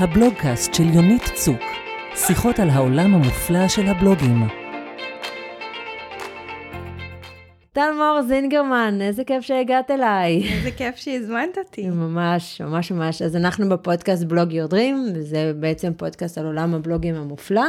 הבלוגקאסט 0.00 0.74
של 0.74 0.82
יונית 0.94 1.22
צוק, 1.34 1.60
שיחות 2.14 2.58
על 2.58 2.70
העולם 2.70 3.14
המופלא 3.14 3.68
של 3.68 3.86
הבלוגים. 3.86 4.48
טל 7.72 7.90
מור 7.96 8.22
זינגרמן, 8.28 8.98
איזה 9.00 9.24
כיף 9.24 9.42
שהגעת 9.42 9.90
אליי. 9.90 10.42
איזה 10.52 10.70
כיף 10.70 10.96
שהזמנת 10.96 11.58
אותי. 11.58 11.88
ממש, 11.88 12.60
ממש 12.60 12.92
ממש. 12.92 13.22
אז 13.22 13.36
אנחנו 13.36 13.68
בפודקאסט 13.68 14.24
בלוג 14.24 14.52
יור 14.52 14.68
דרים, 14.68 15.06
וזה 15.14 15.52
בעצם 15.60 15.92
פודקאסט 15.96 16.38
על 16.38 16.46
עולם 16.46 16.74
הבלוגים 16.74 17.14
המופלא. 17.14 17.66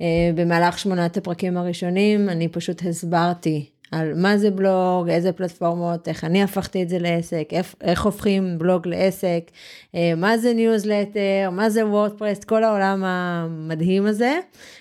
אה, 0.00 0.06
במהלך 0.34 0.78
שמונת 0.78 1.16
הפרקים 1.16 1.56
הראשונים, 1.56 2.28
אני 2.28 2.48
פשוט 2.48 2.82
הסברתי 2.88 3.73
על 3.94 4.14
מה 4.14 4.38
זה 4.38 4.50
בלוג, 4.50 5.08
איזה 5.08 5.32
פלטפורמות, 5.32 6.08
איך 6.08 6.24
אני 6.24 6.42
הפכתי 6.42 6.82
את 6.82 6.88
זה 6.88 6.98
לעסק, 6.98 7.48
איך, 7.52 7.74
איך 7.80 8.04
הופכים 8.04 8.58
בלוג 8.58 8.88
לעסק, 8.88 9.50
אה, 9.94 10.12
מה 10.16 10.38
זה 10.38 10.54
ניוזלטר, 10.54 11.50
מה 11.52 11.70
זה 11.70 11.86
WordPress, 11.86 12.44
כל 12.44 12.64
העולם 12.64 13.04
המדהים 13.04 14.06
הזה. 14.06 14.38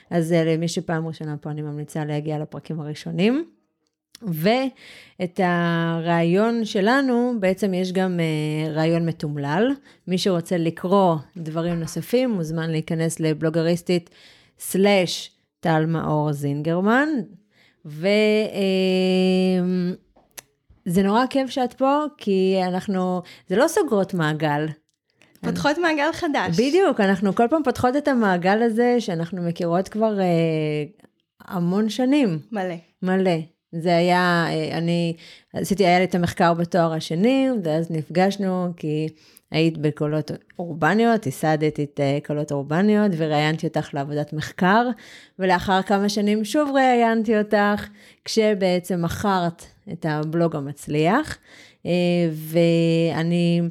אז 0.09 0.33
אה, 0.33 0.43
למי 0.43 0.67
שפעם 0.67 1.07
ראשונה 1.07 1.37
פה 1.37 1.49
אני 1.49 1.61
ממליצה 1.61 2.05
להגיע 2.05 2.39
לפרקים 2.39 2.79
הראשונים. 2.79 3.45
ואת 4.27 5.39
הראיון 5.43 6.65
שלנו, 6.65 7.33
בעצם 7.39 7.73
יש 7.73 7.91
גם 7.91 8.19
uh, 8.19 8.69
ראיון 8.69 9.05
מתומלל. 9.05 9.71
מי 10.07 10.17
שרוצה 10.17 10.57
לקרוא 10.57 11.15
דברים 11.37 11.79
נוספים, 11.79 12.29
מוזמן 12.31 12.69
להיכנס 12.69 13.19
לבלוגריסטית 13.19 14.09
טל 15.59 15.85
מאור 15.85 16.33
זינגרמן. 16.33 17.09
וזה 17.85 18.07
uh, 20.87 21.03
נורא 21.03 21.25
כיף 21.29 21.49
שאת 21.49 21.73
פה, 21.73 22.03
כי 22.17 22.59
אנחנו, 22.67 23.21
זה 23.47 23.55
לא 23.55 23.67
סוגרות 23.67 24.13
מעגל. 24.13 24.67
פותחות 25.41 25.77
מעגל 25.77 26.11
חדש. 26.11 26.59
בדיוק, 26.59 26.99
אנחנו 26.99 27.35
כל 27.35 27.47
פעם 27.49 27.63
פותחות 27.63 27.95
את 27.95 28.07
המעגל 28.07 28.61
הזה 28.61 28.95
שאנחנו 28.99 29.41
מכירות 29.41 29.87
כבר 29.87 30.17
uh, 30.17 31.05
המון 31.41 31.89
שנים. 31.89 32.39
מלא. 32.51 32.75
מלא. 33.01 33.39
זה 33.81 33.97
היה, 33.97 34.45
אה, 34.49 34.77
אני 34.77 35.15
עשיתי, 35.53 35.85
היה 35.85 35.99
לי 35.99 36.05
את 36.05 36.15
המחקר 36.15 36.53
בתואר 36.53 36.93
השני, 36.93 37.47
ואז 37.63 37.91
נפגשנו, 37.91 38.67
כי 38.77 39.07
היית 39.53 39.77
בקולות 39.77 40.31
אורבניות, 40.59 41.25
ייסדת 41.25 41.79
את 41.79 41.99
אה, 41.99 42.17
קולות 42.25 42.51
אורבניות, 42.51 43.11
וראיינתי 43.17 43.67
אותך 43.67 43.93
לעבודת 43.93 44.33
מחקר, 44.33 44.87
ולאחר 45.39 45.81
כמה 45.81 46.09
שנים 46.09 46.45
שוב 46.45 46.69
ראיינתי 46.75 47.37
אותך, 47.37 47.87
כשבעצם 48.25 49.01
מכרת 49.01 49.65
את 49.91 50.05
הבלוג 50.09 50.55
המצליח, 50.55 51.37
אה, 51.85 51.91
ואני 52.31 53.61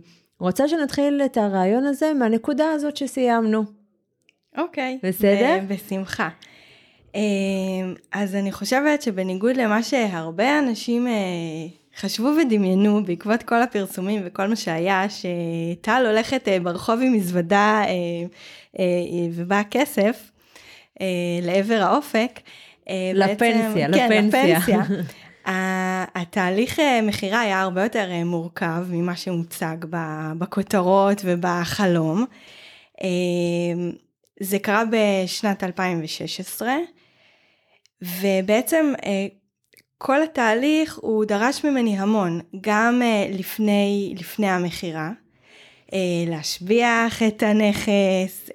רוצה 0.41 0.69
שנתחיל 0.69 1.23
את 1.25 1.37
הרעיון 1.37 1.87
הזה 1.87 2.13
מהנקודה 2.15 2.71
הזאת 2.71 2.97
שסיימנו. 2.97 3.65
אוקיי. 4.59 4.99
בסדר? 5.03 5.59
בשמחה. 5.69 6.29
אמ, 7.15 7.95
אז 8.13 8.35
אני 8.35 8.53
חושבת 8.53 9.03
שבניגוד 9.03 9.57
למה 9.57 9.83
שהרבה 9.83 10.59
אנשים 10.59 11.07
אה, 11.07 11.13
חשבו 11.97 12.29
ודמיינו 12.41 13.05
בעקבות 13.05 13.43
כל 13.43 13.63
הפרסומים 13.63 14.23
וכל 14.25 14.47
מה 14.47 14.57
שהיה, 14.57 15.05
שטל 15.09 16.05
הולכת 16.07 16.49
אה, 16.49 16.61
ברחוב 16.61 17.01
עם 17.03 17.13
מזוודה 17.13 17.83
אה, 18.79 18.85
ובא 19.33 19.63
כסף 19.71 20.31
לעבר 21.43 21.83
האופק. 21.83 22.41
לפנסיה, 23.15 23.89
בעצם, 23.89 24.05
לפנסיה. 24.05 24.61
כן, 24.61 24.79
לפנסיה. 24.79 25.03
התהליך 26.15 26.79
מכירה 27.03 27.41
היה 27.41 27.61
הרבה 27.61 27.83
יותר 27.83 28.11
מורכב 28.25 28.85
ממה 28.91 29.17
שהוצג 29.17 29.77
בכותרות 30.39 31.23
ובחלום. 31.25 32.25
זה 34.41 34.59
קרה 34.59 34.83
בשנת 34.91 35.65
2016. 35.65 36.73
ובעצם 38.03 38.93
אה, 39.05 39.27
כל 40.05 40.23
התהליך 40.23 40.99
הוא 41.03 41.25
דרש 41.25 41.65
ממני 41.65 41.99
המון, 41.99 42.41
גם 42.61 43.03
אה, 43.03 43.27
לפני, 43.39 44.15
לפני 44.19 44.49
המכירה. 44.49 45.11
אה, 45.93 45.99
להשביח 46.27 47.23
את 47.23 47.43
הנכס, 47.43 48.51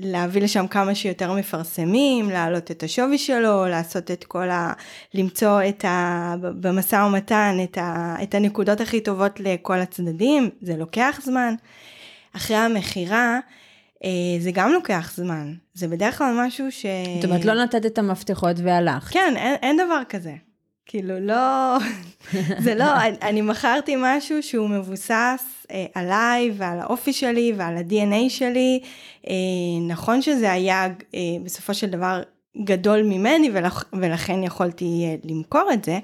להביא 0.00 0.42
לשם 0.42 0.66
כמה 0.66 0.94
שיותר 0.94 1.32
מפרסמים, 1.32 2.30
להעלות 2.30 2.70
את 2.70 2.82
השווי 2.82 3.18
שלו, 3.18 3.66
לעשות 3.66 4.10
את 4.10 4.24
כל 4.24 4.50
ה... 4.50 4.72
למצוא 5.14 5.60
את 5.68 5.84
ה... 5.84 6.34
במשא 6.40 6.96
ומתן 6.96 7.56
את, 7.64 7.78
ה, 7.78 8.16
את 8.22 8.34
הנקודות 8.34 8.80
הכי 8.80 9.00
טובות 9.00 9.40
לכל 9.40 9.78
הצדדים, 9.78 10.50
זה 10.60 10.76
לוקח 10.76 11.20
זמן. 11.24 11.54
אחרי 12.36 12.56
המכירה, 12.56 13.34
אה, 13.34 13.38
זה 14.38 14.50
גם 14.52 14.72
לוקח 14.72 15.12
זמן, 15.16 15.54
זה 15.74 15.88
בדרך 15.88 16.18
כלל 16.18 16.34
משהו 16.46 16.72
ש... 16.72 16.86
זאת 17.14 17.24
אומרת, 17.24 17.44
לא 17.44 17.54
נתת 17.54 17.86
את 17.86 17.98
המפתחות 17.98 18.56
והלכת. 18.62 19.12
כן, 19.12 19.34
אין, 19.36 19.54
אין 19.62 19.76
דבר 19.76 20.02
כזה. 20.08 20.34
כאילו, 20.86 21.20
לא... 21.20 21.78
זה 22.64 22.74
לא, 22.74 22.96
אני, 23.02 23.16
אני 23.22 23.40
מכרתי 23.40 23.94
משהו 23.98 24.42
שהוא 24.42 24.68
מבוסס 24.68 25.66
אה, 25.70 25.86
עליי 25.94 26.50
ועל 26.56 26.80
האופי 26.80 27.12
שלי 27.12 27.52
ועל 27.56 27.76
ה-DNA 27.76 28.28
שלי. 28.30 28.80
אה, 29.28 29.34
נכון 29.88 30.22
שזה 30.22 30.52
היה 30.52 30.84
אה, 31.14 31.20
בסופו 31.44 31.74
של 31.74 31.86
דבר 31.86 32.22
גדול 32.64 33.02
ממני 33.02 33.50
ולכ, 33.54 33.84
ולכן 33.92 34.42
יכולתי 34.42 35.04
אה, 35.06 35.14
למכור 35.24 35.70
את 35.72 35.84
זה, 35.84 35.98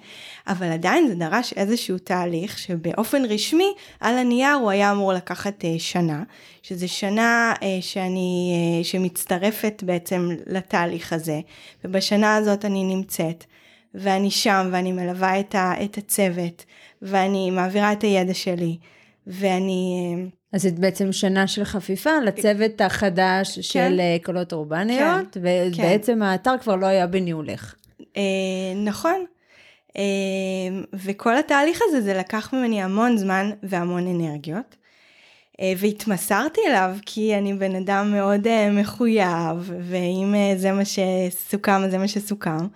אבל 0.47 0.73
עדיין 0.73 1.09
זה 1.09 1.15
דרש 1.15 1.53
איזשהו 1.53 1.99
תהליך 1.99 2.59
שבאופן 2.59 3.25
רשמי 3.25 3.73
על 4.01 4.19
הנייר 4.19 4.55
הוא 4.55 4.71
היה 4.71 4.93
אמור 4.93 5.13
לקחת 5.13 5.65
אה, 5.65 5.75
שנה, 5.79 6.23
שזה 6.63 6.89
שנה 6.89 7.55
אה, 7.63 7.79
שאני, 7.81 8.53
שמצטרפת 8.83 9.83
בעצם 9.87 10.29
לתהליך 10.47 11.13
הזה, 11.13 11.41
ובשנה 11.85 12.37
הזאת 12.37 12.65
אני 12.65 12.85
נמצאת. 12.85 13.45
ואני 13.95 14.31
שם 14.31 14.69
ואני 14.73 14.93
מלווה 14.93 15.41
את, 15.41 15.55
ה, 15.55 15.73
את 15.85 15.99
הצוות 15.99 16.65
ואני 17.03 17.51
מעבירה 17.51 17.93
את 17.93 18.03
הידע 18.03 18.35
שלי 18.35 18.77
ואני 19.27 20.17
אז 20.53 20.63
זאת 20.63 20.79
בעצם 20.79 21.13
שנה 21.13 21.47
של 21.47 21.65
חפיפה 21.65 22.11
לצוות 22.25 22.81
החדש 22.81 23.55
כן. 23.55 23.63
של 23.63 24.01
אה, 24.01 24.17
קולות 24.25 24.53
אורבניות, 24.53 25.33
כן. 25.33 25.41
ובעצם 25.75 26.13
כן. 26.15 26.23
האתר 26.23 26.59
כבר 26.61 26.77
לא 26.77 26.87
היה 26.87 27.07
בניהולך. 27.07 27.75
אה, 28.17 28.23
נכון. 28.85 29.25
אה, 29.97 30.03
וכל 30.95 31.37
התהליך 31.37 31.81
הזה, 31.89 32.01
זה 32.01 32.15
לקח 32.15 32.55
ממני 32.55 32.83
המון 32.83 33.17
זמן 33.17 33.51
והמון 33.63 34.07
אנרגיות. 34.07 34.77
אה, 35.61 35.73
והתמסרתי 35.79 36.61
אליו 36.69 36.97
כי 37.07 37.35
אני 37.35 37.55
בן 37.55 37.75
אדם 37.75 38.13
מאוד 38.13 38.47
אה, 38.47 38.71
מחויב, 38.71 39.73
ואם 39.81 40.35
אה, 40.35 40.53
זה 40.57 40.73
מה 40.73 40.83
שסוכם, 40.85 41.83
אז 41.85 41.91
זה 41.91 41.99
מה 41.99 42.09
שסוכם. 42.09 42.67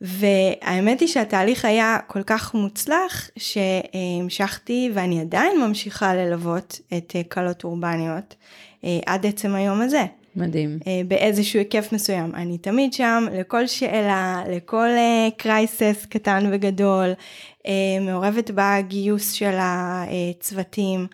והאמת 0.00 1.00
היא 1.00 1.08
שהתהליך 1.08 1.64
היה 1.64 1.98
כל 2.06 2.22
כך 2.22 2.54
מוצלח 2.54 3.30
שהמשכתי 3.38 4.90
ואני 4.94 5.20
עדיין 5.20 5.60
ממשיכה 5.60 6.14
ללוות 6.14 6.80
את 6.96 7.16
אה, 7.16 7.52
אורבניות 7.64 8.34
אה, 8.84 8.98
עד 9.06 9.26
עצם 9.26 9.54
היום 9.54 9.80
הזה. 9.80 10.04
מדהים. 10.36 10.78
אה, 10.86 11.00
באיזשהו 11.08 11.58
היקף 11.58 11.92
מסוים. 11.92 12.34
אני 12.34 12.58
תמיד 12.58 12.92
שם 12.92 13.26
לכל 13.32 13.66
שאלה, 13.66 14.42
לכל 14.50 14.88
קרייסס 15.36 16.06
קטן 16.10 16.48
וגדול, 16.52 17.12
מעורבת 18.00 18.50
בגיוס 18.54 19.32
של 19.32 19.54
הצוותים. 19.58 21.06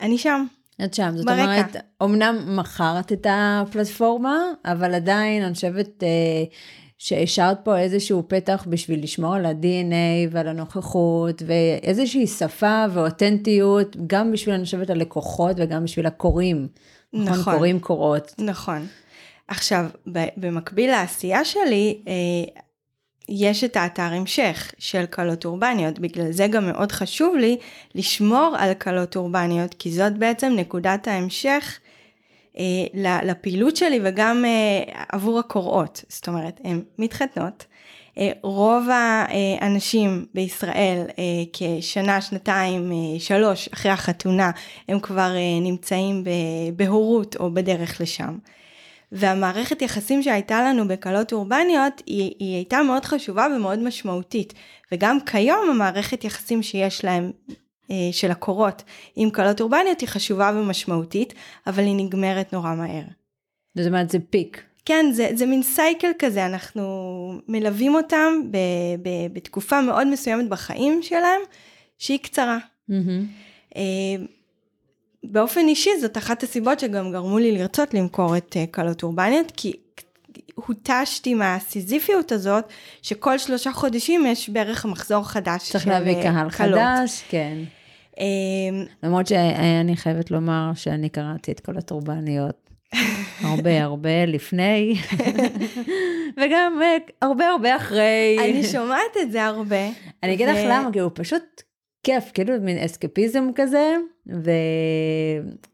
אני 0.00 0.18
שם. 0.18 0.44
את 0.84 0.94
שם, 0.94 1.12
זאת 1.16 1.26
ברקע. 1.26 1.42
אומרת, 1.42 1.76
אמנם 2.02 2.56
מכרת 2.58 3.12
את 3.12 3.26
הפלטפורמה, 3.30 4.36
אבל 4.64 4.94
עדיין 4.94 5.42
אני 5.42 5.54
חושבת... 5.54 6.02
שהשארת 7.06 7.58
פה 7.64 7.78
איזשהו 7.78 8.22
פתח 8.28 8.66
בשביל 8.68 9.02
לשמור 9.02 9.34
על 9.34 9.46
ה-DNA 9.46 10.30
ועל 10.30 10.48
הנוכחות, 10.48 11.42
ואיזושהי 11.46 12.26
שפה 12.26 12.84
ואותנטיות, 12.92 13.96
גם 14.06 14.32
בשביל, 14.32 14.54
אני 14.54 14.64
חושבת, 14.64 14.90
הלקוחות 14.90 15.56
וגם 15.58 15.84
בשביל 15.84 16.06
הקוראים. 16.06 16.68
נכון. 17.12 17.38
נכון, 17.38 17.54
קוראים 17.54 17.80
קורות. 17.80 18.34
נכון. 18.38 18.86
עכשיו, 19.48 19.86
במקביל 20.36 20.90
לעשייה 20.90 21.44
שלי, 21.44 22.02
אה, 22.08 22.62
יש 23.28 23.64
את 23.64 23.76
האתר 23.76 24.02
המשך 24.02 24.72
של 24.78 25.06
קלות 25.06 25.44
אורבניות, 25.44 25.98
בגלל 25.98 26.32
זה 26.32 26.46
גם 26.46 26.66
מאוד 26.66 26.92
חשוב 26.92 27.36
לי 27.36 27.56
לשמור 27.94 28.56
על 28.58 28.74
קלות 28.74 29.16
אורבניות, 29.16 29.74
כי 29.74 29.90
זאת 29.90 30.18
בעצם 30.18 30.52
נקודת 30.56 31.08
ההמשך 31.08 31.78
לפעילות 33.22 33.76
שלי 33.76 34.00
וגם 34.04 34.44
אה, 34.44 35.02
עבור 35.12 35.38
הקוראות, 35.38 36.04
זאת 36.08 36.28
אומרת, 36.28 36.60
הן 36.64 36.82
מתחתנות. 36.98 37.66
אה, 38.18 38.30
רוב 38.42 38.86
האנשים 38.90 40.26
בישראל 40.34 41.06
כשנה, 41.52 42.20
שנתיים, 42.20 42.92
שלוש 43.18 43.68
אחרי 43.68 43.90
החתונה, 43.90 44.50
הם 44.88 45.00
כבר 45.00 45.30
נמצאים 45.62 46.24
בהורות 46.76 47.36
או 47.36 47.50
בדרך 47.54 48.00
לשם. 48.00 48.38
והמערכת 49.12 49.82
יחסים 49.82 50.22
שהייתה 50.22 50.62
לנו 50.62 50.88
בקלות 50.88 51.32
אורבניות 51.32 52.02
היא, 52.06 52.34
היא 52.38 52.54
הייתה 52.54 52.82
מאוד 52.82 53.04
חשובה 53.04 53.46
ומאוד 53.56 53.78
משמעותית. 53.78 54.54
וגם 54.92 55.18
כיום 55.20 55.70
המערכת 55.70 56.24
יחסים 56.24 56.62
שיש 56.62 57.04
להם 57.04 57.30
אה, 57.50 57.54
של 58.12 58.30
הקורות 58.30 58.82
עם 59.16 59.30
קלות 59.30 59.60
אורבניות 59.60 60.00
היא 60.00 60.08
חשובה 60.08 60.52
ומשמעותית, 60.54 61.34
אבל 61.66 61.82
היא 61.82 61.96
נגמרת 61.96 62.52
נורא 62.52 62.74
מהר. 62.74 63.04
זאת 63.74 63.86
אומרת, 63.86 64.10
זה 64.10 64.18
פיק. 64.30 64.62
כן, 64.84 65.06
זה, 65.12 65.28
זה 65.34 65.46
מין 65.46 65.62
סייקל 65.62 66.10
כזה, 66.18 66.46
אנחנו 66.46 66.82
מלווים 67.48 67.94
אותם 67.94 68.32
ב, 68.50 68.56
ב, 69.02 69.08
בתקופה 69.32 69.80
מאוד 69.80 70.06
מסוימת 70.06 70.48
בחיים 70.48 71.02
שלהם, 71.02 71.40
שהיא 71.98 72.18
קצרה. 72.18 72.58
Mm-hmm. 72.90 73.74
באופן 75.24 75.68
אישי 75.68 75.90
זאת 76.00 76.18
אחת 76.18 76.42
הסיבות 76.42 76.80
שגם 76.80 77.12
גרמו 77.12 77.38
לי 77.38 77.52
לרצות 77.52 77.94
למכור 77.94 78.36
את 78.36 78.56
קלות 78.70 79.02
אורבניות, 79.02 79.52
כי 79.56 79.72
הותשתי 80.56 81.34
מהסיזיפיות 81.34 82.32
הזאת, 82.32 82.64
שכל 83.02 83.38
שלושה 83.38 83.72
חודשים 83.72 84.26
יש 84.26 84.48
בערך 84.48 84.86
מחזור 84.86 85.28
חדש 85.28 85.70
צריך 85.70 85.88
להביא 85.88 86.22
קהל 86.22 86.50
קלות. 86.50 86.80
חדש, 86.80 87.24
כן. 87.28 87.58
למרות 89.02 89.26
שאני 89.26 89.96
חייבת 89.96 90.30
לומר 90.30 90.70
שאני 90.74 91.08
קראתי 91.08 91.52
את 91.52 91.60
כל 91.60 91.76
הטורבניות 91.78 92.70
הרבה 93.48 93.82
הרבה 93.82 94.26
לפני, 94.26 94.94
וגם 96.38 96.80
אה, 96.82 96.96
הרבה 97.22 97.46
הרבה 97.48 97.76
אחרי. 97.76 98.36
אני 98.40 98.64
שומעת 98.64 99.16
את 99.22 99.32
זה 99.32 99.44
הרבה. 99.44 99.88
אני 100.22 100.34
אגיד 100.34 100.48
לך 100.48 100.58
למה, 100.64 100.88
כי 100.92 100.98
הוא 100.98 101.10
פשוט 101.14 101.62
כיף, 102.06 102.30
כאילו 102.34 102.54
מין 102.60 102.78
אסקפיזם 102.78 103.48
כזה, 103.54 103.96
ו... 104.26 104.50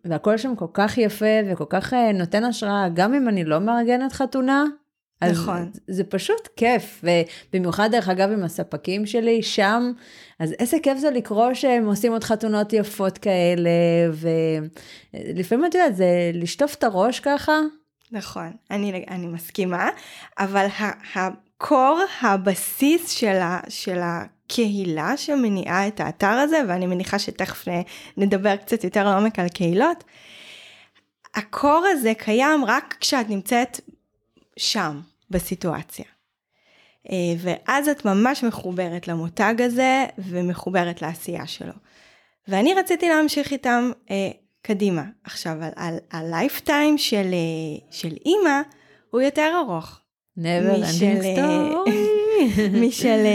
והכל 0.04 0.36
שם 0.36 0.56
כל 0.56 0.66
כך 0.74 0.98
יפה 0.98 1.26
וכל 1.46 1.64
כך 1.68 1.94
אה, 1.94 2.12
נותן 2.12 2.44
השראה, 2.44 2.88
גם 2.94 3.14
אם 3.14 3.28
אני 3.28 3.44
לא 3.44 3.58
מארגנת 3.58 4.12
חתונה. 4.12 4.64
אז 5.20 5.32
נכון. 5.32 5.70
זה 5.88 6.04
פשוט 6.04 6.48
כיף, 6.56 7.04
ובמיוחד 7.50 7.88
דרך 7.92 8.08
אגב 8.08 8.30
עם 8.30 8.44
הספקים 8.44 9.06
שלי 9.06 9.42
שם, 9.42 9.92
אז 10.38 10.52
איזה 10.58 10.76
כיף 10.82 10.98
זה 10.98 11.10
לקרוא 11.10 11.54
שהם 11.54 11.86
עושים 11.86 12.12
עוד 12.12 12.24
חתונות 12.24 12.72
יפות 12.72 13.18
כאלה, 13.18 13.70
ולפעמים 15.14 15.66
את 15.66 15.74
יודעת, 15.74 15.96
זה 15.96 16.30
לשטוף 16.34 16.74
את 16.74 16.84
הראש 16.84 17.20
ככה. 17.20 17.60
נכון, 18.12 18.52
אני, 18.70 19.04
אני 19.10 19.26
מסכימה, 19.26 19.88
אבל 20.38 20.66
הקור, 21.14 22.00
הבסיס 22.20 23.10
של, 23.10 23.36
ה, 23.36 23.60
של 23.68 23.98
הקהילה 24.52 25.16
שמניעה 25.16 25.88
את 25.88 26.00
האתר 26.00 26.26
הזה, 26.26 26.60
ואני 26.68 26.86
מניחה 26.86 27.18
שתכף 27.18 27.64
נדבר 28.16 28.56
קצת 28.56 28.84
יותר 28.84 29.04
לעומק 29.04 29.38
על 29.38 29.48
קהילות, 29.48 30.04
הקור 31.34 31.84
הזה 31.90 32.12
קיים 32.18 32.64
רק 32.64 32.96
כשאת 33.00 33.30
נמצאת 33.30 33.80
שם, 34.56 35.00
בסיטואציה. 35.30 36.04
אה, 37.10 37.16
ואז 37.38 37.88
את 37.88 38.04
ממש 38.04 38.44
מחוברת 38.44 39.08
למותג 39.08 39.54
הזה 39.58 40.04
ומחוברת 40.18 41.02
לעשייה 41.02 41.46
שלו. 41.46 41.72
ואני 42.48 42.74
רציתי 42.74 43.08
להמשיך 43.08 43.52
איתם 43.52 43.90
אה, 44.10 44.30
קדימה. 44.62 45.04
עכשיו, 45.24 45.56
הלייפטיים 46.10 46.98
של, 46.98 47.26
אה, 47.32 47.86
של 47.90 48.14
אימא 48.26 48.60
הוא 49.10 49.20
יותר 49.20 49.52
ארוך. 49.64 49.98
never 50.38 50.76
ending 50.76 51.36
story. 51.36 52.11
משל 52.86 53.26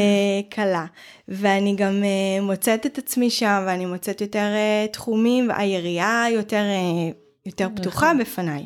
כלה. 0.54 0.86
ואני 1.28 1.76
גם 1.76 2.04
מוצאת 2.42 2.86
את 2.86 2.98
עצמי 2.98 3.30
שם, 3.30 3.64
ואני 3.68 3.86
מוצאת 3.86 4.22
יותר 4.22 4.46
תחומים, 4.92 5.50
והיריעה 5.50 6.26
יותר, 6.32 6.64
יותר 7.46 7.68
פתוחה 7.76 8.14
נכון. 8.14 8.18
בפניי. 8.18 8.66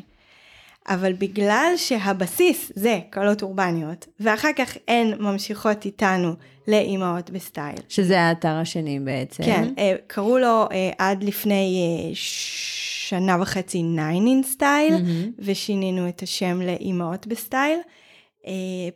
אבל 0.88 1.12
בגלל 1.12 1.72
שהבסיס 1.76 2.72
זה 2.74 2.98
קלות 3.10 3.42
אורבניות, 3.42 4.06
ואחר 4.20 4.48
כך 4.56 4.76
הן 4.88 5.12
ממשיכות 5.18 5.84
איתנו 5.84 6.34
לאימהות 6.68 7.30
בסטייל. 7.30 7.76
שזה 7.88 8.20
האתר 8.20 8.48
השני 8.48 9.00
בעצם. 9.00 9.44
כן, 9.44 9.68
אה, 9.78 9.94
קראו 10.06 10.38
לו 10.38 10.68
אה, 10.72 10.90
עד 10.98 11.24
לפני 11.24 11.82
אה, 12.06 12.10
שנה 12.14 13.36
וחצי 13.40 13.82
9 13.94 14.10
in 14.10 14.56
style, 14.56 14.92
mm-hmm. 14.92 15.30
ושינינו 15.38 16.08
את 16.08 16.22
השם 16.22 16.60
לאימהות 16.62 17.26
בסטייל. 17.26 17.78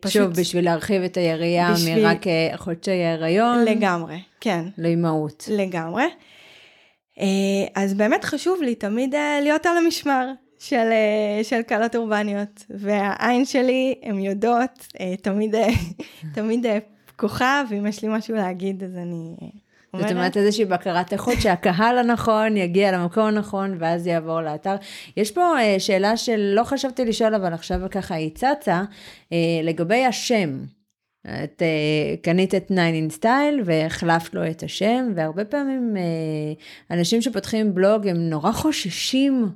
פשוט... 0.00 0.22
שוב, 0.22 0.32
בשביל 0.32 0.64
להרחיב 0.64 1.02
את 1.02 1.16
היריעה 1.16 1.72
בשביל... 1.72 2.06
מרק 2.06 2.22
חודשי 2.56 2.90
ההיריון. 2.90 3.64
לגמרי, 3.64 4.20
כן. 4.40 4.64
לאימהות. 4.78 5.48
לגמרי. 5.52 6.04
אז 7.74 7.94
באמת 7.94 8.24
חשוב 8.24 8.62
לי 8.62 8.74
תמיד 8.74 9.14
להיות 9.42 9.66
על 9.66 9.76
המשמר. 9.76 10.32
של, 10.58 10.76
אה, 10.76 11.44
של 11.44 11.62
כלות 11.62 11.96
אורבניות, 11.96 12.64
והעין 12.70 13.44
שלי, 13.44 13.94
הן 14.02 14.18
יודעות, 14.18 14.86
אה, 15.00 15.16
תמיד, 15.16 15.54
אה, 15.54 15.68
תמיד 16.34 16.66
פקוחה, 17.06 17.62
ואם 17.70 17.86
יש 17.86 18.02
לי 18.02 18.08
משהו 18.12 18.34
להגיד, 18.34 18.84
אז 18.84 18.96
אני. 18.96 19.36
זאת 19.92 20.10
אומרת, 20.10 20.36
איזושהי 20.36 20.64
בקרת 20.64 21.12
איכות 21.12 21.40
שהקהל 21.40 21.98
הנכון 21.98 22.56
יגיע 22.56 22.92
למקום 22.92 23.24
הנכון, 23.24 23.76
ואז 23.78 24.06
יעבור 24.06 24.40
לאתר. 24.40 24.74
יש 25.16 25.30
פה 25.30 25.54
שאלה 25.78 26.16
שלא 26.16 26.64
חשבתי 26.64 27.04
לשאול, 27.04 27.34
אבל 27.34 27.52
עכשיו 27.52 27.80
ככה 27.90 28.14
היא 28.14 28.30
צצה, 28.34 28.82
לגבי 29.62 30.04
השם. 30.04 30.58
את 31.44 31.62
uh, 31.62 32.22
קנית 32.22 32.54
את 32.54 32.64
9 32.66 32.74
in 32.74 33.18
style 33.20 33.62
והחלפת 33.64 34.34
לו 34.34 34.50
את 34.50 34.62
השם, 34.62 35.12
והרבה 35.14 35.44
פעמים 35.44 35.96
uh, 35.96 36.94
אנשים 36.94 37.22
שפותחים 37.22 37.74
בלוג 37.74 38.06
הם 38.06 38.16
נורא 38.16 38.52
חוששים 38.52 39.48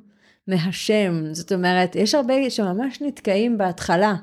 מהשם. 0.46 1.24
זאת 1.32 1.52
אומרת, 1.52 1.96
יש 1.96 2.14
הרבה 2.14 2.50
שממש 2.50 3.02
נתקעים 3.02 3.58
בהתחלה, 3.58 4.14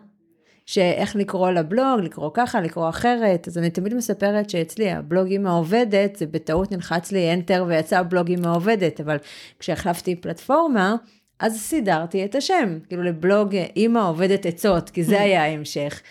שאיך 0.68 1.16
לקרוא 1.16 1.52
לבלוג, 1.52 2.00
לקרוא 2.04 2.30
ככה, 2.34 2.62
לקרוא 2.62 2.90
אחרת. 2.90 3.48
אז 3.48 3.58
אני 3.58 3.70
תמיד 3.70 3.94
מספרת 3.94 4.50
שאצלי 4.50 4.92
הבלוג 4.92 5.28
עם 5.30 5.48
העובדת, 5.48 6.16
זה 6.16 6.26
בטעות 6.26 6.72
נלחץ 6.72 7.12
לי 7.12 7.34
enter 7.34 7.62
ויצא 7.68 8.04
בלוג 8.04 8.32
עם 8.32 8.46
העובדת, 8.46 9.02
אבל 9.02 9.18
כשהחלפתי 9.60 10.16
פלטפורמה, 10.16 10.96
אז 11.40 11.60
סידרתי 11.60 12.26
את 12.26 12.36
השם, 12.36 12.80
כאילו 12.88 13.04
לבלוג 13.04 13.56
אימא 13.76 14.10
עובדת 14.10 14.46
עצות, 14.46 14.90
כי 14.90 15.04
זה 15.04 15.22
היה 15.22 15.44
ההמשך. 15.44 16.02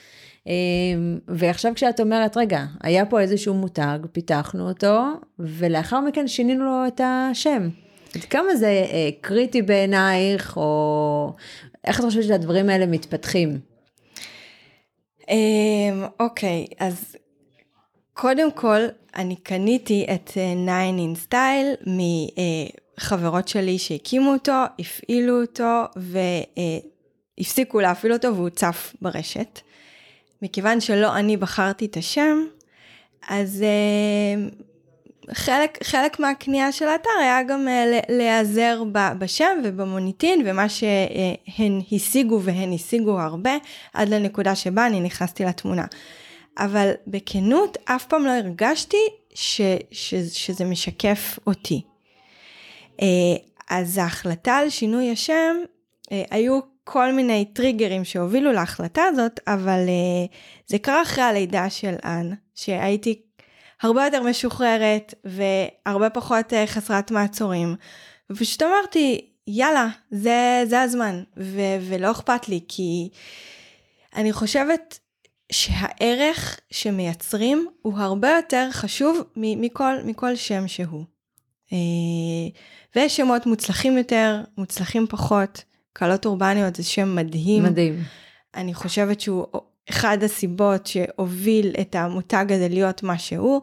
אמ, 0.46 0.52
ועכשיו 1.28 1.72
כשאת 1.74 2.00
אומרת, 2.00 2.36
רגע, 2.36 2.64
היה 2.82 3.06
פה 3.06 3.20
איזשהו 3.20 3.54
מותג, 3.54 3.98
פיתחנו 4.12 4.68
אותו, 4.68 5.02
ולאחר 5.38 6.00
מכן 6.00 6.28
שינינו 6.28 6.64
לו 6.64 6.86
את 6.86 7.00
השם. 7.04 7.68
עד 8.14 8.24
כמה 8.24 8.56
זה 8.56 8.66
אה, 8.66 9.08
קריטי 9.20 9.62
בעינייך, 9.62 10.56
או 10.56 11.32
איך 11.84 12.00
את 12.00 12.04
חושבת 12.04 12.24
שהדברים 12.24 12.68
האלה 12.68 12.86
מתפתחים? 12.86 13.75
אמ, 15.28 16.04
אוקיי, 16.20 16.66
אז 16.78 17.16
קודם 18.12 18.52
כל, 18.52 18.80
אני 19.16 19.36
קניתי 19.36 20.06
את 20.14 20.24
9 20.24 20.40
אה, 20.40 20.90
in 20.90 21.28
style 21.28 21.90
מחברות 22.98 23.48
שלי 23.48 23.78
שהקימו 23.78 24.32
אותו, 24.32 24.62
הפעילו 24.78 25.40
אותו 25.42 25.84
והפסיקו 27.38 27.80
להפעיל 27.80 28.12
אותו 28.12 28.36
והוא 28.36 28.48
צף 28.48 28.94
ברשת. 29.02 29.60
מכיוון 30.42 30.80
שלא 30.80 31.16
אני 31.16 31.36
בחרתי 31.36 31.86
את 31.86 31.96
השם, 31.96 32.38
אז 33.28 33.62
אה, 33.62 34.48
חלק, 35.32 35.78
חלק 35.84 36.20
מהקנייה 36.20 36.72
של 36.72 36.88
האתר 36.88 37.10
היה 37.20 37.42
גם 37.42 37.68
uh, 37.68 38.12
להיעזר 38.12 38.82
בשם 39.18 39.58
ובמוניטין 39.64 40.42
ומה 40.46 40.68
שהן 40.68 41.80
השיגו 41.92 42.42
והן 42.42 42.72
השיגו 42.72 43.20
הרבה 43.20 43.56
עד 43.92 44.08
לנקודה 44.08 44.54
שבה 44.54 44.86
אני 44.86 45.00
נכנסתי 45.00 45.44
לתמונה. 45.44 45.84
אבל 46.58 46.90
בכנות 47.06 47.78
אף 47.84 48.06
פעם 48.06 48.24
לא 48.24 48.30
הרגשתי 48.30 48.96
ש, 49.34 49.60
ש, 49.90 50.14
שזה 50.14 50.64
משקף 50.64 51.38
אותי. 51.46 51.82
Uh, 52.96 53.02
אז 53.70 53.98
ההחלטה 53.98 54.56
על 54.56 54.70
שינוי 54.70 55.10
השם, 55.10 55.56
uh, 56.02 56.08
היו 56.30 56.60
כל 56.84 57.12
מיני 57.12 57.44
טריגרים 57.44 58.04
שהובילו 58.04 58.52
להחלטה 58.52 59.02
הזאת, 59.04 59.40
אבל 59.46 59.80
uh, 59.86 60.34
זה 60.66 60.78
קרה 60.78 61.02
אחרי 61.02 61.24
הלידה 61.24 61.70
של 61.70 61.94
אן, 62.04 62.30
שהייתי 62.54 63.25
הרבה 63.82 64.04
יותר 64.04 64.22
משוחררת 64.22 65.14
והרבה 65.24 66.10
פחות 66.10 66.52
אה, 66.52 66.66
חסרת 66.66 67.10
מעצורים. 67.10 67.76
ופשוט 68.30 68.62
אמרתי, 68.62 69.30
יאללה, 69.46 69.88
זה, 70.10 70.62
זה 70.66 70.82
הזמן, 70.82 71.22
ו- 71.36 71.78
ולא 71.88 72.10
אכפת 72.10 72.48
לי, 72.48 72.60
כי 72.68 73.08
אני 74.16 74.32
חושבת 74.32 74.98
שהערך 75.52 76.60
שמייצרים 76.70 77.68
הוא 77.82 77.98
הרבה 77.98 78.30
יותר 78.36 78.68
חשוב 78.72 79.20
מכל, 79.36 79.94
מכל 80.04 80.36
שם 80.36 80.68
שהוא. 80.68 81.04
אה, 81.72 81.78
ויש 82.96 83.16
שמות 83.16 83.46
מוצלחים 83.46 83.98
יותר, 83.98 84.40
מוצלחים 84.58 85.06
פחות. 85.06 85.64
קלות 85.92 86.26
אורבניות 86.26 86.76
זה 86.76 86.82
שם 86.82 87.16
מדהים. 87.16 87.62
מדהים. 87.62 88.02
אני 88.54 88.74
חושבת 88.74 89.20
שהוא 89.20 89.46
אחד 89.90 90.18
הסיבות 90.22 90.86
שהוביל 90.86 91.72
את 91.80 91.94
המותג 91.94 92.52
הזה 92.52 92.68
להיות 92.70 93.02
מה 93.02 93.18
שהוא, 93.18 93.60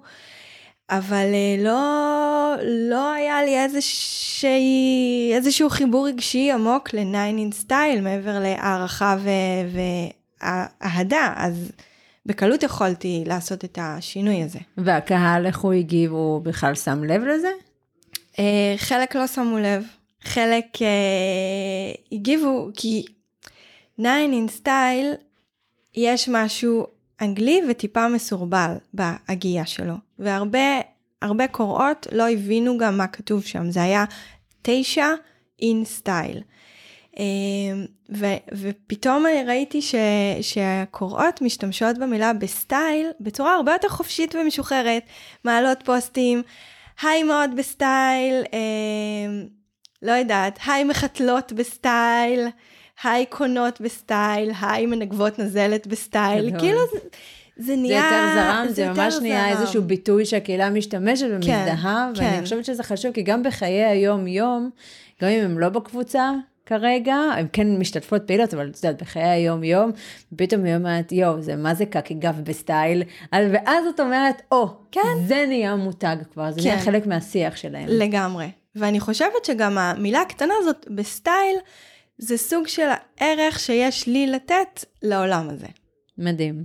אבל 0.90 1.34
אה, 1.34 1.64
לא, 1.64 2.56
לא 2.90 3.12
היה 3.12 3.44
לי 3.44 3.64
איזושהי, 3.64 5.32
איזשהו 5.34 5.70
חיבור 5.70 6.08
רגשי 6.08 6.52
עמוק 6.52 6.94
ל-9 6.94 7.38
in 7.38 7.66
style 7.66 8.02
מעבר 8.02 8.40
להערכה 8.40 9.18
ואהדה, 10.42 11.34
אז 11.36 11.72
בקלות 12.26 12.64
יכולתי 12.64 13.24
לעשות 13.26 13.66
את 13.66 13.80
השינוי 13.82 14.44
הזה. 14.44 14.60
והקהל, 14.78 15.46
איך 15.46 15.60
הוא 15.60 15.74
הגיב? 15.74 16.12
הוא 16.12 16.42
בכלל 16.42 16.76
שם 16.76 17.04
לב 17.04 17.22
לזה? 17.22 17.52
אה, 18.40 18.74
חלק 18.78 19.16
לא 19.16 19.28
שמו 19.28 19.58
לב, 19.58 19.84
חלק 20.22 20.66
אה, 20.82 20.88
הגיבו, 22.12 22.70
כי 22.76 23.06
9 24.00 24.10
in 24.26 24.62
style 24.62 25.33
יש 25.96 26.30
משהו 26.30 26.88
אנגלי 27.22 27.62
וטיפה 27.70 28.08
מסורבל 28.08 28.76
בהגייה 28.94 29.66
שלו, 29.66 29.94
והרבה 30.20 30.80
הרבה 31.22 31.48
קוראות 31.48 32.08
לא 32.12 32.30
הבינו 32.30 32.78
גם 32.78 32.98
מה 32.98 33.08
כתוב 33.08 33.44
שם, 33.44 33.72
זה 33.72 33.84
היה 33.84 34.06
9 34.62 35.06
in 35.62 35.86
style. 36.02 36.42
אמ, 37.20 37.86
ו- 38.10 38.52
ופתאום 38.54 39.26
ראיתי 39.48 39.82
ש- 39.82 39.96
שהקוראות 40.42 41.42
משתמשות 41.42 41.98
במילה 41.98 42.34
בסטייל 42.34 43.08
בצורה 43.20 43.56
הרבה 43.56 43.72
יותר 43.74 43.90
חופשית 43.90 44.36
ומשוחררת, 44.36 45.04
מעלות 45.44 45.78
פוסטים, 45.86 46.42
הן 47.02 47.24
מאוד 47.24 47.50
בסטייל, 47.58 48.44
אה, 48.54 49.44
לא 50.02 50.12
יודעת, 50.12 50.60
הן 50.66 50.84
מחתלות 50.84 51.54
בסטייל, 51.54 52.48
הן 53.04 53.26
קונות 53.26 53.82
בסטייל, 53.82 54.52
הן 54.62 54.86
מנגבות 54.86 55.40
נזלת 55.40 55.88
בסטייל, 55.88 56.60
כאילו 56.60 56.80
זה, 56.94 57.00
זה 57.58 57.76
נהיה... 57.76 58.02
זה 58.02 58.16
יותר 58.16 58.34
זרם, 58.36 58.66
זה, 58.68 58.74
זה 58.74 58.90
ממש 58.90 59.14
יותר 59.14 59.20
נהיה 59.28 59.54
זרם. 59.54 59.62
איזשהו 59.62 59.84
ביטוי 59.84 60.26
שהקהילה 60.26 60.70
משתמשת 60.70 61.26
ומזדהה, 61.30 62.10
כן. 62.16 62.24
ואני 62.24 62.42
חושבת 62.44 62.66
שזה 62.66 62.84
חשוב, 62.84 63.12
כי 63.12 63.22
גם 63.22 63.44
בחיי 63.44 63.84
היום-יום, 63.84 64.70
גם 65.22 65.30
אם 65.30 65.44
הם 65.44 65.60
לא 65.60 65.70
בקבוצה 65.70 66.32
כרגע, 66.66 67.16
הם 67.16 67.48
כן 67.54 67.68
משתתפות 67.80 68.22
פעילות, 68.28 68.54
אבל 68.54 68.70
את 68.70 68.84
יודעת, 68.84 69.02
בחיי 69.02 69.24
היום-יום, 69.24 69.92
פתאום 70.36 70.64
היא 70.64 70.76
אומרת, 70.76 71.12
יואו, 71.12 71.42
זה 71.42 71.56
מה 71.56 71.74
זה 71.76 71.86
קקי 71.86 72.14
גב 72.14 72.42
בסטייל, 72.44 73.04
אז- 73.32 73.48
ואז 73.54 73.86
את 73.96 74.00
אומרת, 74.00 74.42
או, 74.52 74.68
כן. 74.92 75.00
זה 75.28 75.46
נהיה 75.48 75.76
מותג 75.76 76.16
כבר, 76.34 76.52
זה 76.52 76.62
נהיה 76.62 76.78
כן. 76.80 76.86
חלק 76.86 77.06
מהשיח 77.06 77.56
שלהם. 77.56 77.86
לגמרי. 77.88 78.52
ואני 78.76 79.00
חושבת 79.00 79.46
שגם 79.46 79.78
המילה 79.78 80.22
הקטנה 80.22 80.54
הזאת 80.60 80.88
בסטייל, 80.96 81.56
זה 82.18 82.38
סוג 82.38 82.68
של 82.68 82.88
הערך 83.18 83.60
שיש 83.60 84.08
לי 84.08 84.28
לתת 84.28 84.86
לעולם 85.02 85.50
הזה. 85.50 85.68
מדהים. 86.18 86.64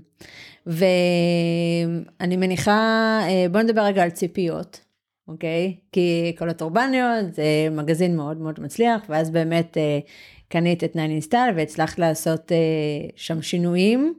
ואני 0.67 2.37
מניחה, 2.37 3.21
אה, 3.23 3.47
בוא 3.51 3.61
נדבר 3.61 3.83
רגע 3.83 4.03
על 4.03 4.11
ציפיות, 4.11 4.81
אוקיי? 5.29 5.77
כי 5.93 6.35
קולות 6.39 6.63
אורבניות 6.63 7.35
זה 7.35 7.69
מגזין 7.71 8.17
מאוד 8.17 8.37
מאוד 8.37 8.61
מצליח, 8.61 9.03
ואז 9.09 9.31
באמת 9.31 9.77
אה, 9.77 9.99
קנית 10.49 10.85
את 10.85 10.91
9 10.91 11.01
אינסטל 11.03 11.49
והצלחת 11.57 11.99
לעשות 11.99 12.53
אה, 12.53 13.09
שם 13.17 13.43
שינויים, 13.43 14.15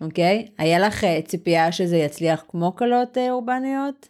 אוקיי? 0.00 0.46
היה 0.58 0.78
לך 0.78 1.06
ציפייה 1.24 1.72
שזה 1.72 1.96
יצליח 1.96 2.44
כמו 2.48 2.72
קולות 2.72 3.18
אה, 3.18 3.30
אורבניות? 3.30 4.06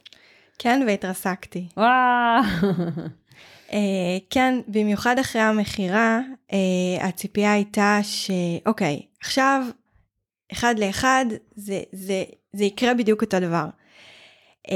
כן, 0.58 0.84
והתרסקתי. 0.86 1.66
וואו. 1.76 2.42
Uh, 3.72 3.74
כן, 4.30 4.60
במיוחד 4.68 5.18
אחרי 5.18 5.42
המכירה, 5.42 6.20
uh, 6.50 6.54
הציפייה 7.00 7.52
הייתה 7.52 7.98
שאוקיי, 8.02 9.02
עכשיו, 9.20 9.64
אחד 10.52 10.74
לאחד, 10.78 11.24
זה, 11.54 11.82
זה, 11.92 12.24
זה 12.52 12.64
יקרה 12.64 12.94
בדיוק 12.94 13.22
אותו 13.22 13.40
דבר. 13.40 13.64
Uh, 14.68 14.70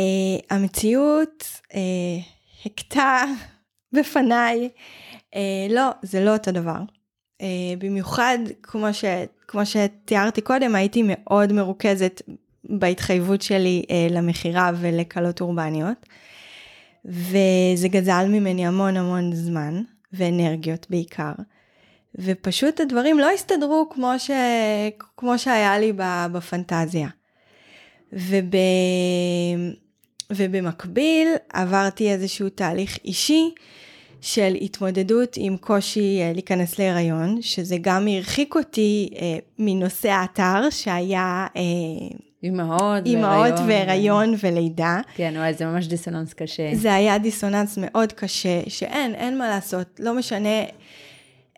המציאות 0.51 1.45
uh, 1.73 1.77
הכתה 2.67 3.25
בפניי, 3.95 4.69
uh, 5.35 5.37
לא, 5.71 5.91
זה 6.03 6.25
לא 6.25 6.33
אותו 6.33 6.51
דבר. 6.51 6.81
Uh, 7.43 7.45
במיוחד, 7.79 8.39
כמו, 8.63 8.95
ש, 8.95 9.05
כמו 9.49 9.61
שתיארתי 9.67 10.41
קודם, 10.41 10.75
הייתי 10.75 11.03
מאוד 11.07 11.53
מרוכזת 11.53 12.23
בהתחייבות 12.65 13.43
שלי 13.43 13.83
uh, 13.87 14.13
למכירה 14.13 14.71
ולקלות 14.81 15.41
אורבניות. 15.41 16.07
וזה 17.07 17.89
גזל 17.89 18.27
ממני 18.29 18.67
המון 18.67 18.97
המון 18.97 19.33
זמן, 19.33 19.83
ואנרגיות 20.13 20.87
בעיקר. 20.91 21.33
ופשוט 22.15 22.81
הדברים 22.81 23.19
לא 23.19 23.31
הסתדרו 23.31 23.89
כמו, 23.91 24.13
ש... 24.19 24.31
כמו 25.17 25.39
שהיה 25.39 25.79
לי 25.79 25.93
בפנטזיה. 26.33 27.09
וב... 28.13 28.55
ובמקביל 30.31 31.29
עברתי 31.53 32.11
איזשהו 32.11 32.49
תהליך 32.49 32.99
אישי 33.05 33.51
של 34.21 34.55
התמודדות 34.61 35.37
עם 35.37 35.57
קושי 35.57 36.21
אה, 36.21 36.33
להיכנס 36.33 36.79
להיריון, 36.79 37.43
שזה 37.43 37.77
גם 37.81 38.09
הרחיק 38.09 38.55
אותי 38.55 39.11
אה, 39.17 39.39
מנושא 39.59 40.09
האתר 40.09 40.71
שהיה 40.71 41.47
אה, 41.57 41.63
אימהות 42.43 43.07
אימהות 43.07 43.55
והיריון 43.67 44.35
ולידה. 44.41 45.01
כן, 45.15 45.35
וואי, 45.37 45.55
זה 45.55 45.67
ממש 45.67 45.87
דיסוננס 45.87 46.33
קשה. 46.33 46.75
זה 46.75 46.95
היה 46.95 47.19
דיסוננס 47.19 47.79
מאוד 47.81 48.13
קשה, 48.13 48.61
שאין, 48.69 49.15
אין 49.15 49.39
מה 49.39 49.49
לעשות, 49.49 50.01
לא 50.01 50.15
משנה 50.15 50.65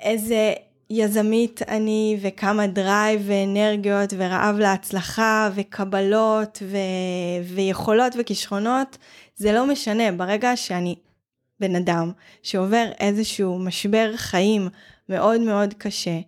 איזה 0.01 0.53
יזמית 0.91 1.61
אני 1.69 2.19
וכמה 2.21 2.67
drive 2.67 3.23
ואנרגיות 3.27 4.15
ורעב 4.17 4.59
להצלחה 4.59 5.51
וקבלות 5.55 6.63
ו... 6.63 6.77
ויכולות 7.55 8.13
וכישרונות, 8.19 8.99
זה 9.37 9.53
לא 9.53 9.67
משנה, 9.67 10.13
ברגע 10.13 10.57
שאני 10.57 10.95
בן 11.61 11.77
אדם 11.77 12.13
שעובר 12.43 12.91
איזשהו 13.01 13.59
משבר 13.59 14.13
חיים 14.17 14.69
מאוד 15.09 15.41
מאוד 15.41 15.75
קשה, 15.79 16.21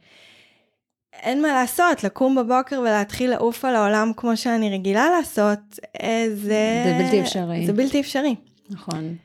אין 1.23 1.43
מה 1.43 1.49
לעשות, 1.49 2.05
לקום 2.05 2.37
בבוקר 2.37 2.81
ולהתחיל 2.81 3.31
לעוף 3.31 3.65
על 3.65 3.77
העולם 3.77 4.13
כמו 4.17 4.37
שאני 4.37 4.71
רגילה 4.71 5.11
לעשות, 5.11 5.79
אה, 6.03 6.27
זה... 6.35 6.83
זה 6.85 6.97
בלתי 7.05 7.21
אפשרי. 7.21 7.67
זה 7.67 7.73
בלתי 7.73 8.01
אפשרי. 8.01 8.35
נכון. 8.71 9.17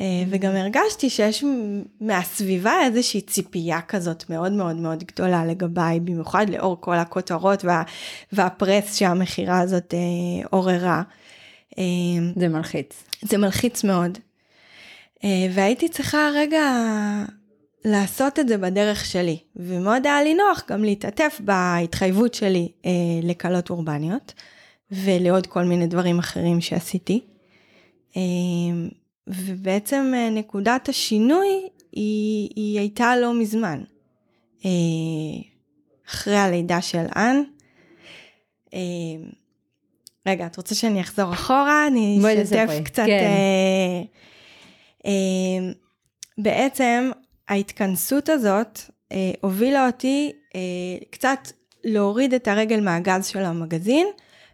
אה, 0.00 0.24
וגם 0.30 0.56
הרגשתי 0.56 1.10
שיש 1.10 1.44
מהסביבה 2.00 2.72
איזושהי 2.84 3.20
ציפייה 3.20 3.80
כזאת 3.80 4.30
מאוד 4.30 4.52
מאוד 4.52 4.76
מאוד 4.76 5.04
גדולה 5.04 5.44
לגביי, 5.44 6.00
במיוחד 6.00 6.50
לאור 6.50 6.76
כל 6.80 6.94
הכותרות 6.94 7.64
וה, 7.64 7.82
והפרס 8.32 8.96
שהמכירה 8.96 9.60
הזאת 9.60 9.94
אה, 9.94 10.48
עוררה. 10.50 11.02
אה, 11.78 11.84
זה 12.36 12.48
מלחיץ. 12.48 13.04
זה 13.22 13.38
מלחיץ 13.38 13.84
מאוד. 13.84 14.18
אה, 15.24 15.46
והייתי 15.54 15.88
צריכה 15.88 16.30
רגע 16.34 16.64
לעשות 17.84 18.38
את 18.38 18.48
זה 18.48 18.58
בדרך 18.58 19.04
שלי, 19.04 19.38
ומאוד 19.56 20.06
היה 20.06 20.22
לי 20.22 20.34
נוח 20.34 20.62
גם 20.68 20.84
להתעטף 20.84 21.40
בהתחייבות 21.44 22.34
שלי 22.34 22.68
אה, 22.86 22.90
לקלות 23.22 23.70
אורבניות, 23.70 24.34
ולעוד 24.90 25.46
כל 25.46 25.62
מיני 25.62 25.86
דברים 25.86 26.18
אחרים 26.18 26.60
שעשיתי. 26.60 27.20
אה, 28.16 28.22
ובעצם 29.26 30.12
אה, 30.16 30.30
נקודת 30.30 30.88
השינוי 30.88 31.68
היא, 31.92 32.50
היא 32.56 32.78
הייתה 32.78 33.16
לא 33.16 33.34
מזמן. 33.34 33.82
אה, 34.64 34.70
אחרי 36.08 36.36
הלידה 36.36 36.80
של 36.80 37.04
אן. 37.16 37.42
אה, 38.74 38.80
רגע, 40.26 40.46
את 40.46 40.56
רוצה 40.56 40.74
שאני 40.74 41.00
אחזור 41.00 41.32
אחורה? 41.32 41.86
אני 41.86 42.18
אשתף. 42.42 42.70
קצת. 42.84 43.02
כן. 43.06 43.10
אה, 43.10 44.02
בעצם 46.38 47.10
ההתכנסות 47.48 48.28
הזאת 48.28 48.80
אה, 49.12 49.30
הובילה 49.40 49.86
אותי 49.86 50.32
אה, 50.54 50.60
קצת 51.10 51.38
להוריד 51.84 52.34
את 52.34 52.48
הרגל 52.48 52.80
מהגז 52.80 53.26
של 53.26 53.44
המגזין, 53.44 54.06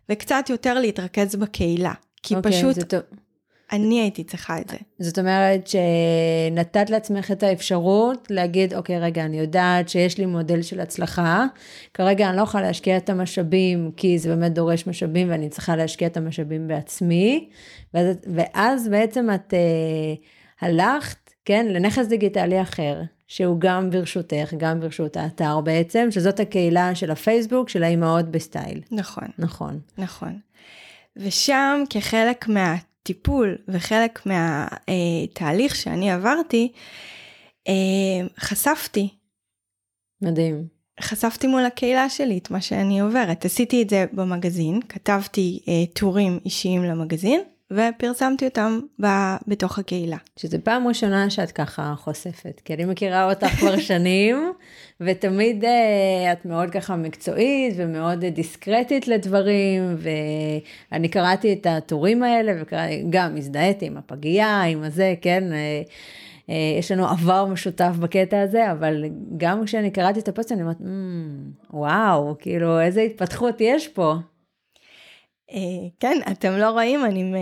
וקצת 0.08 0.44
יותר 0.50 0.80
להתרכז 0.80 1.36
בקהילה. 1.36 1.92
כי 2.22 2.34
אוקיי, 2.34 2.52
פשוט 2.52 2.78
טוב. 2.78 3.00
אני 3.72 4.00
הייתי 4.00 4.24
צריכה 4.24 4.58
את 4.58 4.68
זה. 4.68 4.76
זאת 4.98 5.18
אומרת 5.18 5.68
שנתת 5.68 6.90
לעצמך 6.90 7.30
את 7.30 7.42
האפשרות 7.42 8.26
להגיד, 8.30 8.74
אוקיי, 8.74 9.00
רגע, 9.00 9.24
אני 9.24 9.38
יודעת 9.38 9.88
שיש 9.88 10.18
לי 10.18 10.26
מודל 10.26 10.62
של 10.62 10.80
הצלחה, 10.80 11.44
כרגע 11.94 12.28
אני 12.28 12.36
לא 12.36 12.42
יכולה 12.42 12.66
להשקיע 12.66 12.96
את 12.96 13.10
המשאבים, 13.10 13.90
כי 13.96 14.18
זה 14.18 14.28
באמת 14.28 14.52
דורש 14.52 14.86
משאבים 14.86 15.30
ואני 15.30 15.48
צריכה 15.48 15.76
להשקיע 15.76 16.08
את 16.08 16.16
המשאבים 16.16 16.68
בעצמי, 16.68 17.48
ואז, 17.94 18.16
ואז 18.34 18.88
בעצם 18.88 19.28
את 19.34 19.54
אה, 19.54 20.14
הלכת, 20.60 21.30
כן, 21.44 21.66
לנכס 21.68 22.06
דיגיטלי 22.06 22.62
אחר, 22.62 23.02
שהוא 23.28 23.60
גם 23.60 23.90
ברשותך, 23.90 24.54
גם 24.56 24.80
ברשות 24.80 25.16
האתר 25.16 25.60
בעצם, 25.60 26.08
שזאת 26.10 26.40
הקהילה 26.40 26.94
של 26.94 27.10
הפייסבוק 27.10 27.68
של 27.68 27.82
האימהות 27.82 28.30
בסטייל. 28.30 28.80
נכון, 28.90 29.28
נכון. 29.38 29.80
נכון. 29.98 30.38
ושם 31.16 31.82
כחלק 31.90 32.48
מהטיפול 32.48 33.58
וחלק 33.68 34.26
מהתהליך 34.26 35.74
שאני 35.74 36.10
עברתי, 36.10 36.72
אה, 37.68 38.26
חשפתי, 38.38 39.08
מדהים. 40.22 40.76
חשפתי 41.00 41.46
מול 41.46 41.64
הקהילה 41.64 42.08
שלי 42.08 42.38
את 42.38 42.50
מה 42.50 42.60
שאני 42.60 43.00
עוברת. 43.00 43.44
עשיתי 43.44 43.82
את 43.82 43.90
זה 43.90 44.04
במגזין, 44.12 44.80
כתבתי 44.88 45.60
אה, 45.68 45.72
טורים 45.94 46.38
אישיים 46.44 46.84
למגזין, 46.84 47.40
ופרסמתי 47.72 48.44
אותם 48.44 48.80
ב- 49.02 49.36
בתוך 49.46 49.78
הקהילה. 49.78 50.16
שזה 50.36 50.58
פעם 50.58 50.86
ראשונה 50.88 51.30
שאת 51.30 51.52
ככה 51.52 51.94
חושפת, 51.96 52.60
כי 52.64 52.74
אני 52.74 52.84
מכירה 52.84 53.30
אותך 53.30 53.46
כבר 53.46 53.78
שנים, 53.88 54.52
ותמיד 55.00 55.64
uh, 55.64 55.66
את 56.32 56.44
מאוד 56.46 56.70
ככה 56.70 56.96
מקצועית 56.96 57.74
ומאוד 57.76 58.24
דיסקרטית 58.24 59.08
לדברים, 59.08 59.96
ואני 60.92 61.08
קראתי 61.08 61.52
את 61.52 61.66
הטורים 61.70 62.22
האלה, 62.22 62.52
וגם 62.62 63.36
הזדהיתי 63.36 63.86
עם 63.86 63.96
הפגייה, 63.96 64.62
עם 64.62 64.82
הזה, 64.82 65.14
כן? 65.20 65.44
Uh, 65.50 65.88
uh, 66.46 66.52
יש 66.78 66.92
לנו 66.92 67.08
עבר 67.08 67.44
משותף 67.46 67.92
בקטע 68.00 68.40
הזה, 68.40 68.72
אבל 68.72 69.04
גם 69.36 69.64
כשאני 69.64 69.90
קראתי 69.90 70.20
את 70.20 70.28
הפוסט, 70.28 70.52
אני 70.52 70.62
אומרת, 70.62 70.80
mm, 70.80 70.84
וואו, 71.70 72.34
כאילו, 72.38 72.80
איזה 72.80 73.00
התפתחות 73.00 73.60
יש 73.60 73.88
פה. 73.88 74.14
אה, 75.52 75.58
כן, 76.00 76.18
אתם 76.30 76.52
לא 76.52 76.70
רואים, 76.70 77.04
אני 77.04 77.20
עם 77.20 77.34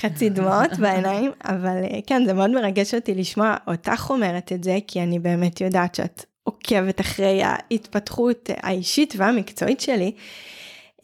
חצי 0.00 0.30
דמעות 0.34 0.72
בעיניים, 0.78 1.30
אבל 1.44 1.84
אה, 1.90 1.98
כן, 2.06 2.22
זה 2.26 2.32
מאוד 2.32 2.50
מרגש 2.50 2.94
אותי 2.94 3.14
לשמוע 3.14 3.56
אותך 3.66 4.06
אומרת 4.10 4.52
את 4.52 4.64
זה, 4.64 4.78
כי 4.86 5.02
אני 5.02 5.18
באמת 5.18 5.60
יודעת 5.60 5.94
שאת 5.94 6.24
עוקבת 6.42 7.00
אחרי 7.00 7.42
ההתפתחות 7.42 8.50
האישית 8.56 9.14
והמקצועית 9.16 9.80
שלי. 9.80 10.12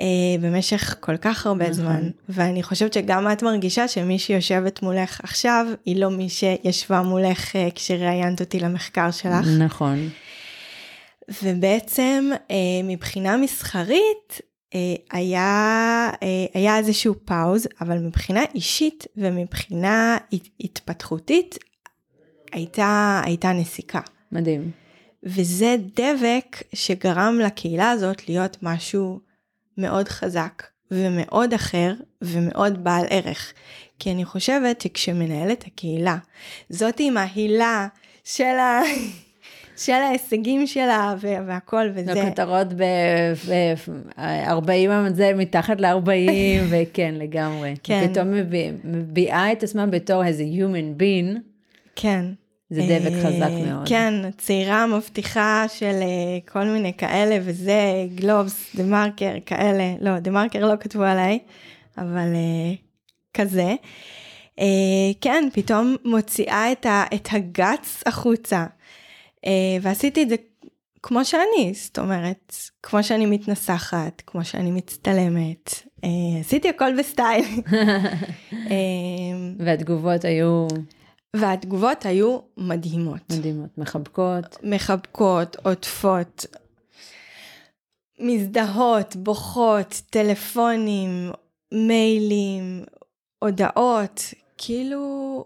אה, 0.00 0.06
במשך 0.40 0.96
כל 1.00 1.16
כך 1.16 1.46
הרבה 1.46 1.64
נכון. 1.64 1.74
זמן, 1.74 2.10
ואני 2.28 2.62
חושבת 2.62 2.92
שגם 2.92 3.32
את 3.32 3.42
מרגישה 3.42 3.88
שמי 3.88 4.18
שיושבת 4.18 4.82
מולך 4.82 5.20
עכשיו, 5.22 5.66
היא 5.84 5.96
לא 5.96 6.10
מי 6.10 6.28
שישבה 6.28 7.02
מולך 7.02 7.56
כשראיינת 7.74 8.40
אותי 8.40 8.60
למחקר 8.60 9.10
שלך. 9.10 9.46
נכון. 9.58 10.08
ובעצם 11.42 12.30
מבחינה 12.84 13.36
מסחרית, 13.36 14.40
אה, 14.40 14.53
היה, 15.10 16.10
אה, 16.22 16.46
היה 16.54 16.78
איזשהו 16.78 17.14
פאוז, 17.24 17.68
אבל 17.80 17.98
מבחינה 17.98 18.40
אישית 18.54 19.06
ומבחינה 19.16 20.18
התפתחותית 20.60 21.58
הייתה, 22.52 23.22
הייתה 23.24 23.52
נסיקה. 23.52 24.00
מדהים. 24.32 24.70
וזה 25.22 25.76
דבק 25.94 26.62
שגרם 26.72 27.38
לקהילה 27.44 27.90
הזאת 27.90 28.28
להיות 28.28 28.56
משהו 28.62 29.20
מאוד 29.78 30.08
חזק 30.08 30.62
ומאוד 30.90 31.54
אחר 31.54 31.94
ומאוד 32.22 32.84
בעל 32.84 33.06
ערך. 33.10 33.52
כי 33.98 34.10
אני 34.10 34.24
חושבת 34.24 34.80
שכשמנהלת 34.80 35.64
הקהילה, 35.66 36.16
זאת 36.70 36.94
עם 36.98 37.16
ההילה 37.16 37.88
של 38.24 38.44
ה... 38.44 38.80
של 39.76 39.92
ההישגים 39.92 40.66
שלה 40.66 41.14
והכל 41.22 41.86
וזה. 41.94 42.22
הכותרות 42.22 42.72
ב-40 42.72 44.70
זה 45.14 45.32
מתחת 45.36 45.80
ל-40 45.80 46.30
וכן 46.70 47.14
לגמרי. 47.18 47.74
כן. 47.82 48.08
פתאום 48.10 48.28
מביעה 48.84 49.52
את 49.52 49.62
עצמה 49.62 49.86
בתור 49.86 50.24
איזה 50.24 50.44
human 50.44 51.00
being. 51.00 51.38
כן. 51.96 52.24
זה 52.70 52.82
דבק 52.82 53.12
אה, 53.12 53.22
חזק 53.22 53.50
מאוד. 53.66 53.88
כן, 53.88 54.14
צעירה 54.38 54.86
מבטיחה 54.86 55.64
של 55.68 55.94
אה, 56.02 56.38
כל 56.52 56.64
מיני 56.64 56.92
כאלה 56.92 57.38
וזה, 57.42 58.06
גלובס, 58.14 58.76
דה 58.76 58.82
מרקר, 58.82 59.32
כאלה, 59.46 59.94
לא, 60.00 60.18
דה 60.18 60.30
מרקר 60.30 60.66
לא 60.66 60.74
כתבו 60.80 61.02
עליי, 61.02 61.38
אבל 61.98 62.34
אה, 62.34 62.74
כזה. 63.34 63.74
כן, 65.20 65.44
פתאום 65.52 65.96
מוציאה 66.04 66.72
את 67.14 67.28
הגץ 67.32 68.02
החוצה. 68.06 68.64
אה, 69.46 69.76
ועשיתי 69.82 70.22
את 70.22 70.28
זה 70.28 70.36
כמו 71.02 71.24
שאני, 71.24 71.72
זאת 71.74 71.98
אומרת, 71.98 72.56
כמו 72.82 73.02
שאני 73.02 73.26
מתנסחת, 73.26 74.22
כמו 74.26 74.44
שאני 74.44 74.70
מצטלמת, 74.70 75.82
אה, 76.04 76.40
עשיתי 76.40 76.68
הכל 76.68 76.98
בסטייל. 76.98 77.44
אה, 78.52 78.76
והתגובות 79.58 80.24
היו... 80.24 80.66
והתגובות 81.36 82.06
היו 82.06 82.38
מדהימות. 82.56 83.20
מדהימות, 83.32 83.78
מחבקות. 83.78 84.58
מחבקות, 84.62 85.56
עוטפות, 85.64 86.46
מזדהות, 88.18 89.16
בוכות, 89.16 90.02
טלפונים, 90.10 91.30
מיילים, 91.72 92.84
הודעות, 93.38 94.20
כאילו 94.58 95.44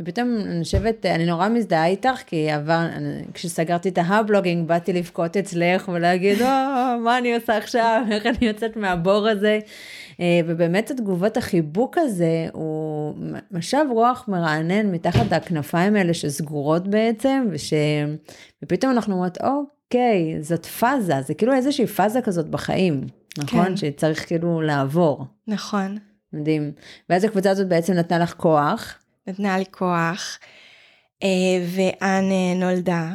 ופתאום 0.00 0.36
אני 0.44 0.64
חושבת, 0.64 1.06
אני 1.06 1.26
נורא 1.26 1.48
מזדהה 1.48 1.86
איתך, 1.86 2.22
כי 2.26 2.50
עבר, 2.50 2.86
כשסגרתי 3.34 3.88
את 3.88 3.98
ההבלוגינג, 3.98 4.68
באתי 4.68 4.92
לבכות 4.92 5.36
אצלך 5.36 5.88
ולהגיד, 5.88 6.42
או, 6.42 6.46
מה 7.04 7.18
אני 7.18 7.34
עושה 7.34 7.56
עכשיו, 7.56 8.02
איך 8.12 8.26
אני 8.26 8.46
יוצאת 8.46 8.76
מהבור 8.76 9.28
הזה. 9.28 9.58
אה, 10.20 10.40
ובאמת 10.46 10.90
התגובות 10.90 11.36
החיבוק 11.36 11.98
הזה 11.98 12.46
הוא 12.52 13.14
משב 13.50 13.84
רוח 13.90 14.24
מרענן 14.28 14.86
מתחת 14.92 15.32
הכנפיים 15.32 15.96
האלה 15.96 16.14
שסגורות 16.14 16.88
בעצם, 16.88 17.46
וש... 17.50 17.72
ופתאום 18.64 18.92
אנחנו 18.92 19.14
אומרות, 19.14 19.38
אוקיי, 19.42 20.42
זאת 20.42 20.66
פאזה, 20.66 21.22
זה 21.22 21.34
כאילו 21.34 21.54
איזושהי 21.54 21.86
פאזה 21.86 22.22
כזאת 22.22 22.48
בחיים, 22.48 23.00
נכון? 23.38 23.66
כן. 23.66 23.76
שצריך 23.76 24.26
כאילו 24.26 24.60
לעבור. 24.60 25.24
נכון. 25.46 25.98
מדהים. 26.32 26.72
ואז 27.10 27.24
הקבוצה 27.24 27.50
הזאת 27.50 27.68
בעצם 27.68 27.92
נתנה 27.92 28.18
לך 28.18 28.34
כוח. 28.36 28.98
נתנה 29.26 29.58
לי 29.58 29.64
כוח, 29.70 30.38
אה, 31.22 31.28
ואן 31.76 32.24
אה, 32.32 32.54
נולדה. 32.56 33.10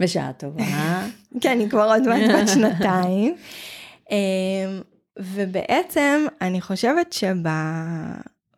בשעה 0.00 0.32
טובה. 0.32 0.64
כן, 1.42 1.58
היא 1.58 1.70
כבר 1.70 1.84
עוד 1.84 2.08
מעט 2.08 2.30
בת 2.30 2.48
שנתיים. 2.48 3.36
אה, 4.10 4.16
ובעצם 5.18 6.26
אני 6.40 6.60
חושבת 6.60 7.14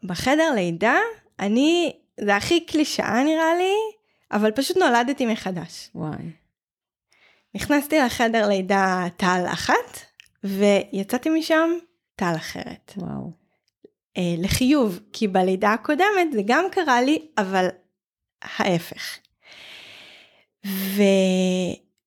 שבחדר 0.04 0.52
לידה, 0.54 0.96
אני, 1.40 1.92
זה 2.20 2.36
הכי 2.36 2.66
קלישאה 2.66 3.24
נראה 3.24 3.54
לי, 3.58 3.74
אבל 4.32 4.50
פשוט 4.50 4.76
נולדתי 4.76 5.26
מחדש. 5.26 5.90
וואי. 5.94 6.30
נכנסתי 7.54 7.98
לחדר 7.98 8.48
לידה 8.48 9.04
טל 9.16 9.44
אחת, 9.52 10.00
ויצאתי 10.44 11.30
משם 11.30 11.70
טל 12.16 12.32
אחרת. 12.36 12.92
וואו. 12.96 13.45
אה, 14.16 14.34
לחיוב, 14.38 15.00
כי 15.12 15.28
בלידה 15.28 15.72
הקודמת 15.72 16.32
זה 16.32 16.40
גם 16.46 16.64
קרה 16.70 17.02
לי, 17.02 17.18
אבל 17.38 17.68
ההפך. 18.42 19.18
ו... 20.66 21.02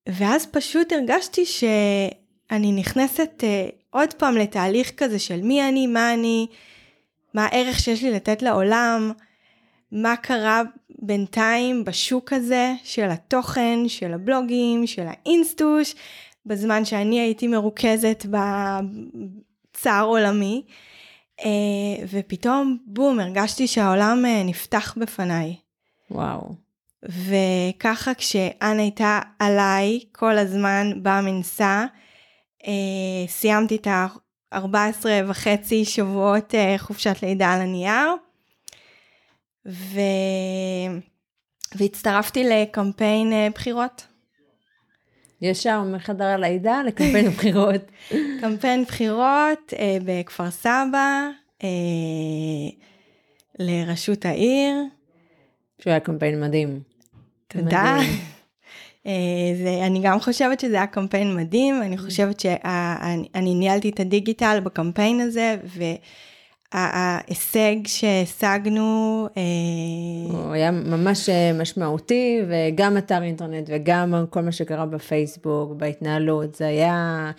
ואז 0.08 0.46
פשוט 0.46 0.92
הרגשתי 0.92 1.46
שאני 1.46 2.72
נכנסת 2.72 3.44
אה, 3.44 3.68
עוד 3.90 4.14
פעם 4.14 4.36
לתהליך 4.36 4.92
כזה 4.96 5.18
של 5.18 5.42
מי 5.42 5.68
אני, 5.68 5.86
מה 5.86 6.14
אני, 6.14 6.46
מה 7.34 7.44
הערך 7.44 7.80
שיש 7.80 8.02
לי 8.02 8.10
לתת 8.10 8.42
לעולם, 8.42 9.12
מה 9.92 10.16
קרה 10.16 10.62
בינתיים 10.98 11.84
בשוק 11.84 12.32
הזה 12.32 12.72
של 12.84 13.10
התוכן, 13.10 13.88
של 13.88 14.14
הבלוגים, 14.14 14.86
של 14.86 15.06
האינסטוש, 15.06 15.94
בזמן 16.46 16.84
שאני 16.84 17.20
הייתי 17.20 17.46
מרוכזת 17.46 18.26
בצער 19.72 20.06
עולמי. 20.06 20.62
אה, 21.44 22.06
ופתאום, 22.10 22.78
בום, 22.86 23.20
הרגשתי 23.20 23.66
שהעולם 23.66 24.24
אה, 24.26 24.42
נפתח 24.44 24.94
בפניי. 25.00 25.56
וואו. 26.10 26.54
וככה 27.02 28.14
כשאן 28.14 28.78
הייתה 28.78 29.20
עליי 29.38 30.00
כל 30.12 30.38
הזמן 30.38 30.90
במנסה, 31.02 31.84
אה, 32.66 33.28
סיימתי 33.28 33.76
את 33.76 33.86
ה-14 33.86 35.06
וחצי 35.28 35.84
שבועות 35.84 36.54
חופשת 36.78 37.22
לידה 37.22 37.52
על 37.52 37.60
הנייר, 37.60 38.14
ו... 39.66 40.00
והצטרפתי 41.74 42.44
לקמפיין 42.44 43.32
בחירות. 43.54 44.09
ישר 45.42 45.82
מחדר 45.82 46.24
הלידה 46.24 46.82
לקמפיין 46.86 47.28
בחירות. 47.36 47.80
קמפיין 48.40 48.84
בחירות 48.84 49.74
אה, 49.78 49.98
בכפר 50.04 50.50
סבא, 50.50 51.28
אה, 51.62 51.68
לראשות 53.58 54.24
העיר. 54.24 54.76
שהוא 55.78 55.90
היה 55.90 56.00
קמפיין 56.00 56.40
מדהים. 56.40 56.80
תודה. 57.48 57.96
אה, 59.06 59.12
זה, 59.62 59.86
אני 59.86 60.00
גם 60.02 60.20
חושבת 60.20 60.60
שזה 60.60 60.76
היה 60.76 60.86
קמפיין 60.86 61.36
מדהים, 61.36 61.82
אני 61.82 61.98
חושבת 61.98 62.40
שאני 62.40 63.54
ניהלתי 63.54 63.88
את 63.88 64.00
הדיגיטל 64.00 64.60
בקמפיין 64.64 65.20
הזה, 65.20 65.56
ו... 65.64 65.82
ההישג 66.72 67.76
שהשגנו... 67.86 69.28
אה, 69.36 69.42
הוא 70.44 70.52
היה 70.52 70.70
ממש 70.70 71.28
אה, 71.28 71.52
משמעותי, 71.60 72.40
וגם 72.48 72.98
אתר 72.98 73.22
אינטרנט 73.22 73.66
וגם 73.68 74.14
כל 74.30 74.40
מה 74.40 74.52
שקרה 74.52 74.86
בפייסבוק, 74.86 75.72
בהתנהלות, 75.72 76.54
זה 76.54 76.66
היה... 76.66 77.30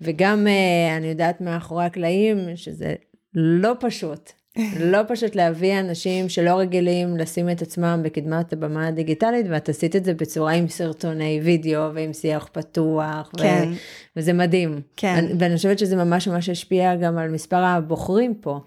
וגם 0.00 0.46
אה, 0.46 0.96
אני 0.96 1.06
יודעת 1.06 1.40
מאחורי 1.40 1.84
הקלעים, 1.84 2.38
שזה 2.56 2.94
לא 3.34 3.72
פשוט. 3.80 4.32
לא 4.80 4.98
פשוט 5.08 5.34
להביא 5.34 5.80
אנשים 5.80 6.28
שלא 6.28 6.50
רגילים 6.50 7.16
לשים 7.16 7.50
את 7.50 7.62
עצמם 7.62 8.00
בקדמת 8.04 8.52
הבמה 8.52 8.86
הדיגיטלית, 8.86 9.46
ואת 9.50 9.68
עשית 9.68 9.96
את 9.96 10.04
זה 10.04 10.14
בצורה 10.14 10.52
עם 10.52 10.68
סרטוני 10.68 11.40
וידאו 11.44 11.94
ועם 11.94 12.12
שיח 12.12 12.48
פתוח, 12.52 13.30
כן. 13.38 13.68
ו... 13.72 13.74
וזה 14.16 14.32
מדהים. 14.32 14.80
כן. 14.96 15.24
ואני 15.38 15.56
חושבת 15.56 15.78
שזה 15.78 15.96
ממש 15.96 16.28
ממש 16.28 16.48
השפיע 16.48 16.96
גם 16.96 17.18
על 17.18 17.28
מספר 17.28 17.56
הבוחרים 17.64 18.34
פה. 18.34 18.60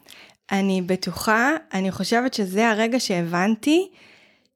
אני 0.52 0.82
בטוחה, 0.82 1.52
אני 1.74 1.92
חושבת 1.92 2.34
שזה 2.34 2.70
הרגע 2.70 3.00
שהבנתי 3.00 3.90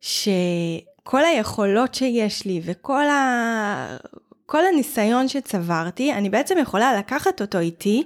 שכל 0.02 1.26
היכולות 1.26 1.96
שיש 1.96 2.46
לי 2.46 2.62
וכל 2.64 3.08
ה... 3.08 3.98
כל 4.46 4.62
הניסיון 4.74 5.28
שצברתי, 5.28 6.14
אני 6.14 6.30
בעצם 6.30 6.56
יכולה 6.62 6.98
לקחת 6.98 7.42
אותו 7.42 7.60
איתי 7.60 8.04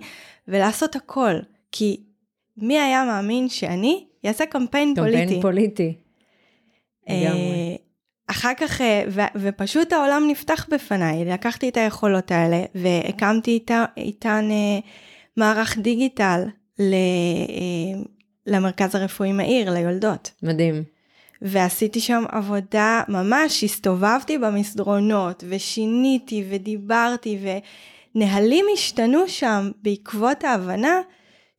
ולעשות 0.47 0.95
הכל. 0.95 1.33
כי 1.71 1.97
מי 2.63 2.79
היה 2.79 3.05
מאמין 3.05 3.49
שאני 3.49 4.05
אעשה 4.25 4.45
קמפיין, 4.45 4.95
קמפיין 4.95 4.95
פוליטי? 4.95 5.23
קמפיין 5.23 5.41
פוליטי. 5.41 5.93
אה, 7.09 7.75
אחר 8.27 8.51
כך, 8.57 8.81
אה, 8.81 9.03
ו- 9.07 9.33
ופשוט 9.35 9.93
העולם 9.93 10.23
נפתח 10.27 10.67
בפניי, 10.71 11.25
לקחתי 11.25 11.69
את 11.69 11.77
היכולות 11.77 12.31
האלה 12.31 12.63
והקמתי 12.75 13.51
איתה, 13.51 13.85
איתן 13.97 14.47
אה, 14.51 14.79
מערך 15.37 15.77
דיגיטל 15.77 16.41
ל, 16.79 16.93
אה, 16.93 18.01
למרכז 18.47 18.95
הרפואי 18.95 19.31
מאיר, 19.31 19.73
ליולדות. 19.73 20.31
מדהים. 20.43 20.83
ועשיתי 21.41 21.99
שם 21.99 22.23
עבודה, 22.31 23.01
ממש 23.07 23.63
הסתובבתי 23.63 24.37
במסדרונות 24.37 25.43
ושיניתי 25.49 26.43
ודיברתי 26.49 27.39
ונהלים 28.15 28.65
השתנו 28.73 29.27
שם 29.27 29.71
בעקבות 29.81 30.43
ההבנה 30.43 31.01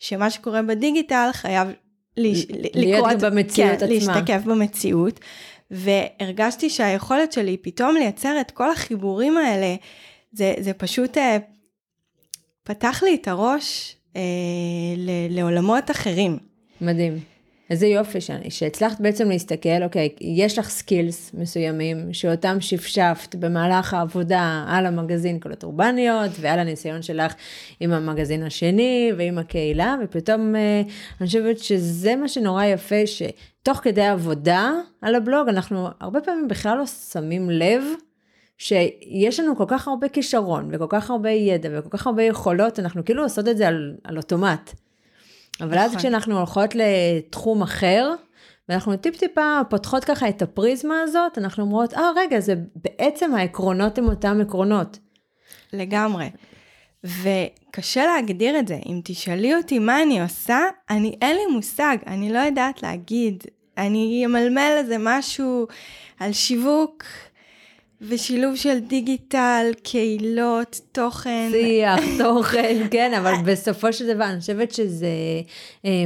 שמה 0.00 0.30
שקורה 0.30 0.62
בדיגיטל 0.62 1.28
חייב 1.32 1.68
לש... 2.16 2.46
להיות 2.74 3.06
לקרות, 3.12 3.32
במציאות 3.32 3.78
כן, 3.80 3.86
עצמה. 3.86 4.14
להשתקף 4.14 4.42
במציאות. 4.46 5.20
והרגשתי 5.70 6.70
שהיכולת 6.70 7.32
שלי 7.32 7.56
פתאום 7.56 7.94
לייצר 7.94 8.40
את 8.40 8.50
כל 8.50 8.70
החיבורים 8.70 9.36
האלה, 9.36 9.74
זה, 10.32 10.54
זה 10.58 10.72
פשוט 10.72 11.18
אה, 11.18 11.36
פתח 12.62 13.02
לי 13.02 13.14
את 13.14 13.28
הראש 13.28 13.96
אה, 14.16 14.20
ל- 14.96 15.36
לעולמות 15.38 15.90
אחרים. 15.90 16.38
מדהים. 16.80 17.18
איזה 17.70 17.86
יופי 17.86 18.20
שאני, 18.20 18.50
שהצלחת 18.50 19.00
בעצם 19.00 19.28
להסתכל, 19.28 19.82
אוקיי, 19.82 20.08
יש 20.20 20.58
לך 20.58 20.68
סקילס 20.68 21.34
מסוימים 21.34 22.12
שאותם 22.12 22.60
שפשפת 22.60 23.34
במהלך 23.34 23.94
העבודה 23.94 24.64
על 24.68 24.86
המגזין 24.86 25.40
קולות 25.40 25.64
אורבניות 25.64 26.30
ועל 26.40 26.58
הניסיון 26.58 27.02
שלך 27.02 27.34
עם 27.80 27.92
המגזין 27.92 28.42
השני 28.42 29.12
ועם 29.16 29.38
הקהילה, 29.38 29.96
ופתאום 30.04 30.56
אה, 30.56 30.82
אני 31.20 31.26
חושבת 31.26 31.58
שזה 31.58 32.16
מה 32.16 32.28
שנורא 32.28 32.64
יפה, 32.64 33.06
שתוך 33.06 33.78
כדי 33.78 34.06
עבודה 34.06 34.72
על 35.02 35.14
הבלוג, 35.14 35.48
אנחנו 35.48 35.88
הרבה 36.00 36.20
פעמים 36.20 36.48
בכלל 36.48 36.78
לא 36.78 36.86
שמים 36.86 37.50
לב 37.50 37.82
שיש 38.58 39.40
לנו 39.40 39.56
כל 39.56 39.64
כך 39.68 39.88
הרבה 39.88 40.08
כישרון 40.08 40.68
וכל 40.72 40.86
כך 40.88 41.10
הרבה 41.10 41.30
ידע 41.30 41.68
וכל 41.72 41.98
כך 41.98 42.06
הרבה 42.06 42.22
יכולות, 42.22 42.78
אנחנו 42.78 43.04
כאילו 43.04 43.22
עושות 43.22 43.48
את 43.48 43.56
זה 43.56 43.68
על, 43.68 43.94
על 44.04 44.16
אוטומט. 44.16 44.74
אבל 45.62 45.78
אז 45.78 45.90
נכון. 45.90 45.98
כשאנחנו 45.98 46.36
הולכות 46.36 46.74
לתחום 46.74 47.62
אחר, 47.62 48.14
ואנחנו 48.68 48.96
טיפ 48.96 49.16
טיפה 49.16 49.60
פותחות 49.70 50.04
ככה 50.04 50.28
את 50.28 50.42
הפריזמה 50.42 51.00
הזאת, 51.02 51.38
אנחנו 51.38 51.62
אומרות, 51.62 51.94
אה 51.94 52.10
רגע, 52.16 52.40
זה 52.40 52.54
בעצם 52.76 53.34
העקרונות 53.34 53.98
הם 53.98 54.08
אותם 54.08 54.40
עקרונות. 54.40 54.98
לגמרי. 55.72 56.30
וקשה 57.04 58.06
להגדיר 58.06 58.58
את 58.58 58.68
זה. 58.68 58.78
אם 58.86 59.00
תשאלי 59.04 59.54
אותי 59.54 59.78
מה 59.78 60.02
אני 60.02 60.22
עושה, 60.22 60.58
אני 60.90 61.16
אין 61.22 61.36
לי 61.36 61.46
מושג, 61.56 61.96
אני 62.06 62.32
לא 62.32 62.38
יודעת 62.38 62.82
להגיד. 62.82 63.44
אני 63.78 64.22
אמלמל 64.26 64.74
איזה 64.78 64.96
משהו 64.98 65.66
על 66.20 66.32
שיווק 66.32 67.04
ושילוב 68.08 68.56
של 68.56 68.78
דיגיטל, 68.78 69.66
קהילות, 69.82 70.80
תוכן. 70.92 71.48
שיח, 71.52 72.00
תוכן, 72.22 72.86
כן, 72.90 73.14
אבל 73.14 73.32
בסופו 73.52 73.92
של 73.92 74.14
דבר, 74.14 74.24
אני 74.24 74.40
חושבת 74.40 74.72
שזה 74.72 75.06
אה, 75.84 76.04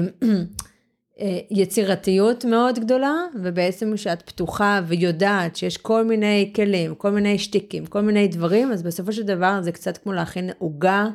אה, 1.20 1.38
יצירתיות 1.50 2.44
מאוד 2.44 2.78
גדולה, 2.78 3.14
ובעצם 3.34 3.94
כשאת 3.94 4.22
פתוחה 4.22 4.80
ויודעת 4.86 5.56
שיש 5.56 5.76
כל 5.76 6.04
מיני 6.04 6.52
כלים, 6.54 6.94
כל 6.94 7.10
מיני 7.10 7.38
שטיקים, 7.38 7.86
כל 7.86 8.00
מיני 8.00 8.28
דברים, 8.28 8.72
אז 8.72 8.82
בסופו 8.82 9.12
של 9.12 9.22
דבר 9.22 9.62
זה 9.62 9.72
קצת 9.72 9.98
כמו 9.98 10.12
להכין 10.12 10.50
עוגה. 10.58 11.06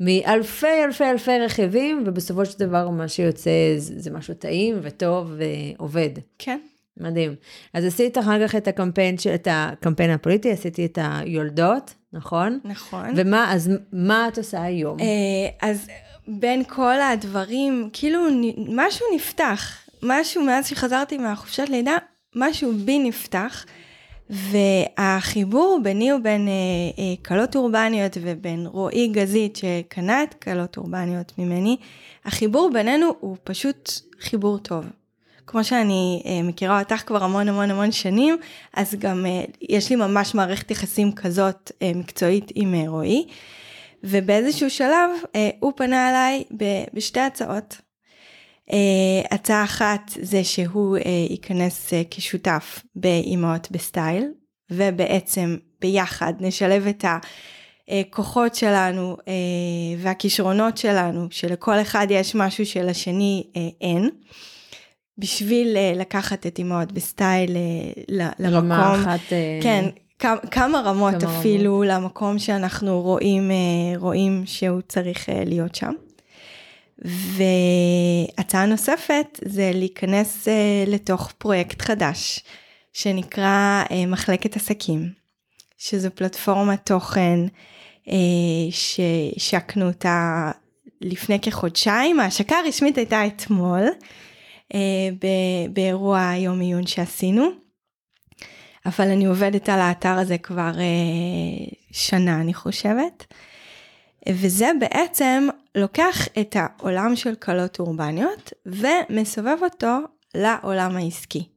מאלפי 0.00 0.84
אלפי 0.84 1.04
אלפי 1.04 1.38
רכיבים, 1.38 2.04
ובסופו 2.06 2.46
של 2.46 2.58
דבר 2.58 2.90
מה 2.90 3.08
שיוצא 3.08 3.50
זה, 3.76 4.00
זה 4.00 4.10
משהו 4.10 4.34
טעים 4.34 4.78
וטוב 4.82 5.32
ועובד. 5.76 6.10
כן. 6.38 6.58
מדהים. 6.96 7.34
אז 7.74 7.84
עשית 7.84 8.18
אחר 8.18 8.48
כך 8.48 8.54
את 8.54 8.68
הקמפיין, 8.68 9.16
את 9.34 9.48
הקמפיין 9.50 10.10
הפוליטי, 10.10 10.52
עשיתי 10.52 10.86
את 10.86 10.98
היולדות, 11.02 11.94
נכון? 12.12 12.58
נכון. 12.64 13.08
ומה, 13.16 13.52
אז 13.52 13.70
מה 13.92 14.28
את 14.28 14.38
עושה 14.38 14.62
היום? 14.62 15.00
אה, 15.00 15.68
אז 15.68 15.88
בין 16.28 16.64
כל 16.64 17.00
הדברים, 17.00 17.90
כאילו 17.92 18.20
משהו 18.68 19.06
נפתח, 19.14 19.88
משהו 20.02 20.44
מאז 20.44 20.66
שחזרתי 20.66 21.18
מהחופשת 21.18 21.68
לידה, 21.68 21.96
משהו 22.36 22.72
בי 22.84 22.98
נפתח, 22.98 23.64
והחיבור 24.30 25.80
ביני 25.82 26.12
ובין 26.12 26.48
אה, 26.48 27.34
אה, 27.36 27.46
אורבניות 27.54 28.18
ובין 28.20 28.66
רועי 28.66 29.08
גזית 29.08 29.56
שקנה 29.56 30.22
את 30.22 30.34
כלות 30.34 30.76
אורבניות 30.76 31.32
ממני, 31.38 31.76
החיבור 32.24 32.70
בינינו 32.72 33.06
הוא 33.20 33.36
פשוט 33.44 33.90
חיבור 34.20 34.58
טוב. 34.58 34.84
כמו 35.46 35.64
שאני 35.64 36.22
אה, 36.26 36.42
מכירה 36.42 36.78
אותך 36.78 37.02
כבר 37.06 37.24
המון 37.24 37.48
המון 37.48 37.70
המון 37.70 37.92
שנים, 37.92 38.36
אז 38.74 38.94
גם 38.98 39.26
אה, 39.26 39.44
יש 39.60 39.90
לי 39.90 39.96
ממש 39.96 40.34
מערכת 40.34 40.70
יחסים 40.70 41.12
כזאת 41.12 41.72
אה, 41.82 41.92
מקצועית 41.94 42.52
עם 42.54 42.74
רועי. 42.86 43.26
ובאיזשהו 44.04 44.70
שלב 44.70 45.10
הוא 45.60 45.72
פנה 45.76 46.10
אליי 46.10 46.44
בשתי 46.94 47.20
הצעות. 47.20 47.76
הצעה 49.30 49.64
אחת 49.64 50.00
זה 50.22 50.44
שהוא 50.44 50.96
ייכנס 51.30 51.92
כשותף 52.10 52.82
באימהות 52.96 53.70
בסטייל, 53.70 54.24
ובעצם 54.70 55.56
ביחד 55.80 56.32
נשלב 56.40 56.86
את 56.86 57.04
הכוחות 57.88 58.54
שלנו 58.54 59.16
אה, 59.28 59.32
והכישרונות 59.98 60.78
שלנו, 60.78 61.26
שלכל 61.30 61.80
אחד 61.80 62.06
יש 62.10 62.34
משהו 62.34 62.66
שלשני 62.66 63.44
אין. 63.80 64.10
בשביל 65.18 65.76
אה, 65.76 65.92
לקחת 65.96 66.46
את 66.46 66.58
אימהות 66.58 66.92
בסטייל 66.92 67.56
אה, 67.56 67.92
ל- 68.08 68.22
רמה 68.22 68.78
למקום, 68.78 69.00
אחת... 69.00 69.32
אה, 69.32 69.58
כן, 69.62 69.84
כמה, 70.18 70.36
כמה 70.50 70.80
רמות 70.80 71.14
כמה 71.20 71.38
אפילו 71.38 71.82
למקום 71.82 72.38
שאנחנו 72.38 73.00
רואים, 73.00 73.50
רואים 73.96 74.42
שהוא 74.46 74.80
צריך 74.88 75.28
להיות 75.46 75.74
שם. 75.74 75.92
והצעה 78.38 78.66
נוספת 78.66 79.38
זה 79.44 79.70
להיכנס 79.74 80.48
לתוך 80.86 81.32
פרויקט 81.38 81.82
חדש 81.82 82.40
שנקרא 82.92 83.84
מחלקת 84.06 84.56
עסקים, 84.56 85.08
שזו 85.78 86.08
פלטפורמת 86.14 86.86
תוכן 86.86 87.38
שהשקנו 88.70 89.86
אותה 89.86 90.50
לפני 91.00 91.40
כחודשיים, 91.40 92.20
ההשקה 92.20 92.56
הרשמית 92.64 92.98
הייתה 92.98 93.26
אתמול 93.26 93.82
באירוע 95.72 96.32
יום 96.36 96.60
עיון 96.60 96.86
שעשינו. 96.86 97.62
אבל 98.86 99.10
אני 99.10 99.24
עובדת 99.24 99.68
על 99.68 99.80
האתר 99.80 100.18
הזה 100.18 100.38
כבר 100.38 100.72
אה, 100.78 101.74
שנה 101.92 102.40
אני 102.40 102.54
חושבת. 102.54 103.26
וזה 104.28 104.70
בעצם 104.80 105.48
לוקח 105.74 106.28
את 106.40 106.56
העולם 106.58 107.16
של 107.16 107.34
כלות 107.34 107.80
אורבניות 107.80 108.52
ומסובב 108.66 109.56
אותו 109.62 109.98
לעולם 110.34 110.96
העסקי. 110.96 111.48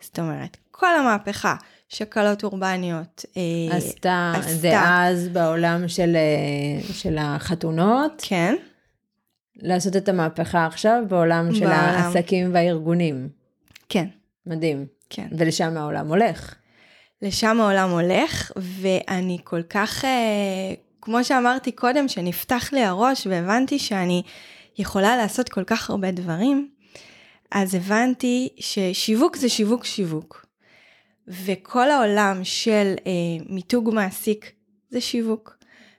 זאת 0.00 0.18
אומרת, 0.18 0.56
כל 0.70 0.96
המהפכה 0.98 1.54
שכלות 1.88 2.44
אורבניות 2.44 3.24
אה, 3.36 3.76
עשתה, 3.76 4.32
עשתה. 4.36 4.52
זה 4.54 4.72
אז 4.80 5.28
בעולם 5.28 5.88
של, 5.88 6.16
אה, 6.16 6.92
של 6.92 7.16
החתונות, 7.18 8.22
כן, 8.28 8.54
לעשות 9.62 9.96
את 9.96 10.08
המהפכה 10.08 10.66
עכשיו 10.66 11.02
בעולם 11.08 11.54
של 11.54 11.60
בעולם. 11.60 11.74
העסקים 11.74 12.54
והארגונים. 12.54 13.28
כן, 13.88 14.06
מדהים. 14.46 14.86
כן. 15.10 15.28
ולשם 15.38 15.76
העולם 15.76 16.08
הולך. 16.08 16.54
לשם 17.22 17.60
העולם 17.60 17.90
הולך, 17.90 18.52
ואני 18.56 19.38
כל 19.44 19.62
כך, 19.62 20.04
אה, 20.04 20.74
כמו 21.00 21.24
שאמרתי 21.24 21.72
קודם, 21.72 22.08
שנפתח 22.08 22.72
לי 22.72 22.82
הראש 22.84 23.26
והבנתי 23.26 23.78
שאני 23.78 24.22
יכולה 24.78 25.16
לעשות 25.16 25.48
כל 25.48 25.64
כך 25.64 25.90
הרבה 25.90 26.10
דברים, 26.10 26.70
אז 27.50 27.74
הבנתי 27.74 28.48
ששיווק 28.58 29.36
זה 29.36 29.48
שיווק 29.48 29.84
שיווק. 29.84 30.46
וכל 31.28 31.90
העולם 31.90 32.40
של 32.44 32.94
אה, 33.06 33.44
מיתוג 33.48 33.90
מעסיק 33.94 34.52
זה 34.90 35.00
שיווק. 35.00 35.56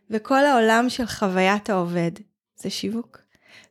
וכל 0.10 0.46
העולם 0.46 0.90
של 0.90 1.06
חוויית 1.06 1.70
העובד 1.70 2.12
זה 2.56 2.70
שיווק. 2.70 3.21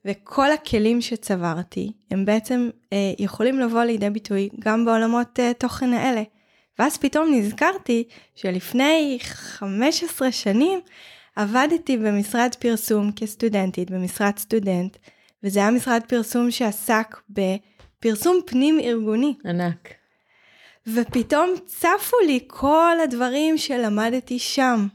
וכל 0.04 0.52
הכלים 0.52 1.00
שצברתי 1.00 1.92
הם 2.10 2.24
בעצם 2.24 2.70
אה, 2.92 3.12
יכולים 3.18 3.60
לבוא 3.60 3.82
לידי 3.82 4.10
ביטוי 4.10 4.48
גם 4.58 4.84
בעולמות 4.84 5.40
אה, 5.40 5.52
תוכן 5.54 5.92
האלה. 5.92 6.22
ואז 6.78 6.96
פתאום 6.96 7.34
נזכרתי 7.34 8.04
שלפני 8.34 9.18
15 9.22 10.32
שנים 10.32 10.80
עבדתי 11.36 11.96
במשרד 11.96 12.54
פרסום 12.58 13.12
כסטודנטית, 13.12 13.90
במשרד 13.90 14.38
סטודנט, 14.38 14.96
וזה 15.42 15.60
היה 15.60 15.70
משרד 15.70 16.02
פרסום 16.08 16.50
שעסק 16.50 17.16
בפרסום 17.30 18.40
פנים 18.46 18.80
ארגוני. 18.80 19.34
ענק. 19.44 19.88
ופתאום 20.86 21.54
צפו 21.66 22.16
לי 22.26 22.40
כל 22.46 22.96
הדברים 23.04 23.58
שלמדתי 23.58 24.38
שם. 24.38 24.86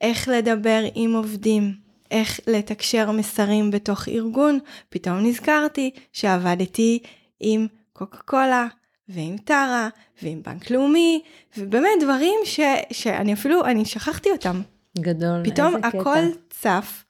איך 0.00 0.28
לדבר 0.28 0.80
עם 0.94 1.14
עובדים, 1.14 1.85
איך 2.10 2.40
לתקשר 2.46 3.10
מסרים 3.10 3.70
בתוך 3.70 4.08
ארגון. 4.08 4.58
פתאום 4.88 5.18
נזכרתי 5.26 5.90
שעבדתי 6.12 6.98
עם 7.40 7.66
קוקה 7.92 8.18
קולה 8.18 8.66
ועם 9.08 9.36
טרה 9.36 9.88
ועם 10.22 10.42
בנק 10.42 10.70
לאומי, 10.70 11.22
ובאמת 11.58 11.90
דברים 12.00 12.40
ש, 12.44 12.60
שאני 12.92 13.32
אפילו, 13.32 13.64
אני 13.64 13.84
שכחתי 13.84 14.30
אותם. 14.30 14.60
גדול, 14.98 15.44
פתאום 15.44 15.76
איזה 15.76 15.88
קטע. 15.88 15.98
הכל 15.98 16.24
צף. 16.50 17.04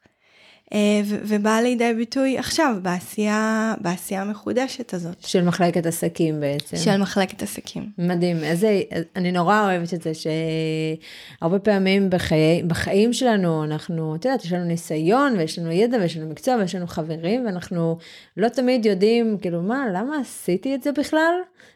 אה, 0.73 1.01
ובא 1.05 1.59
לידי 1.63 1.93
ביטוי 1.93 2.37
עכשיו 2.37 2.75
בעשייה, 2.81 3.73
בעשייה 3.81 4.21
המחודשת 4.21 4.93
הזאת 4.93 5.21
של 5.21 5.43
מחלקת 5.43 5.85
עסקים 5.85 6.39
בעצם. 6.39 6.77
של 6.77 6.97
מחלקת 6.97 7.43
עסקים. 7.43 7.91
מדהים, 7.97 8.43
איזה, 8.43 8.81
אני 9.15 9.31
נורא 9.31 9.63
אוהבת 9.63 9.93
את 9.93 10.01
זה 10.01 10.11
שהרבה 10.13 11.59
פעמים 11.59 12.09
בחיי, 12.09 12.63
בחיים 12.63 13.13
שלנו 13.13 13.63
אנחנו, 13.63 14.15
את 14.15 14.25
יודעת, 14.25 14.45
יש 14.45 14.53
לנו 14.53 14.65
ניסיון 14.65 15.37
ויש 15.37 15.59
לנו 15.59 15.71
ידע 15.71 15.97
ויש 15.97 16.17
לנו 16.17 16.29
מקצוע 16.29 16.55
ויש 16.55 16.75
לנו 16.75 16.87
חברים 16.87 17.45
ואנחנו 17.45 17.97
לא 18.37 18.49
תמיד 18.49 18.85
יודעים, 18.85 19.37
כאילו, 19.41 19.61
מה, 19.61 19.85
למה 19.93 20.17
עשיתי 20.21 20.75
את 20.75 20.83
זה 20.83 20.91
בכלל? 20.91 21.33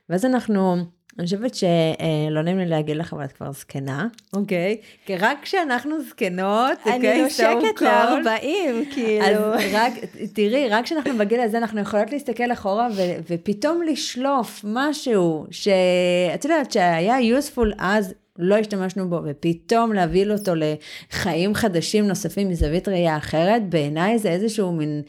ואז 0.10 0.25
אנחנו, 0.25 0.77
אני 1.19 1.26
חושבת 1.26 1.56
שלא 1.56 2.41
נעים 2.43 2.58
לי 2.58 2.65
להגיד 2.65 2.97
לך, 2.97 3.13
אבל 3.13 3.24
את 3.24 3.32
כבר 3.32 3.52
זקנה, 3.52 4.08
אוקיי? 4.34 4.78
כי 5.06 5.17
רק 5.17 5.38
כשאנחנו 5.41 6.02
זקנות, 6.02 6.78
אני 6.86 6.95
אוקיי, 6.95 7.21
נושקת 7.21 7.78
so 7.78 7.80
called, 7.80 8.24
ל-40, 8.24 8.93
כאילו. 8.93 9.54
אז 9.56 9.62
רק, 9.74 9.93
תראי, 10.34 10.69
רק 10.69 10.86
כשאנחנו 10.86 11.17
בגיל 11.17 11.39
הזה 11.39 11.58
אנחנו 11.58 11.82
יכולות 11.82 12.12
להסתכל 12.12 12.52
אחורה 12.52 12.88
ופתאום 13.28 13.82
לשלוף 13.82 14.62
משהו 14.63 15.45
שאת 15.52 16.45
יודעת 16.45 16.71
שהיה 16.71 17.39
useful 17.39 17.76
אז, 17.78 18.13
לא 18.39 18.56
השתמשנו 18.56 19.10
בו, 19.10 19.19
ופתאום 19.26 19.93
להביא 19.93 20.32
אותו 20.32 20.52
לחיים 20.56 21.56
חדשים 21.56 22.08
נוספים 22.08 22.50
מזווית 22.50 22.88
ראייה 22.88 23.17
אחרת, 23.17 23.69
בעיניי 23.69 24.19
זה 24.19 24.30
איזשהו 24.30 24.71
מין 24.71 25.02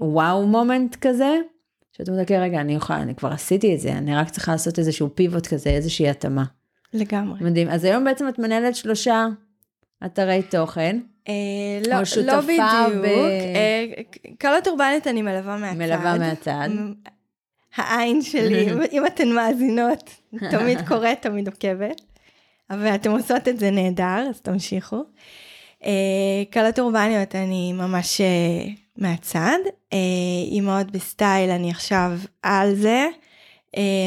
וואו 0.00 0.46
מומנט 0.46 0.96
כזה, 1.00 1.36
שאתה 2.00 2.10
אומר, 2.10 2.22
אוקיי, 2.22 2.40
רגע, 2.40 2.60
אני 2.60 2.74
יכולה, 2.74 3.02
אני 3.02 3.14
כבר 3.14 3.32
עשיתי 3.32 3.74
את 3.74 3.80
זה, 3.80 3.92
אני 3.92 4.16
רק 4.16 4.30
צריכה 4.30 4.52
לעשות 4.52 4.78
איזשהו 4.78 5.08
פיבוט 5.14 5.46
כזה, 5.46 5.70
איזושהי 5.70 6.08
התאמה. 6.08 6.44
לגמרי. 6.94 7.44
מדהים. 7.44 7.68
אז 7.68 7.84
היום 7.84 8.04
בעצם 8.04 8.28
את 8.28 8.38
מנהלת 8.38 8.76
שלושה 8.76 9.26
אתרי 10.06 10.42
תוכן. 10.50 11.00
אה, 11.28 11.34
או 11.84 11.90
לא, 11.90 12.04
שותפה 12.04 12.32
לא 12.32 12.40
בדיוק. 12.40 13.02
ב- 13.02 13.04
אה, 13.04 13.84
קלות 14.38 14.68
אורבנית 14.68 15.06
אני 15.06 15.22
מלווה 15.22 15.56
מהצד. 15.56 15.78
מלווה 15.78 16.18
מהצד. 16.18 16.68
העין 17.76 18.22
שלי, 18.22 18.66
אם 18.92 19.06
אתן 19.06 19.28
מאזינות, 19.28 20.10
תמיד 20.50 20.78
קוראת, 20.88 21.22
תמיד 21.22 21.48
עוקבת. 21.48 22.00
אבל 22.70 22.94
אתן 22.94 23.10
עושות 23.10 23.48
את 23.48 23.58
זה 23.58 23.70
נהדר, 23.70 24.26
אז 24.30 24.40
תמשיכו. 24.40 25.04
אה, 25.84 26.42
קלות 26.50 26.78
אורבניות 26.78 27.34
אני 27.34 27.72
ממש 27.72 28.20
אה, 28.20 28.72
מהצד. 28.96 29.58
אה, 29.92 29.98
אימהות 30.50 30.90
בסטייל 30.90 31.50
אני 31.50 31.70
עכשיו 31.70 32.12
על 32.42 32.74
זה. 32.74 33.06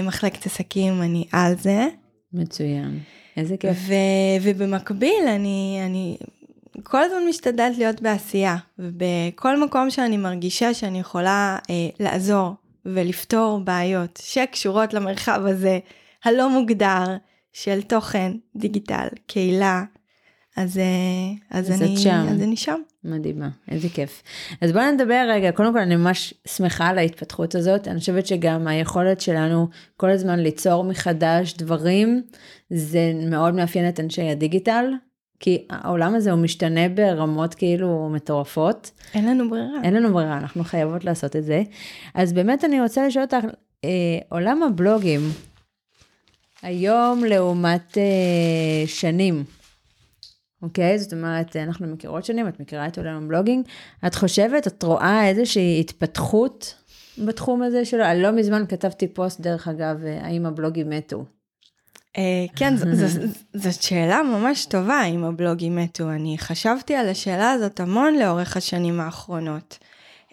מחלקת 0.04 0.46
עסקים 0.46 1.02
אני 1.02 1.28
על 1.32 1.54
זה. 1.58 1.88
מצוין. 2.34 3.00
איזה 3.38 3.58
כיף. 3.58 3.78
ו- 3.78 3.94
ובמקביל 4.42 5.28
אני, 5.28 5.82
אני 5.86 6.18
כל 6.84 7.04
הזמן 7.04 7.20
משתדלת 7.30 7.78
להיות 7.78 8.02
בעשייה, 8.02 8.58
ובכל 8.80 9.60
מקום 9.60 9.90
שאני 9.90 10.18
מרגישה 10.18 10.74
שאני 10.74 11.00
יכולה 11.00 11.58
אה, 11.70 11.90
לעזור 12.00 12.54
ולפתור 12.86 13.60
בעיות 13.60 14.20
שקשורות 14.24 14.94
למרחב 14.94 15.42
הזה 15.46 15.80
הלא 16.26 16.50
מוגדר 16.50 17.06
של 17.54 17.82
תוכן, 17.82 18.32
דיגיטל, 18.56 19.08
קהילה, 19.28 19.84
אז, 20.58 20.78
אה, 20.78 20.84
אז, 21.60 21.72
אז 21.72 21.82
אני, 21.82 21.94
את 21.94 22.00
שם. 22.00 22.26
אז 22.30 22.42
אני 22.42 22.56
שם. 22.56 22.82
מדהימה, 23.04 23.50
איזה 23.72 23.90
כיף. 23.90 24.24
אז 24.62 24.72
בואי 24.72 24.92
נדבר 24.92 25.26
רגע, 25.30 25.52
קודם 25.52 25.74
כל 25.74 25.80
אני 25.80 25.96
ממש 25.96 26.34
שמחה 26.48 26.88
על 26.88 26.98
ההתפתחות 26.98 27.56
הזאת, 27.56 27.88
אני 27.88 28.00
חושבת 28.00 28.28
שגם 28.28 28.68
היכולת 28.68 29.22
שלנו 29.22 29.68
כל 29.98 30.10
הזמן 30.10 30.40
ליצור 30.40 30.84
מחדש 30.84 31.54
דברים, 31.54 32.22
זה 32.70 33.14
מאוד 33.30 33.56
מאפיין 33.56 33.90
את 33.90 34.00
אנשי 34.00 34.30
הדיגיטל, 34.30 34.86
כי 35.40 35.66
העולם 35.70 36.16
הזה 36.16 36.32
הוא 36.32 36.40
משתנה 36.40 36.90
ברמות 36.90 37.54
כאילו 37.54 38.10
מטורפות, 38.14 38.92
אין 39.14 39.30
לנו 39.30 39.50
ברירה. 39.50 39.84
אין 39.84 39.94
לנו 39.94 40.14
ברירה, 40.14 40.38
אנחנו 40.38 40.64
חייבות 40.64 41.06
לעשות 41.06 41.36
את 41.36 41.44
זה. 41.44 41.64
אז 42.14 42.34
באמת 42.34 42.64
אני 42.64 42.82
רוצה 42.82 43.08
לשאול 43.08 43.26
אותך, 43.26 43.46
אה, 43.86 43.90
עולם 44.30 44.64
הבלוגים, 44.64 45.22
היום 46.62 47.24
לעומת 47.24 47.98
אה, 47.98 48.88
שנים, 48.88 49.44
אוקיי? 50.64 51.00
זאת 51.00 51.14
אומרת, 51.14 51.56
אנחנו 51.56 51.88
מכירות 51.88 52.26
שנים, 52.26 52.48
את 52.48 52.60
מכירה 52.60 52.88
את 52.88 52.98
עולם 52.98 53.24
הבלוגינג, 53.24 53.66
את 54.08 54.16
חושבת, 54.16 54.68
את 54.68 54.84
רואה 54.84 55.28
איזושהי 55.28 55.80
התפתחות 55.80 56.76
בתחום 57.18 57.62
הזה 57.62 57.86
שלו? 57.86 58.04
לא 58.16 58.32
מזמן 58.32 58.66
כתבתי 58.70 59.08
פוסט, 59.08 59.42
דרך 59.42 59.68
אגב, 59.68 60.06
אה, 60.06 60.26
האם 60.26 60.46
הבלוגים 60.46 60.90
מתו. 60.90 61.26
אה, 62.18 62.46
כן, 62.56 62.74
זאת 63.54 63.82
שאלה 63.82 64.24
ממש 64.24 64.66
טובה 64.66 65.04
אם 65.04 65.24
הבלוגים 65.24 65.76
מתו. 65.76 66.10
אני 66.10 66.38
חשבתי 66.38 66.96
על 66.96 67.10
השאלה 67.10 67.52
הזאת 67.52 67.80
המון 67.80 68.16
לאורך 68.16 68.58
השנים 68.58 69.00
האחרונות. 69.00 69.78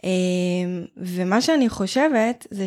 אה, 0.04 0.10
ומה 0.96 1.40
שאני 1.40 1.68
חושבת 1.68 2.46
זה 2.50 2.66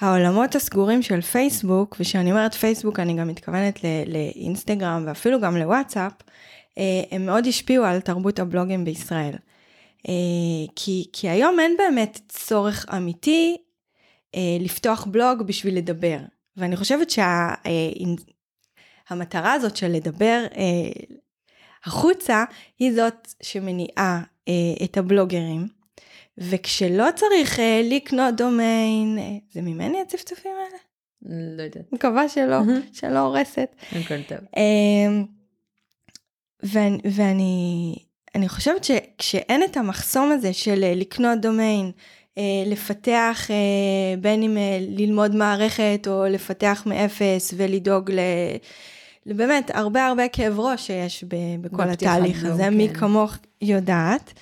שהעולמות 0.00 0.54
הסגורים 0.54 1.02
של 1.02 1.20
פייסבוק, 1.20 1.96
וכשאני 2.00 2.30
אומרת 2.30 2.54
פייסבוק 2.54 3.00
אני 3.00 3.14
גם 3.14 3.28
מתכוונת 3.28 3.80
לאינסטגרם 4.06 5.04
ואפילו 5.06 5.40
גם 5.40 5.56
לוואטסאפ, 5.56 6.12
אה, 6.78 7.02
הם 7.10 7.26
מאוד 7.26 7.46
השפיעו 7.46 7.84
על 7.84 8.00
תרבות 8.00 8.38
הבלוגים 8.38 8.84
בישראל. 8.84 9.34
אה, 10.08 10.12
כי, 10.76 11.08
כי 11.12 11.28
היום 11.28 11.60
אין 11.60 11.76
באמת 11.78 12.20
צורך 12.28 12.86
אמיתי 12.96 13.56
אה, 14.34 14.56
לפתוח 14.60 15.04
בלוג 15.04 15.42
בשביל 15.42 15.76
לדבר. 15.76 16.18
ואני 16.56 16.76
חושבת 16.76 17.10
שהמטרה 19.10 19.52
הזאת 19.52 19.76
של 19.76 19.88
לדבר 19.88 20.46
החוצה 21.84 22.44
היא 22.78 22.92
זאת 22.94 23.34
שמניעה 23.42 24.22
את 24.84 24.96
הבלוגרים. 24.96 25.75
וכשלא 26.38 27.06
צריך 27.14 27.60
אה, 27.60 27.80
לקנות 27.84 28.36
דומיין, 28.36 29.18
אה, 29.18 29.36
זה 29.52 29.62
ממני 29.62 30.00
הצפצופים 30.00 30.52
האלה? 30.52 30.78
לא 31.56 31.62
יודעת, 31.62 31.92
מקווה 31.92 32.28
שלא. 32.28 32.58
שלא 32.92 33.18
הורסת. 33.18 33.76
הכל 33.92 34.22
טוב. 34.22 34.38
אמ, 34.56 35.24
ואני, 36.62 36.98
ואני 37.04 37.94
אני 38.34 38.48
חושבת 38.48 38.84
שכשאין 38.84 39.62
את 39.62 39.76
המחסום 39.76 40.32
הזה 40.32 40.52
של 40.52 40.84
אה, 40.84 40.94
לקנות 40.94 41.40
דומיין, 41.40 41.92
אה, 42.38 42.42
לפתח 42.66 43.48
אה, 43.50 44.16
בין 44.20 44.42
אם 44.42 44.56
אה, 44.56 44.78
ללמוד 44.80 45.34
מערכת 45.34 46.06
או 46.10 46.24
לפתח 46.24 46.82
מאפס 46.86 47.54
ולדאוג 47.56 48.10
ל... 48.10 48.20
באמת 49.26 49.70
הרבה 49.74 50.06
הרבה 50.06 50.28
כאב 50.28 50.60
ראש 50.60 50.86
שיש 50.86 51.24
בכל 51.60 51.82
התהליך 51.82 52.44
הזה, 52.44 52.70
מי 52.70 52.88
כן. 52.88 52.94
כמוך 52.94 53.36
יודעת. 53.62 54.32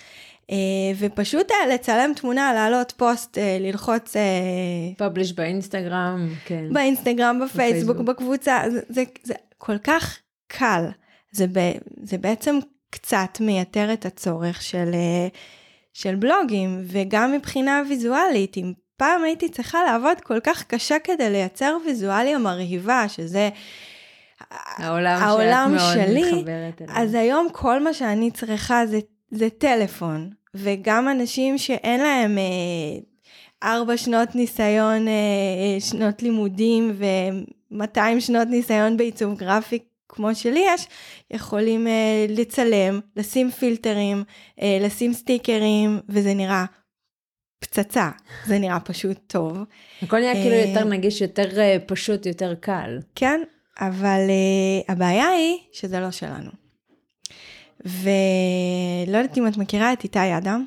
אה, 0.50 0.56
ופשוט 0.98 1.50
אה, 1.50 1.74
לצלם 1.74 2.12
תמונה, 2.16 2.52
להעלות 2.54 2.92
פוסט, 2.96 3.38
אה, 3.38 3.58
ללחוץ 3.60 4.16
פאבליש 4.98 5.32
באינסטגרם, 5.32 6.28
כן. 6.44 6.64
באינסטגרם, 6.72 7.40
בפייסבוק, 7.44 7.96
בפייסבוק. 7.96 8.16
בקבוצה, 8.16 8.62
זה, 8.72 8.80
זה, 8.88 9.04
זה 9.22 9.34
כל 9.58 9.78
כך 9.78 10.18
קל. 10.48 10.84
זה, 11.30 11.46
ב, 11.52 11.58
זה 12.02 12.18
בעצם 12.18 12.58
קצת 12.90 13.38
מייתר 13.40 13.92
את 13.92 14.06
הצורך 14.06 14.62
של, 14.62 14.90
של 15.92 16.14
בלוגים, 16.14 16.82
וגם 16.86 17.32
מבחינה 17.32 17.82
ויזואלית, 17.88 18.56
אם 18.56 18.72
פעם 18.96 19.24
הייתי 19.24 19.48
צריכה 19.48 19.78
לעבוד 19.84 20.20
כל 20.20 20.40
כך 20.40 20.64
קשה 20.64 20.98
כדי 21.04 21.30
לייצר 21.30 21.76
ויזואליה 21.86 22.38
מרהיבה, 22.38 23.08
שזה 23.08 23.48
העולם, 24.50 25.22
העולם 25.22 25.74
שאת 25.78 25.96
מאוד 25.96 26.06
שלי, 26.06 26.32
מתחברת 26.32 26.82
אליו. 26.82 26.94
אז 26.96 27.14
היום 27.14 27.48
כל 27.52 27.82
מה 27.82 27.94
שאני 27.94 28.30
צריכה 28.30 28.86
זה, 28.86 28.98
זה 29.30 29.50
טלפון, 29.50 30.30
וגם 30.54 31.08
אנשים 31.08 31.58
שאין 31.58 32.00
להם 32.00 32.38
אה, 32.38 32.98
ארבע 33.62 33.96
שנות 33.96 34.34
ניסיון, 34.34 35.08
אה, 35.08 35.80
שנות 35.80 36.22
לימודים 36.22 36.92
ו-200 36.94 38.20
שנות 38.20 38.48
ניסיון 38.48 38.96
בעיצוב 38.96 39.38
גרפי 39.38 39.78
כמו 40.08 40.34
שלי 40.34 40.64
יש, 40.74 40.86
יכולים 41.30 41.86
אה, 41.86 42.26
לצלם, 42.28 43.00
לשים 43.16 43.50
פילטרים, 43.50 44.24
אה, 44.62 44.78
לשים 44.80 45.12
סטיקרים, 45.12 46.00
וזה 46.08 46.34
נראה 46.34 46.64
פצצה, 47.58 48.10
זה 48.46 48.58
נראה 48.58 48.80
פשוט 48.80 49.18
טוב. 49.26 49.58
הכל 50.02 50.18
נהיה 50.18 50.34
כאילו 50.34 50.54
אה, 50.54 50.64
יותר 50.68 50.84
נגיש, 50.84 51.20
יותר 51.20 51.60
אה, 51.60 51.76
פשוט, 51.86 52.26
יותר 52.26 52.54
קל. 52.54 52.98
כן, 53.14 53.40
אבל 53.80 54.20
uh, 54.28 54.92
הבעיה 54.92 55.28
היא 55.28 55.58
שזה 55.72 56.00
לא 56.00 56.10
שלנו. 56.10 56.50
ולא 57.84 59.18
יודעת 59.18 59.38
אם 59.38 59.48
את 59.48 59.56
מכירה 59.56 59.92
את 59.92 60.04
איתי 60.04 60.36
אדם. 60.36 60.66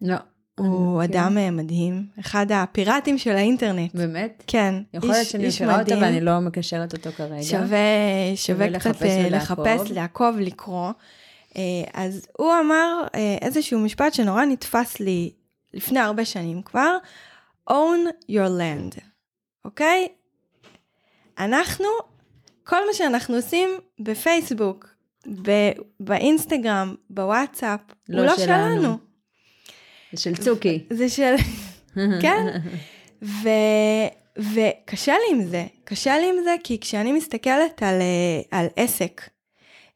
לא. 0.00 0.16
הוא 0.58 1.02
כן. 1.02 1.12
אדם 1.12 1.38
אה, 1.38 1.50
מדהים, 1.50 2.06
אחד 2.20 2.52
הפיראטים 2.52 3.18
של 3.18 3.30
האינטרנט. 3.30 3.94
באמת? 3.94 4.42
כן, 4.46 4.74
יכול 4.94 5.10
להיות 5.10 5.26
שאני 5.26 5.48
מכירה 5.48 5.80
אותו 5.80 5.84
מדהים. 5.84 6.02
ואני 6.02 6.20
לא 6.20 6.40
מקשרת 6.40 6.92
אותו 6.92 7.10
כרגע. 7.12 7.42
שווה, 7.42 7.78
שווה 8.34 8.78
קצת 8.78 9.02
אה. 9.02 9.28
לחפש, 9.30 9.90
לעקוב, 9.90 10.38
לקרוא. 10.38 10.90
אה, 11.56 11.62
אז 11.92 12.26
הוא 12.38 12.52
אמר 12.60 13.06
איזשהו 13.42 13.80
משפט 13.80 14.14
שנורא 14.14 14.44
נתפס 14.44 15.00
לי 15.00 15.32
לפני 15.74 16.00
הרבה 16.00 16.24
שנים 16.24 16.62
כבר, 16.62 16.96
own 17.70 18.30
your 18.30 18.48
land, 18.60 19.00
אוקיי? 19.64 20.08
אנחנו, 21.38 21.86
כל 22.64 22.86
מה 22.86 22.92
שאנחנו 22.92 23.36
עושים 23.36 23.68
בפייסבוק, 24.00 24.97
באינסטגרם, 26.00 26.94
בוואטסאפ, 27.10 27.80
לא 28.08 28.18
הוא 28.18 28.26
לא 28.26 28.36
שלנו. 28.36 28.80
שלנו. 28.80 28.96
זה 30.12 30.20
של 30.22 30.36
צוקי. 30.36 30.84
זה 30.90 31.08
של... 31.08 31.34
כן. 32.22 32.46
ו... 33.22 33.48
וקשה 34.38 35.12
לי 35.12 35.36
עם 35.36 35.42
זה, 35.44 35.66
קשה 35.84 36.18
לי 36.18 36.28
עם 36.28 36.44
זה 36.44 36.54
כי 36.64 36.80
כשאני 36.80 37.12
מסתכלת 37.12 37.82
על, 37.82 38.00
אה, 38.00 38.58
על 38.58 38.66
עסק, 38.76 39.28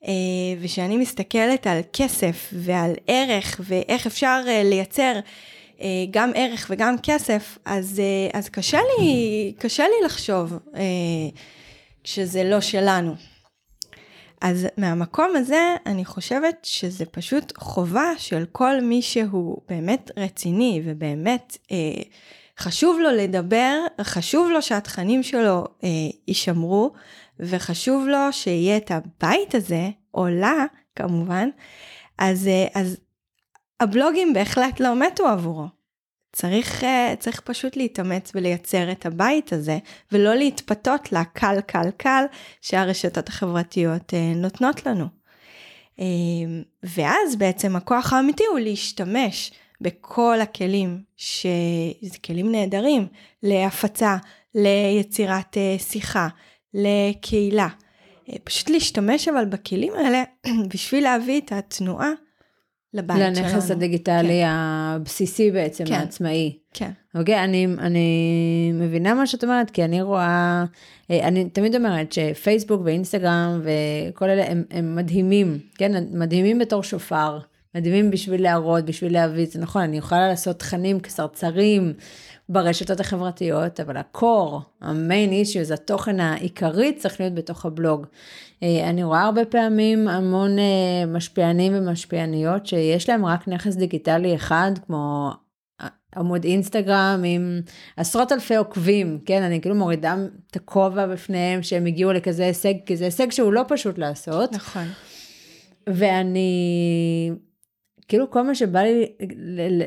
אה, 0.04 0.12
וכשאני 0.60 0.96
מסתכלת 0.96 1.66
על 1.66 1.80
כסף 1.92 2.50
ועל 2.52 2.92
ערך 3.06 3.60
ואיך 3.64 4.06
אפשר 4.06 4.42
אה, 4.48 4.62
לייצר 4.64 5.20
גם 6.10 6.30
ערך 6.34 6.66
וגם 6.70 6.94
כסף, 7.02 7.58
אז, 7.64 8.02
אז 8.32 8.48
קשה 8.48 8.78
לי, 8.98 9.52
קשה 9.58 9.84
לי 9.84 10.06
לחשוב 10.06 10.58
כשזה 12.04 12.44
לא 12.44 12.60
שלנו. 12.60 13.14
אז 14.42 14.66
מהמקום 14.76 15.36
הזה 15.36 15.76
אני 15.86 16.04
חושבת 16.04 16.56
שזה 16.62 17.04
פשוט 17.04 17.52
חובה 17.58 18.10
של 18.18 18.44
כל 18.52 18.80
מי 18.80 19.02
שהוא 19.02 19.62
באמת 19.68 20.10
רציני 20.16 20.82
ובאמת 20.84 21.56
אה, 21.72 22.02
חשוב 22.58 23.00
לו 23.00 23.10
לדבר, 23.10 23.78
חשוב 24.00 24.50
לו 24.50 24.62
שהתכנים 24.62 25.22
שלו 25.22 25.64
אה, 25.84 25.88
יישמרו 26.28 26.92
וחשוב 27.40 28.06
לו 28.06 28.32
שיהיה 28.32 28.76
את 28.76 28.90
הבית 28.90 29.54
הזה, 29.54 29.90
או 30.14 30.28
לה 30.28 30.64
כמובן, 30.96 31.48
אז, 32.18 32.46
אה, 32.46 32.66
אז 32.74 32.96
הבלוגים 33.80 34.32
בהחלט 34.32 34.80
לא 34.80 34.96
מתו 34.96 35.28
עבורו. 35.28 35.81
צריך, 36.32 36.84
אה, 36.84 37.14
צריך 37.18 37.40
פשוט 37.40 37.76
להתאמץ 37.76 38.32
ולייצר 38.34 38.92
את 38.92 39.06
הבית 39.06 39.52
הזה, 39.52 39.78
ולא 40.12 40.34
להתפתות 40.34 41.12
לקל 41.12 41.60
קל 41.60 41.90
קל 41.96 42.24
שהרשתות 42.60 43.28
החברתיות 43.28 44.14
אה, 44.14 44.32
נותנות 44.36 44.86
לנו. 44.86 45.04
אה, 46.00 46.04
ואז 46.82 47.36
בעצם 47.36 47.76
הכוח 47.76 48.12
האמיתי 48.12 48.44
הוא 48.50 48.58
להשתמש 48.58 49.52
בכל 49.80 50.40
הכלים, 50.40 51.02
שזה 51.16 52.18
כלים 52.24 52.52
נהדרים, 52.52 53.06
להפצה, 53.42 54.16
ליצירת 54.54 55.56
שיחה, 55.78 56.28
לקהילה. 56.74 57.68
פשוט 58.44 58.70
להשתמש 58.70 59.28
אבל 59.28 59.44
בכלים 59.44 59.92
האלה 59.92 60.22
בשביל 60.74 61.04
להביא 61.04 61.40
את 61.40 61.52
התנועה 61.52 62.10
לבית 62.94 63.16
שלנו. 63.34 63.48
לנכס 63.48 63.70
הדיגיטלי 63.70 64.42
הבסיסי 64.46 65.50
בעצם, 65.50 65.84
כן. 65.84 65.94
העצמאי. 65.94 66.56
כן. 66.74 66.90
אוקיי, 67.14 67.44
אני, 67.44 67.66
אני 67.78 68.72
מבינה 68.74 69.14
מה 69.14 69.26
שאת 69.26 69.44
אומרת, 69.44 69.70
כי 69.70 69.84
אני 69.84 70.02
רואה, 70.02 70.64
אה, 71.10 71.28
אני 71.28 71.48
תמיד 71.50 71.76
אומרת 71.76 72.12
שפייסבוק 72.12 72.80
ואינסטגרם 72.84 73.60
וכל 73.62 74.30
אלה 74.30 74.50
הם, 74.50 74.64
הם 74.70 74.96
מדהימים, 74.96 75.58
כן, 75.74 76.04
מדהימים 76.10 76.58
בתור 76.58 76.82
שופר, 76.82 77.38
מדהימים 77.74 78.10
בשביל 78.10 78.42
להראות, 78.42 78.84
בשביל 78.84 79.12
להביא, 79.12 79.46
זה 79.50 79.60
נכון, 79.60 79.82
אני 79.82 79.96
יכולה 79.98 80.28
לעשות 80.28 80.58
תכנים 80.58 81.00
קצרצרים 81.00 81.92
ברשתות 82.48 83.00
החברתיות, 83.00 83.80
אבל 83.80 83.96
הקור, 83.96 84.60
המיין 84.80 85.32
אישיוז, 85.32 85.70
התוכן 85.70 86.20
העיקרי 86.20 86.92
צריך 86.92 87.20
להיות 87.20 87.34
בתוך 87.34 87.66
הבלוג. 87.66 88.06
אה, 88.62 88.90
אני 88.90 89.04
רואה 89.04 89.22
הרבה 89.22 89.44
פעמים 89.44 90.08
המון 90.08 90.58
אה, 90.58 91.06
משפיענים 91.06 91.72
ומשפיעניות 91.76 92.66
שיש 92.66 93.08
להם 93.08 93.26
רק 93.26 93.48
נכס 93.48 93.76
דיגיטלי 93.76 94.34
אחד, 94.34 94.72
כמו 94.86 95.30
עמוד 96.16 96.44
אינסטגרם 96.44 97.22
עם 97.24 97.60
עשרות 97.96 98.32
אלפי 98.32 98.56
עוקבים, 98.56 99.18
כן, 99.26 99.42
אני 99.42 99.60
כאילו 99.60 99.74
מורידה 99.74 100.16
את 100.50 100.56
הכובע 100.56 101.06
בפניהם 101.06 101.62
שהם 101.62 101.86
הגיעו 101.86 102.12
לכזה 102.12 102.46
הישג, 102.46 102.74
כי 102.86 102.96
זה 102.96 103.04
הישג 103.04 103.30
שהוא 103.30 103.52
לא 103.52 103.62
פשוט 103.68 103.98
לעשות, 103.98 104.52
נכון. 104.52 104.84
ואני, 105.86 107.30
כאילו 108.08 108.30
כל 108.30 108.42
מה 108.42 108.54
שבא 108.54 108.80
לי 108.80 109.06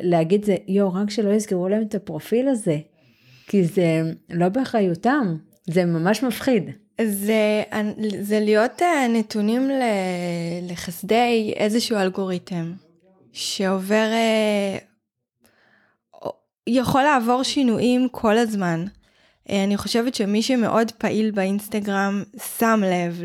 להגיד 0.04 0.46
זה, 0.46 0.56
יואו, 0.68 0.94
רק 0.94 1.10
שלא 1.10 1.30
יזכרו 1.30 1.70
להם 1.70 1.82
את 1.82 1.96
הפרופיל 1.96 2.48
הזה, 2.48 2.78
כי 3.48 3.64
זה 3.64 4.02
לא 4.30 4.50
באחריותם, 4.50 5.36
זה 5.70 5.86
ממש 5.86 6.24
מפחיד. 6.24 6.85
זה, 7.02 7.64
זה 8.22 8.40
להיות 8.40 8.82
אה, 8.82 9.08
נתונים 9.08 9.70
לחסדי 10.62 11.54
איזשהו 11.56 11.98
אלגוריתם 11.98 12.74
שעובר, 13.34 14.10
אה, 14.12 14.78
יכול 16.68 17.04
לעבור 17.04 17.44
שינויים 17.44 18.08
כל 18.12 18.38
הזמן. 18.38 18.86
אה, 19.50 19.64
אני 19.64 19.78
חושבת 19.78 20.16
שמי 20.16 20.42
שמאוד 20.42 20.92
פעיל 20.92 21.32
באינסטגרם 21.32 22.24
שם 22.58 22.82
לב 22.86 23.22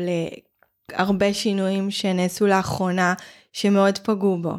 להרבה 0.89 1.33
שינויים 1.33 1.91
שנעשו 1.91 2.47
לאחרונה 2.47 3.13
שמאוד 3.53 3.97
פגעו 3.97 4.37
בו. 4.37 4.53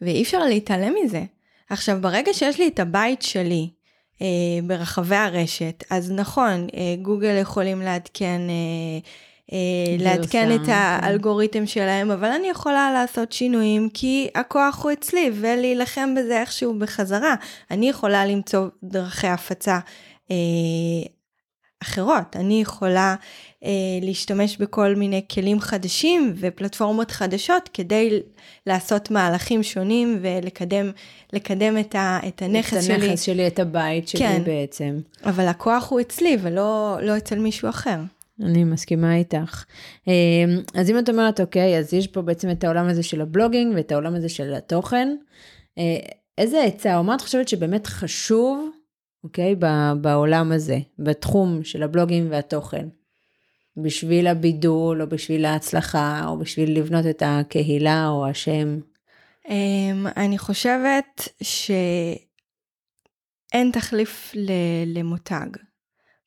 ואי 0.00 0.22
אפשר 0.22 0.38
להתעלם 0.38 0.94
מזה. 1.04 1.24
עכשיו, 1.70 1.98
ברגע 2.00 2.32
שיש 2.34 2.58
לי 2.58 2.68
את 2.68 2.78
הבית 2.78 3.22
שלי, 3.22 3.70
אה, 4.22 4.26
ברחבי 4.66 5.16
הרשת, 5.16 5.84
אז 5.90 6.12
נכון, 6.12 6.66
אה, 6.76 6.94
גוגל 7.02 7.38
יכולים 7.40 7.82
לעדכן, 7.82 8.40
אה, 8.48 8.98
אה, 9.52 9.96
לעדכן 9.98 10.54
את 10.54 10.66
כן. 10.66 10.72
האלגוריתם 10.72 11.66
שלהם, 11.66 12.10
אבל 12.10 12.28
אני 12.28 12.48
יכולה 12.48 12.92
לעשות 12.92 13.32
שינויים 13.32 13.88
כי 13.94 14.28
הכוח 14.34 14.84
הוא 14.84 14.92
אצלי 14.92 15.30
ולהילחם 15.34 16.14
בזה 16.16 16.40
איכשהו 16.40 16.78
בחזרה. 16.78 17.34
אני 17.70 17.88
יכולה 17.88 18.26
למצוא 18.26 18.66
דרכי 18.82 19.26
הפצה 19.26 19.78
אה, 20.30 20.36
אחרות, 21.82 22.36
אני 22.36 22.60
יכולה 22.60 23.14
אה, 23.64 23.70
להשתמש 24.02 24.56
בכל 24.56 24.94
מיני 24.94 25.22
כלים 25.30 25.60
חדשים 25.60 26.34
ופלטפורמות 26.36 27.10
חדשות 27.10 27.70
כדי 27.74 28.20
לעשות 28.66 29.10
מהלכים 29.10 29.62
שונים 29.62 30.18
ולקדם 30.22 30.90
לקדם 31.32 31.78
את, 31.78 31.94
ה, 31.94 32.20
את 32.28 32.42
הנכס 32.42 32.74
את 32.74 32.82
שלי. 32.82 32.94
הנכס 32.94 33.22
שלי, 33.22 33.46
את 33.46 33.58
הבית 33.58 34.08
שלי 34.08 34.20
כן. 34.20 34.42
בעצם. 34.44 35.00
אבל 35.24 35.46
הכוח 35.48 35.90
הוא 35.90 36.00
אצלי 36.00 36.36
ולא 36.42 36.98
לא 37.02 37.16
אצל 37.16 37.38
מישהו 37.38 37.68
אחר. 37.68 37.98
אני 38.42 38.64
מסכימה 38.64 39.16
איתך. 39.16 39.64
אמ, 40.06 40.12
אז 40.74 40.90
אם 40.90 40.98
את 40.98 41.08
אומרת, 41.08 41.40
אוקיי, 41.40 41.78
אז 41.78 41.94
יש 41.94 42.06
פה 42.06 42.22
בעצם 42.22 42.50
את 42.50 42.64
העולם 42.64 42.88
הזה 42.88 43.02
של 43.02 43.20
הבלוגינג 43.20 43.72
ואת 43.76 43.92
העולם 43.92 44.14
הזה 44.14 44.28
של 44.28 44.54
התוכן. 44.54 45.16
אה, 45.78 45.96
איזה 46.38 46.62
עצה, 46.62 46.96
או 46.96 47.04
מה 47.04 47.14
את 47.14 47.20
חושבת 47.20 47.48
שבאמת 47.48 47.86
חשוב, 47.86 48.70
אוקיי, 49.26 49.54
בעולם 50.00 50.52
הזה, 50.52 50.78
בתחום 50.98 51.64
של 51.64 51.82
הבלוגינג 51.82 52.28
והתוכן? 52.30 52.88
בשביל 53.76 54.26
הבידול, 54.26 55.02
או 55.02 55.06
בשביל 55.08 55.44
ההצלחה, 55.44 56.24
או 56.26 56.38
בשביל 56.38 56.78
לבנות 56.78 57.06
את 57.10 57.22
הקהילה, 57.26 58.08
או 58.08 58.26
השם. 58.26 58.78
Um, 59.44 59.48
אני 60.16 60.38
חושבת 60.38 61.28
שאין 61.42 62.10
תחליף 63.72 64.32
ל- 64.34 64.98
למותג. 64.98 65.46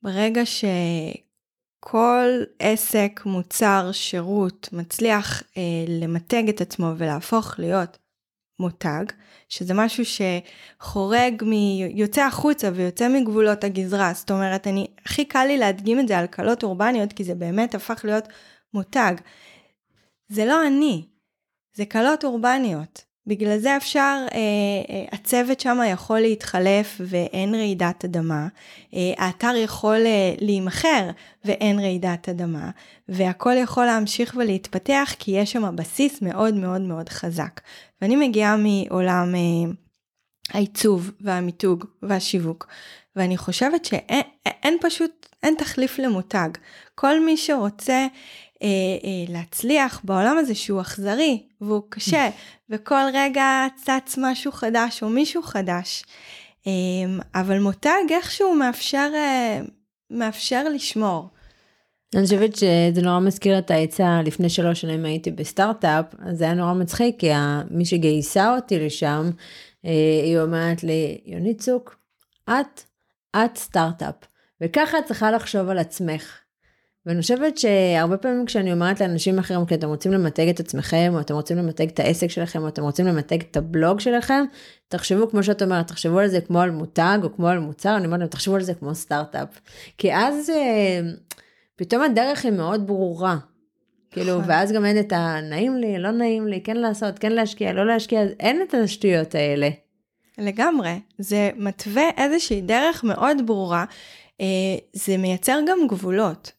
ברגע 0.01 0.41
שכל 0.45 2.27
עסק, 2.59 3.21
מוצר, 3.25 3.89
שירות 3.91 4.69
מצליח 4.71 5.41
uh, 5.41 5.45
למתג 5.87 6.49
את 6.49 6.61
עצמו 6.61 6.91
ולהפוך 6.97 7.55
להיות 7.57 7.97
מותג, 8.59 9.05
שזה 9.49 9.73
משהו 9.73 10.03
שחורג, 10.05 11.43
מ... 11.45 11.53
יוצא 11.95 12.21
החוצה 12.25 12.69
ויוצא 12.73 13.07
מגבולות 13.07 13.63
הגזרה, 13.63 14.11
זאת 14.13 14.31
אומרת, 14.31 14.67
אני, 14.67 14.87
הכי 15.05 15.25
קל 15.25 15.45
לי 15.45 15.57
להדגים 15.57 15.99
את 15.99 16.07
זה 16.07 16.17
על 16.17 16.27
קלות 16.27 16.63
אורבניות, 16.63 17.13
כי 17.13 17.23
זה 17.23 17.35
באמת 17.35 17.75
הפך 17.75 18.01
להיות 18.03 18.27
מותג. 18.73 19.13
זה 20.27 20.45
לא 20.45 20.67
אני, 20.67 21.05
זה 21.75 21.85
קלות 21.85 22.23
אורבניות. 22.23 23.09
בגלל 23.29 23.57
זה 23.57 23.77
אפשר, 23.77 24.25
אה, 24.33 24.37
אה, 24.89 25.05
הצוות 25.11 25.59
שם 25.59 25.79
יכול 25.91 26.19
להתחלף 26.19 27.01
ואין 27.01 27.55
רעידת 27.55 28.05
אדמה, 28.05 28.47
אה, 28.93 29.13
האתר 29.17 29.55
יכול 29.55 30.05
אה, 30.05 30.33
להימכר 30.41 31.09
ואין 31.45 31.79
רעידת 31.79 32.29
אדמה, 32.29 32.69
והכל 33.09 33.53
יכול 33.57 33.85
להמשיך 33.85 34.35
ולהתפתח 34.37 35.13
כי 35.19 35.31
יש 35.31 35.51
שם 35.51 35.75
בסיס 35.75 36.21
מאוד 36.21 36.53
מאוד 36.53 36.81
מאוד 36.81 37.09
חזק. 37.09 37.61
ואני 38.01 38.15
מגיעה 38.15 38.57
מעולם 38.57 39.35
אה, 39.35 39.71
העיצוב 40.53 41.11
והמיתוג 41.21 41.85
והשיווק, 42.01 42.67
ואני 43.15 43.37
חושבת 43.37 43.85
שאין 43.85 44.21
אין 44.63 44.77
פשוט, 44.81 45.25
אין 45.43 45.55
תחליף 45.57 45.99
למותג. 45.99 46.49
כל 46.95 47.25
מי 47.25 47.37
שרוצה 47.37 48.07
אה, 48.63 48.67
אה, 49.03 49.33
להצליח 49.33 50.01
בעולם 50.03 50.37
הזה 50.37 50.55
שהוא 50.55 50.81
אכזרי 50.81 51.43
והוא 51.61 51.83
קשה, 51.89 52.29
וכל 52.69 53.01
רגע 53.13 53.65
צץ 53.75 54.15
משהו 54.17 54.51
חדש 54.51 55.03
או 55.03 55.09
מישהו 55.09 55.43
חדש. 55.43 56.03
אה, 56.67 56.71
אבל 57.41 57.59
מותג 57.59 58.03
איכשהו 58.09 58.55
מאפשר, 58.55 59.11
אה, 59.15 59.61
מאפשר 60.11 60.69
לשמור. 60.69 61.29
אני 62.15 62.23
חושבת 62.23 62.55
שזה 62.55 63.01
נורא 63.01 63.19
מזכיר 63.19 63.57
את 63.57 63.71
העצה 63.71 64.21
לפני 64.25 64.49
שלוש 64.49 64.81
שנים 64.81 65.05
הייתי 65.05 65.31
בסטארט-אפ, 65.31 66.05
אז 66.19 66.37
זה 66.37 66.43
היה 66.43 66.53
נורא 66.53 66.73
מצחיק, 66.73 67.15
כי 67.19 67.29
מי 67.71 67.85
שגייסה 67.85 68.55
אותי 68.55 68.79
לשם, 68.79 69.29
אה, 69.85 69.91
היא 70.23 70.39
אומרת 70.39 70.83
לי, 70.83 71.21
יונית 71.25 71.61
צוק, 71.61 71.95
את, 72.49 72.81
את 73.35 73.57
סטארט-אפ, 73.57 74.15
וככה 74.61 74.99
את 74.99 75.05
צריכה 75.05 75.31
לחשוב 75.31 75.69
על 75.69 75.77
עצמך. 75.77 76.39
ואני 77.05 77.21
חושבת 77.21 77.57
שהרבה 77.57 78.17
פעמים 78.17 78.45
כשאני 78.45 78.73
אומרת 78.73 79.01
לאנשים 79.01 79.39
אחרים, 79.39 79.65
כי 79.65 79.75
אתם 79.75 79.87
רוצים 79.87 80.11
למתג 80.11 80.49
את 80.49 80.59
עצמכם, 80.59 81.11
או 81.13 81.19
אתם 81.19 81.33
רוצים 81.33 81.57
למתג 81.57 81.87
את 81.87 81.99
העסק 81.99 82.27
שלכם, 82.27 82.63
או 82.63 82.67
אתם 82.67 82.83
רוצים 82.83 83.07
למתג 83.07 83.41
את 83.41 83.57
הבלוג 83.57 83.99
שלכם, 83.99 84.43
תחשבו, 84.87 85.29
כמו 85.29 85.43
שאת 85.43 85.61
אומרת, 85.61 85.87
תחשבו 85.87 86.19
על 86.19 86.27
זה 86.27 86.41
כמו 86.41 86.61
על 86.61 86.71
מותג, 86.71 87.19
או 87.23 87.35
כמו 87.35 87.47
על 87.47 87.59
מוצר, 87.59 87.97
אני 87.97 88.05
אומרת 88.05 88.19
להם, 88.19 88.29
תחשבו 88.29 88.55
על 88.55 88.63
זה 88.63 88.73
כמו 88.73 88.95
סטארט-אפ. 88.95 89.59
כי 89.97 90.15
אז 90.15 90.49
אה, 90.49 90.99
פתאום 91.79 92.01
הדרך 92.01 92.45
היא 92.45 92.51
מאוד 92.51 92.87
ברורה. 92.87 93.37
כאילו, 94.11 94.37
נכון. 94.37 94.49
ואז 94.49 94.71
גם 94.71 94.85
אין 94.85 94.99
את 94.99 95.13
הנעים 95.15 95.77
לי, 95.77 95.99
לא 95.99 96.11
נעים 96.11 96.47
לי, 96.47 96.61
כן 96.63 96.77
לעשות, 96.77 97.19
כן 97.19 97.31
להשקיע, 97.31 97.73
לא 97.73 97.85
להשקיע, 97.85 98.21
אין 98.39 98.61
את 98.61 98.73
השטויות 98.73 99.35
האלה. 99.35 99.69
לגמרי, 100.37 100.99
זה 101.17 101.49
מתווה 101.55 102.03
איזושהי 102.17 102.61
דרך 102.61 103.03
מאוד 103.03 103.37
ברורה, 103.45 103.85
אה, 104.41 104.45
זה 104.93 105.17
מייצר 105.17 105.59
גם 105.67 105.77
גבולות. 105.87 106.51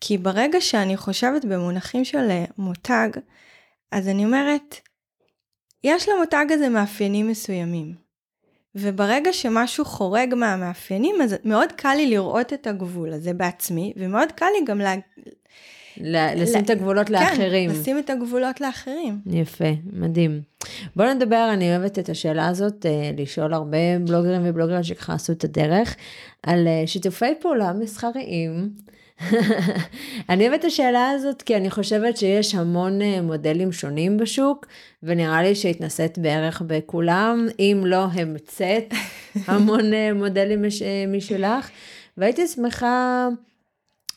כי 0.00 0.18
ברגע 0.18 0.60
שאני 0.60 0.96
חושבת 0.96 1.44
במונחים 1.44 2.04
של 2.04 2.30
אה, 2.30 2.44
מותג, 2.58 3.08
אז 3.90 4.08
אני 4.08 4.24
אומרת, 4.24 4.76
יש 5.84 6.08
למותג 6.08 6.46
הזה 6.50 6.68
מאפיינים 6.68 7.28
מסוימים. 7.28 8.03
וברגע 8.76 9.32
שמשהו 9.32 9.84
חורג 9.84 10.34
מהמאפיינים, 10.34 11.14
אז 11.22 11.36
מאוד 11.44 11.72
קל 11.72 11.94
לי 11.96 12.06
לראות 12.06 12.52
את 12.52 12.66
הגבול 12.66 13.12
הזה 13.12 13.32
בעצמי, 13.32 13.92
ומאוד 13.96 14.32
קל 14.32 14.46
לי 14.58 14.64
גם 14.66 14.78
לה... 14.78 14.94
לשים 15.96 16.64
את 16.64 16.70
הגבולות 16.70 17.10
לאחרים. 17.10 17.70
כן, 17.70 17.76
לשים 17.80 17.98
את 17.98 18.10
הגבולות 18.10 18.60
לאחרים. 18.60 19.18
יפה, 19.26 19.70
מדהים. 19.92 20.40
בואו 20.96 21.14
נדבר, 21.14 21.50
אני 21.52 21.76
אוהבת 21.76 21.98
את 21.98 22.08
השאלה 22.08 22.48
הזאת, 22.48 22.86
אה, 22.86 23.10
לשאול 23.16 23.54
הרבה 23.54 23.98
בלוגרים 24.04 24.40
ובלוגרים 24.44 24.82
שככה 24.82 25.14
עשו 25.14 25.32
את 25.32 25.44
הדרך, 25.44 25.96
על 26.42 26.66
אה, 26.66 26.86
שיתופי 26.86 27.34
פעולה 27.40 27.72
מסחריים. 27.72 28.70
אני 30.30 30.48
אוהבת 30.48 30.60
את 30.60 30.64
השאלה 30.64 31.10
הזאת 31.10 31.42
כי 31.42 31.56
אני 31.56 31.70
חושבת 31.70 32.16
שיש 32.16 32.54
המון 32.54 33.02
אה, 33.02 33.22
מודלים 33.22 33.72
שונים 33.72 34.16
בשוק, 34.16 34.66
ונראה 35.02 35.42
לי 35.42 35.54
שהתנסית 35.54 36.18
בערך 36.18 36.62
בכולם, 36.66 37.46
אם 37.58 37.82
לא 37.86 38.04
המצאת 38.04 38.94
המון 39.46 39.92
מודלים 40.14 40.64
משלך, 41.08 41.70
והייתי 42.16 42.46
שמחה... 42.46 43.28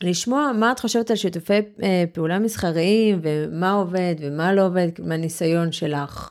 לשמוע 0.01 0.51
מה 0.59 0.71
את 0.71 0.79
חושבת 0.79 1.11
על 1.11 1.15
שיתופי 1.15 1.53
אה, 1.83 2.03
פעולה 2.13 2.39
מסחריים 2.39 3.19
ומה 3.21 3.71
עובד 3.71 4.15
ומה 4.19 4.53
לא 4.53 4.65
עובד 4.65 4.89
מהניסיון 4.99 5.71
שלך. 5.71 6.29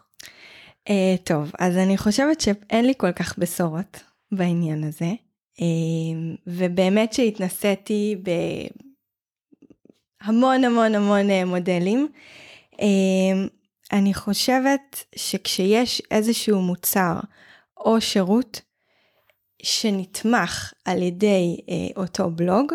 Uh, 0.89 0.93
טוב, 1.25 1.53
אז 1.59 1.77
אני 1.77 1.97
חושבת 1.97 2.41
שאין 2.41 2.85
לי 2.85 2.93
כל 2.97 3.13
כך 3.13 3.39
בשורות 3.39 4.03
בעניין 4.33 4.85
הזה, 4.85 5.13
ובאמת 6.47 7.13
שהתנסיתי 7.13 8.17
בהמון 10.23 10.65
המון 10.65 10.95
המון 10.95 11.31
uh, 11.31 11.45
מודלים. 11.47 12.09
Uh, 12.73 12.79
אני 13.93 14.15
חושבת 14.15 15.05
שכשיש 15.17 16.03
איזשהו 16.11 16.61
מוצר 16.61 17.21
או 17.77 18.01
שירות 18.01 18.61
שנתמך 19.63 20.73
על 20.85 21.03
ידי 21.03 21.57
uh, 21.61 21.71
אותו 21.97 22.31
בלוג, 22.31 22.73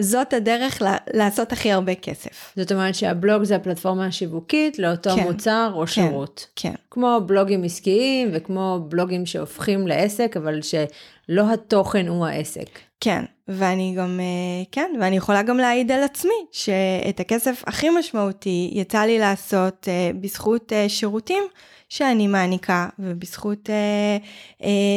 זאת 0.00 0.32
הדרך 0.32 0.82
לעשות 1.14 1.52
הכי 1.52 1.72
הרבה 1.72 1.94
כסף. 1.94 2.52
זאת 2.56 2.72
אומרת 2.72 2.94
שהבלוג 2.94 3.44
זה 3.44 3.56
הפלטפורמה 3.56 4.06
השיווקית 4.06 4.78
לאותו 4.78 5.10
כן, 5.10 5.22
מוצר 5.22 5.70
או 5.74 5.80
כן, 5.80 5.86
שירות. 5.86 6.46
כן. 6.56 6.74
כמו 6.90 7.20
בלוגים 7.26 7.64
עסקיים 7.64 8.30
וכמו 8.32 8.80
בלוגים 8.88 9.26
שהופכים 9.26 9.86
לעסק, 9.86 10.36
אבל 10.36 10.60
שלא 10.62 11.52
התוכן 11.52 12.08
הוא 12.08 12.26
העסק. 12.26 12.78
כן, 13.00 13.24
ואני 13.48 13.94
גם, 13.96 14.20
אה, 14.20 14.64
כן, 14.72 14.90
ואני 15.00 15.16
יכולה 15.16 15.42
גם 15.42 15.58
להעיד 15.58 15.92
על 15.92 16.02
עצמי, 16.02 16.46
שאת 16.52 17.20
הכסף 17.20 17.62
הכי 17.66 17.90
משמעותי 17.90 18.70
יצא 18.72 19.00
לי 19.00 19.18
לעשות 19.18 19.88
אה, 19.88 20.10
בזכות 20.20 20.72
אה, 20.72 20.88
שירותים 20.88 21.42
שאני 21.88 22.26
מעניקה, 22.26 22.88
ובזכות 22.98 23.70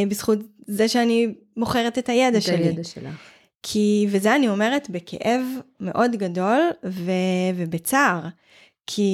בזכות 0.07 0.39
זה 0.67 0.87
שאני 0.87 1.33
מוכרת 1.57 1.97
את 1.97 2.09
הידע 2.09 2.37
את 2.37 2.43
שלי. 2.43 2.55
את 2.55 2.59
הידע 2.59 2.83
שלך. 2.83 3.30
כי, 3.63 4.07
וזה 4.09 4.35
אני 4.35 4.49
אומרת 4.49 4.89
בכאב 4.89 5.41
מאוד 5.79 6.11
גדול 6.15 6.59
ו, 6.85 7.11
ובצער, 7.55 8.21
כי 8.87 9.11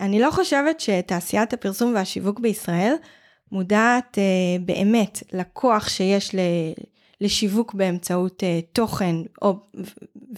אני 0.00 0.20
לא 0.20 0.30
חושבת 0.30 0.80
שתעשיית 0.80 1.52
הפרסום 1.52 1.94
והשיווק 1.94 2.40
בישראל 2.40 2.94
מודעת 3.52 4.18
אה, 4.18 4.58
באמת 4.60 5.22
לכוח 5.32 5.88
שיש 5.88 6.34
ל, 6.34 6.38
לשיווק 7.20 7.74
באמצעות 7.74 8.44
אה, 8.44 8.60
תוכן, 8.72 9.16
או 9.42 9.56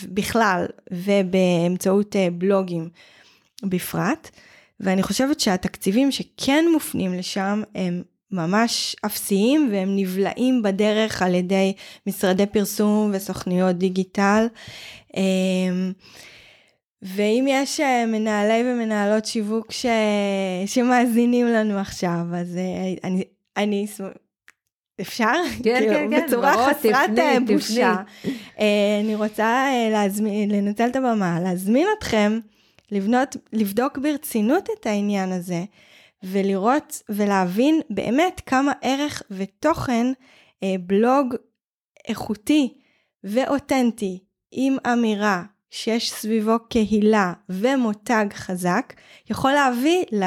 בכלל, 0.02 0.66
ובאמצעות 0.90 2.16
אה, 2.16 2.28
בלוגים 2.32 2.88
בפרט. 3.62 4.30
ואני 4.80 5.02
חושבת 5.02 5.40
שהתקציבים 5.40 6.12
שכן 6.12 6.64
מופנים 6.72 7.14
לשם 7.14 7.62
הם 7.74 8.02
ממש 8.32 8.96
אפסיים 9.06 9.68
והם 9.72 9.96
נבלעים 9.96 10.62
בדרך 10.62 11.22
על 11.22 11.34
ידי 11.34 11.72
משרדי 12.06 12.46
פרסום 12.46 13.10
וסוכניות 13.14 13.76
דיגיטל. 13.76 14.46
אמ, 15.16 15.92
ואם 17.02 17.44
יש 17.48 17.80
אה, 17.80 18.06
מנהלי 18.06 18.62
ומנהלות 18.66 19.24
שיווק 19.24 19.72
ש... 19.72 19.86
שמאזינים 20.66 21.46
לנו 21.46 21.78
עכשיו, 21.78 22.20
אז 22.34 22.56
אה, 22.56 22.94
אני, 23.04 23.24
אני 23.56 23.86
אפשר? 25.00 25.32
כן, 25.62 25.78
כאילו, 25.80 25.94
כן, 25.94 26.10
כן, 26.10 26.26
בצורה 26.26 26.52
ברור, 26.52 26.70
חסרת 26.70 27.10
תפני, 27.10 27.20
אה, 27.20 27.40
בושה. 27.40 27.96
תפני. 28.22 28.32
אני 29.00 29.14
רוצה 29.14 29.66
להזמין, 29.90 30.50
לנצל 30.50 30.88
את 30.88 30.96
הבמה, 30.96 31.40
להזמין 31.40 31.86
אתכם 31.98 32.38
לבנות, 32.92 33.36
לבדוק 33.52 33.98
ברצינות 33.98 34.68
את 34.80 34.86
העניין 34.86 35.32
הזה. 35.32 35.64
ולראות 36.24 37.02
ולהבין 37.08 37.80
באמת 37.90 38.40
כמה 38.46 38.72
ערך 38.82 39.22
ותוכן 39.30 40.06
אה, 40.62 40.74
בלוג 40.80 41.34
איכותי 42.08 42.74
ואותנטי 43.24 44.18
עם 44.52 44.76
אמירה 44.92 45.42
שיש 45.70 46.12
סביבו 46.12 46.58
קהילה 46.68 47.32
ומותג 47.48 48.26
חזק, 48.32 48.92
יכול 49.30 49.52
להביא 49.52 50.04
ל, 50.12 50.24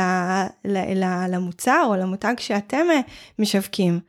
ל, 0.66 0.78
ל, 1.04 1.26
למוצר 1.30 1.84
או 1.86 1.96
למותג 1.96 2.34
שאתם 2.38 2.86
אה, 2.92 3.00
משווקים. 3.40 4.00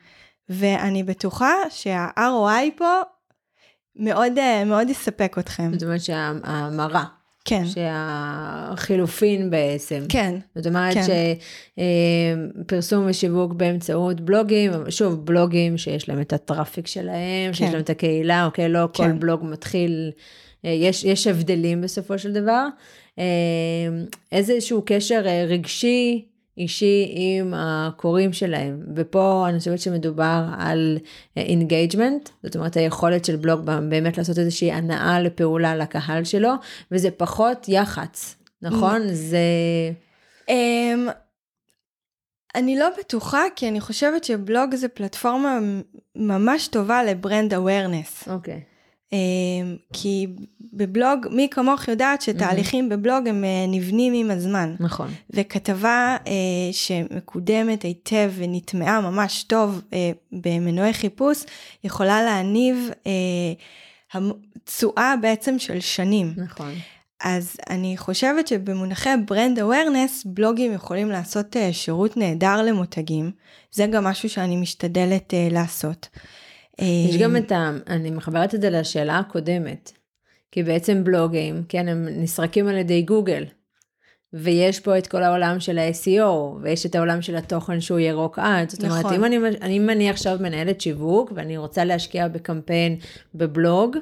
ואני 0.49 1.03
בטוחה 1.03 1.53
שה-ROI 1.70 2.70
פה 2.76 3.01
מאוד, 3.97 4.39
אה, 4.39 4.64
מאוד 4.64 4.91
יספק 4.91 5.37
אתכם. 5.39 5.70
זאת 5.72 5.82
אומרת 5.82 6.01
שההמרה. 6.01 7.05
כן. 7.47 7.64
שהחילופין 7.66 9.51
בעצם. 9.51 10.05
כן. 10.09 10.34
זאת 10.55 10.66
אומרת 10.66 10.94
כן. 10.94 11.03
שפרסום 12.66 13.07
ושיווק 13.09 13.53
באמצעות 13.53 14.20
בלוגים, 14.20 14.72
שוב, 14.88 15.26
בלוגים 15.26 15.78
שיש 15.78 16.09
להם 16.09 16.20
את 16.20 16.32
ה 16.33 16.39
traffic 16.39 16.87
שלהם, 16.86 17.47
כן. 17.47 17.53
שיש 17.53 17.72
להם 17.72 17.80
את 17.80 17.90
הקהילה, 17.90 18.44
אוקיי, 18.44 18.68
לא 18.68 18.88
כן. 18.92 19.05
כל 19.05 19.12
בלוג 19.12 19.44
מתחיל, 19.44 20.11
אה, 20.64 20.70
יש, 20.70 21.05
יש 21.05 21.26
הבדלים 21.26 21.80
בסופו 21.80 22.18
של 22.18 22.32
דבר. 22.32 22.66
אה, 23.18 23.24
איזשהו 24.32 24.82
קשר 24.86 25.22
אה, 25.26 25.44
רגשי, 25.49 26.24
אישי 26.59 27.13
עם 27.15 27.55
הקוראים 27.57 28.33
שלהם. 28.33 28.81
ופה 28.97 29.47
אני 29.49 29.59
חושבת 29.59 29.81
שמדובר 29.81 30.45
על 30.59 30.99
engagement, 31.37 32.29
זאת 32.43 32.57
אומרת 32.57 32.77
היכולת 32.77 33.25
של 33.25 33.37
בלוג 33.37 33.61
באמת 33.61 34.19
לעשות 34.19 34.39
איזושהי 34.39 34.73
הנעה 34.72 35.20
לפעולה 35.21 35.77
לקהל 35.77 36.25
שלו, 36.25 36.53
וזה 36.91 37.11
פחות 37.11 37.69
יח"צ, 37.69 38.37
נכון? 38.63 39.03
Mm. 39.03 39.13
זה... 39.13 39.39
Um, 40.47 41.11
אני 42.55 42.79
לא 42.79 42.89
בטוחה, 42.99 43.43
כי 43.57 43.69
אני 43.69 43.81
חושבת 43.81 44.25
שבלוג 44.25 44.75
זה 44.75 44.89
פלטפורמה 44.89 45.59
ממש 46.17 46.69
טובה 46.69 47.05
לברנד 47.05 47.55
אווירנס. 47.55 48.29
אוקיי. 48.29 48.55
Okay. 48.55 48.76
אמ, 49.13 49.77
כי 49.93 50.27
בבלוג, 50.73 51.27
מי 51.31 51.49
כמוך 51.51 51.89
יודעת 51.89 52.23
שתהליכים 52.23 52.89
בבלוג 52.89 53.29
הם 53.29 53.45
אה, 53.45 53.65
נבנים 53.69 54.13
עם 54.13 54.31
הזמן. 54.31 54.75
נכון. 54.81 55.11
וכתבה 55.31 56.17
אה, 56.27 56.33
שמקודמת 56.73 57.83
היטב 57.83 58.33
ונטמעה 58.37 59.01
ממש 59.01 59.43
טוב 59.43 59.83
אה, 59.93 60.11
במנועי 60.33 60.93
חיפוש, 60.93 61.39
יכולה 61.85 62.23
להניב 62.23 62.91
תשואה 64.65 65.15
בעצם 65.23 65.59
של 65.59 65.81
שנים. 65.81 66.35
נכון. 66.37 66.73
אז 67.21 67.57
אני 67.71 67.97
חושבת 67.97 68.49
שבמונחי 68.49 69.11
ברנד 69.27 69.61
אווירנס, 69.61 70.23
בלוגים 70.27 70.73
יכולים 70.73 71.11
לעשות 71.11 71.57
שירות 71.73 72.17
נהדר 72.17 72.63
למותגים. 72.63 73.31
זה 73.73 73.87
גם 73.87 74.05
משהו 74.05 74.29
שאני 74.29 74.57
משתדלת 74.57 75.35
לעשות. 75.51 76.09
יש 76.81 77.16
גם 77.16 77.37
את 77.37 77.53
ה... 77.53 77.70
אני 77.87 78.11
מחברת 78.11 78.55
את 78.55 78.61
זה 78.61 78.70
לשאלה 78.70 79.18
הקודמת. 79.18 79.93
כי 80.53 80.62
בעצם 80.62 81.05
בלוגים, 81.05 81.62
כן, 81.68 81.89
הם 81.89 82.09
נסרקים 82.11 82.68
על 82.68 82.77
ידי 82.77 83.03
גוגל. 83.03 83.45
ויש 84.33 84.81
פה 84.81 84.99
את 84.99 85.07
כל 85.07 85.22
העולם 85.22 85.61
של 85.61 85.79
ה-SEO, 85.79 86.61
ויש 86.62 86.87
את 86.87 86.95
העולם 86.95 87.22
של 87.22 87.37
התוכן 87.37 87.81
שהוא 87.81 87.99
ירוק 87.99 88.39
עד. 88.39 88.70
זאת 88.70 88.85
אומרת, 88.85 88.99
נכון. 88.99 89.14
אם 89.14 89.24
אני, 89.24 89.37
אם 89.77 89.91
אני 89.91 90.11
עכשיו 90.11 90.37
מנהלת 90.41 90.81
שיווק, 90.81 91.33
ואני 91.35 91.57
רוצה 91.57 91.85
להשקיע 91.85 92.29
בקמפיין 92.29 92.97
בבלוג, 93.35 93.97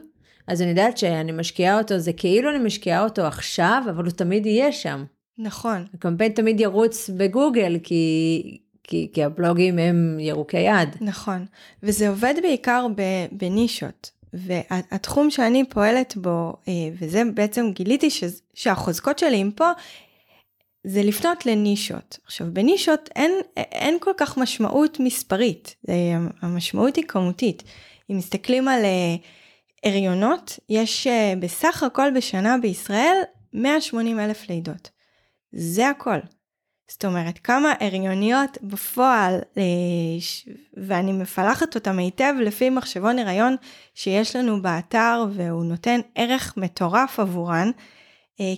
אז 0.47 0.63
אני 0.63 0.71
יודעת 0.71 0.99
שאני 0.99 1.33
משקיעה 1.33 1.79
אותו, 1.79 1.99
זה 1.99 2.13
כאילו 2.13 2.51
אני 2.51 2.59
משקיעה 2.59 3.05
אותו 3.05 3.23
עכשיו, 3.23 3.83
אבל 3.91 4.05
הוא 4.05 4.13
תמיד 4.13 4.47
יהיה 4.47 4.73
שם. 4.73 5.05
נכון, 5.39 5.85
הקמפיין 5.95 6.33
תמיד 6.33 6.61
ירוץ 6.61 7.11
בגוגל, 7.11 7.79
כי, 7.83 8.59
כי, 8.85 9.09
כי 9.13 9.25
הבלוגים 9.25 9.79
הם 9.79 10.17
ירוקי 10.21 10.59
יד. 10.59 10.89
נכון. 11.01 11.47
וזה 11.83 12.09
עובד 12.09 12.35
בעיקר 12.43 12.87
בנישות. 13.33 14.11
והתחום 14.35 15.31
שאני 15.31 15.65
פועלת 15.69 16.17
בו, 16.17 16.57
אה, 16.69 16.73
וזה 16.99 17.23
בעצם 17.35 17.71
גיליתי 17.73 18.11
ש- 18.11 18.25
שהחוזקות 18.55 19.19
שלי 19.19 19.37
עם 19.37 19.51
פה, 19.51 19.71
זה 20.85 21.03
לפנות 21.03 21.47
לנישות. 21.47 22.19
עכשיו, 22.25 22.47
בנישות 22.53 23.09
אין, 23.17 23.33
אין 23.57 23.97
כל 24.01 24.11
כך 24.17 24.39
משמעות 24.39 25.01
מספרית, 25.01 25.75
אה, 25.89 25.95
המשמעות 26.43 26.97
היא 26.97 27.05
כמותית. 27.09 27.63
אם 28.11 28.17
מסתכלים 28.17 28.69
על 28.69 28.85
אה, 28.85 29.17
הריונות, 29.85 30.59
יש 30.69 31.07
בסך 31.41 31.83
הכל 31.83 32.11
בשנה 32.17 32.59
בישראל 32.59 33.17
180 33.53 34.21
אלף 34.21 34.49
לידות. 34.49 34.91
זה 35.53 35.89
הכל. 35.89 36.19
זאת 36.89 37.05
אומרת, 37.05 37.39
כמה 37.39 37.73
הריוניות 37.81 38.59
בפועל, 38.63 39.39
אה, 39.57 39.63
ואני 40.77 41.13
מפלחת 41.13 41.75
אותם 41.75 41.99
היטב 41.99 42.35
לפי 42.41 42.71
מחשבון 42.71 43.19
הריון 43.19 43.57
שיש 43.95 44.37
לנו 44.37 44.63
באתר, 44.63 45.25
והוא 45.33 45.65
נותן 45.65 46.01
ערך 46.15 46.57
מטורף 46.57 47.21
עבורן. 47.21 47.71
אה, 48.41 48.55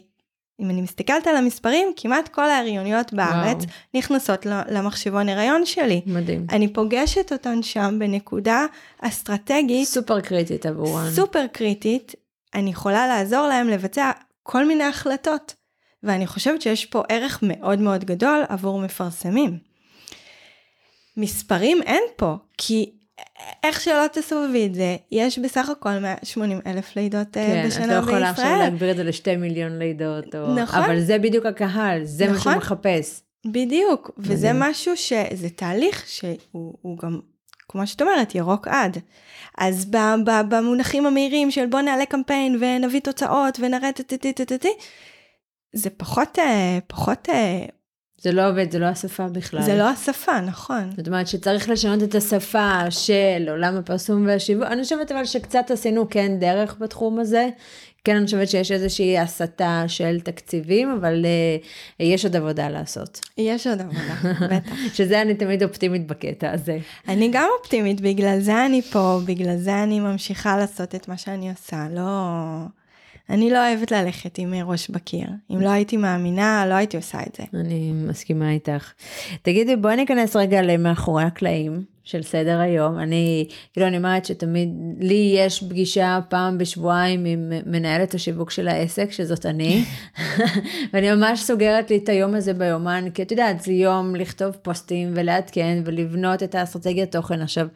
אם 0.61 0.71
אני 0.71 0.83
מסתכלת 0.83 1.27
על 1.27 1.37
המספרים, 1.37 1.93
כמעט 1.97 2.29
כל 2.29 2.51
ההריוניות 2.51 3.13
בארץ 3.13 3.57
וואו. 3.57 3.71
נכנסות 3.95 4.47
למחשבון 4.47 5.29
הריון 5.29 5.67
שלי. 5.67 6.01
מדהים. 6.07 6.47
אני 6.51 6.73
פוגשת 6.73 7.33
אותן 7.33 7.63
שם 7.63 7.97
בנקודה 7.99 8.67
אסטרטגית 9.01 9.89
סופר 9.89 10.21
קריטית 10.21 10.67
עבורן. 10.67 11.11
סופר 11.11 11.47
קריטית, 11.53 12.15
אני 12.55 12.71
יכולה 12.71 13.07
לעזור 13.07 13.47
להם 13.47 13.69
לבצע 13.69 14.11
כל 14.43 14.67
מיני 14.67 14.85
החלטות. 14.85 15.55
ואני 16.03 16.27
חושבת 16.27 16.63
שיש 16.63 16.87
פה 16.87 17.03
ערך 17.09 17.39
מאוד 17.43 17.81
מאוד 17.81 18.05
גדול 18.05 18.45
עבור 18.49 18.81
מפרסמים. 18.81 19.59
מספרים 21.17 21.83
אין 21.83 22.03
פה, 22.17 22.37
כי 22.59 22.91
איך 23.65 23.81
שלא 23.81 24.07
תסובבי 24.13 24.67
את 24.67 24.75
זה, 24.75 24.97
יש 25.11 25.39
בסך 25.39 25.69
הכל 25.69 25.99
180 25.99 26.61
אלף 26.67 26.97
לידות 26.97 27.37
אה, 27.37 27.47
כן, 27.47 27.61
את 27.61 27.67
בשנה 27.67 27.87
לא 27.87 28.01
בישראל. 28.01 28.03
יכולה 28.03 28.31
עכשיו 28.31 28.59
להגביר 28.59 28.91
את 28.91 28.97
זה 28.97 29.05
לשתי 29.05 29.37
מיליון 29.37 29.79
לידות, 29.79 30.35
או... 30.35 30.55
נכון. 30.55 30.83
אבל 30.83 31.01
זה 31.01 31.19
בדיוק 31.19 31.47
הקהל, 31.47 32.05
זה 32.05 32.27
מה 32.27 32.33
נכון. 32.33 32.53
שהוא 32.53 32.63
מחפש. 32.63 33.21
בדיוק, 33.47 34.11
וזה 34.19 34.53
מדהים. 34.53 34.71
משהו 34.71 34.97
שזה 34.97 35.49
תהליך 35.57 36.05
שהוא 36.09 36.75
הוא 36.83 36.99
גם, 36.99 37.21
כמו 37.69 37.87
שאת 37.87 38.03
אומרת, 38.03 38.35
ירוק 38.35 38.69
עד. 38.69 38.99
אז 39.59 39.85
ב, 39.85 39.97
ב, 40.27 40.31
במונחים 40.49 41.07
המהירים 41.07 41.51
של 41.51 41.67
בוא 41.67 41.81
נעלה 41.81 42.07
קמפיין 42.07 42.59
ונביא 42.61 43.01
תוצאות 43.01 43.59
ונראה 43.61 43.93
טטטטטטטי, 43.93 44.73
זה 45.73 45.91
פחות, 45.91 46.39
אה, 46.39 46.79
פחות, 46.87 47.29
אה, 47.29 47.67
זה 48.21 48.33
לא 48.33 48.49
עובד, 48.51 48.71
זה 48.71 48.79
לא 48.79 48.87
השפה 48.87 49.29
בכלל. 49.29 49.63
זה 49.63 49.79
לא 49.79 49.89
השפה, 49.89 50.41
נכון. 50.41 50.91
זאת 50.97 51.07
אומרת 51.07 51.29
שצריך 51.29 51.69
לשנות 51.69 52.03
את 52.03 52.15
השפה 52.15 52.91
של 52.91 53.47
עולם 53.49 53.77
הפרסום 53.77 54.27
והשיווק. 54.27 54.65
אני 54.67 54.83
חושבת 54.83 55.13
אבל 55.13 55.25
שקצת 55.25 55.71
עשינו 55.71 56.11
כן 56.11 56.39
דרך 56.39 56.77
בתחום 56.81 57.19
הזה. 57.19 57.49
כן, 58.05 58.17
אני 58.17 58.25
חושבת 58.25 58.49
שיש 58.49 58.73
איזושהי 58.73 59.19
הסטה 59.19 59.85
של 59.87 60.21
תקציבים, 60.21 60.91
אבל 61.01 61.25
uh, 61.25 62.03
יש 62.03 62.25
עוד 62.25 62.37
עבודה 62.37 62.69
לעשות. 62.69 63.21
יש 63.39 63.67
עוד 63.67 63.81
עבודה, 63.81 64.15
בטח. 64.47 64.95
שזה 64.95 65.23
אני 65.23 65.35
תמיד 65.35 65.63
אופטימית 65.63 66.07
בקטע 66.07 66.53
הזה. 66.53 66.79
אני 67.09 67.31
גם 67.33 67.49
אופטימית, 67.59 68.01
בגלל 68.01 68.41
זה 68.41 68.67
אני 68.67 68.83
פה, 68.83 69.21
בגלל 69.25 69.57
זה 69.57 69.83
אני 69.83 70.01
ממשיכה 70.01 70.57
לעשות 70.57 70.95
את 70.95 71.09
מה 71.09 71.17
שאני 71.17 71.51
עושה, 71.51 71.87
לא... 71.91 72.03
אני 73.31 73.51
לא 73.51 73.69
אוהבת 73.69 73.93
ללכת 73.93 74.39
עם 74.39 74.55
ראש 74.55 74.91
בקיר. 74.91 75.29
אם 75.51 75.61
לא 75.61 75.69
הייתי 75.69 75.97
מאמינה, 75.97 76.67
לא 76.67 76.75
הייתי 76.75 76.97
עושה 76.97 77.19
את 77.27 77.35
זה. 77.39 77.61
אני 77.61 77.93
מסכימה 77.93 78.51
איתך. 78.51 78.93
תגידי, 79.43 79.77
בואי 79.77 79.97
ניכנס 79.97 80.37
רגע 80.37 80.63
למאחורי 80.63 81.25
הקלעים 81.25 81.83
של 82.07 82.23
סדר 82.23 82.59
היום. 82.59 82.99
אני, 82.99 83.49
כאילו, 83.73 83.87
אני 83.87 83.97
אומרת 83.97 84.25
שתמיד, 84.25 84.69
לי 85.01 85.35
יש 85.37 85.65
פגישה 85.69 86.19
פעם 86.29 86.59
בשבועיים 86.59 87.25
עם 87.25 87.53
מנהלת 87.67 88.15
השיווק 88.15 88.51
של 88.51 88.69
העסק, 88.69 89.13
שזאת 89.13 89.47
אני, 89.47 89.85
ואני 90.93 91.13
ממש 91.15 91.43
סוגרת 91.43 91.91
לי 91.91 91.97
את 91.97 92.09
היום 92.09 92.35
הזה 92.35 92.55
ביומן, 92.55 93.05
כי 93.15 93.23
את 93.23 93.31
יודעת, 93.31 93.61
זה 93.61 93.73
יום 93.73 94.17
לכתוב 94.17 94.57
פוסטים 94.63 95.13
ולעדכן 95.15 95.83
ולבנות 95.85 96.43
את 96.43 96.55
האסטרטגיית 96.55 97.13
תוכן. 97.13 97.43
עכשיו, 97.43 97.67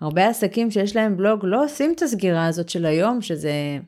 הרבה 0.00 0.28
עסקים 0.28 0.70
שיש 0.70 0.96
להם 0.96 1.16
בלוג 1.16 1.40
לא 1.42 1.64
עושים 1.64 1.92
את 1.96 2.02
הסגירה 2.02 2.46
הזאת 2.46 2.68
של 2.68 2.86
היום, 2.86 3.22
שזה... 3.22 3.78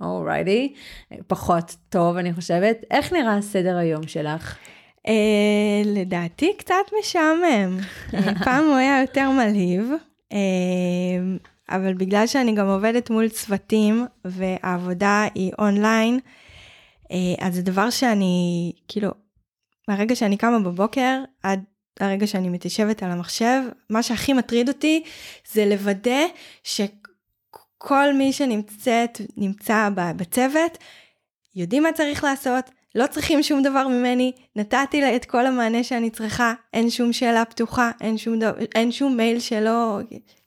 אורייטי, 0.00 0.74
פחות 1.26 1.76
טוב 1.88 2.16
אני 2.16 2.34
חושבת. 2.34 2.84
איך 2.90 3.12
נראה 3.12 3.42
סדר 3.42 3.76
היום 3.76 4.06
שלך? 4.06 4.56
Uh, 5.06 5.10
לדעתי 5.84 6.52
קצת 6.58 6.74
משעמם. 7.00 7.78
uh, 8.10 8.14
פעם 8.44 8.64
הוא 8.64 8.76
היה 8.76 9.00
יותר 9.00 9.30
מלהיב, 9.30 9.90
uh, 10.32 10.36
אבל 11.68 11.94
בגלל 11.94 12.26
שאני 12.26 12.54
גם 12.54 12.66
עובדת 12.66 13.10
מול 13.10 13.28
צוותים 13.28 14.06
והעבודה 14.24 15.26
היא 15.34 15.52
אונליין, 15.58 16.18
אז 17.40 17.54
זה 17.54 17.62
דבר 17.62 17.90
שאני, 17.90 18.72
כאילו, 18.88 19.10
מהרגע 19.88 20.16
שאני 20.16 20.36
קמה 20.36 20.58
בבוקר 20.58 21.22
עד 21.42 21.64
הרגע 22.00 22.26
שאני 22.26 22.48
מתיישבת 22.48 23.02
על 23.02 23.10
המחשב, 23.10 23.62
מה 23.90 24.02
שהכי 24.02 24.32
מטריד 24.32 24.68
אותי 24.68 25.02
זה 25.52 25.66
לוודא 25.66 26.20
שכל 27.76 28.12
מי 28.14 28.32
שנמצאת, 28.32 29.20
נמצא 29.36 29.88
בצוות, 30.16 30.78
יודעים 31.54 31.82
מה 31.82 31.92
צריך 31.92 32.24
לעשות, 32.24 32.70
לא 32.94 33.06
צריכים 33.06 33.42
שום 33.42 33.62
דבר 33.62 33.88
ממני, 33.88 34.32
נתתי 34.56 35.00
לה 35.00 35.16
את 35.16 35.24
כל 35.24 35.46
המענה 35.46 35.84
שאני 35.84 36.10
צריכה, 36.10 36.54
אין 36.72 36.90
שום 36.90 37.12
שאלה 37.12 37.44
פתוחה, 37.44 37.90
אין 38.00 38.18
שום, 38.18 38.38
דבר, 38.38 38.52
אין 38.74 38.92
שום 38.92 39.16
מייל 39.16 39.40
שלא, 39.40 39.98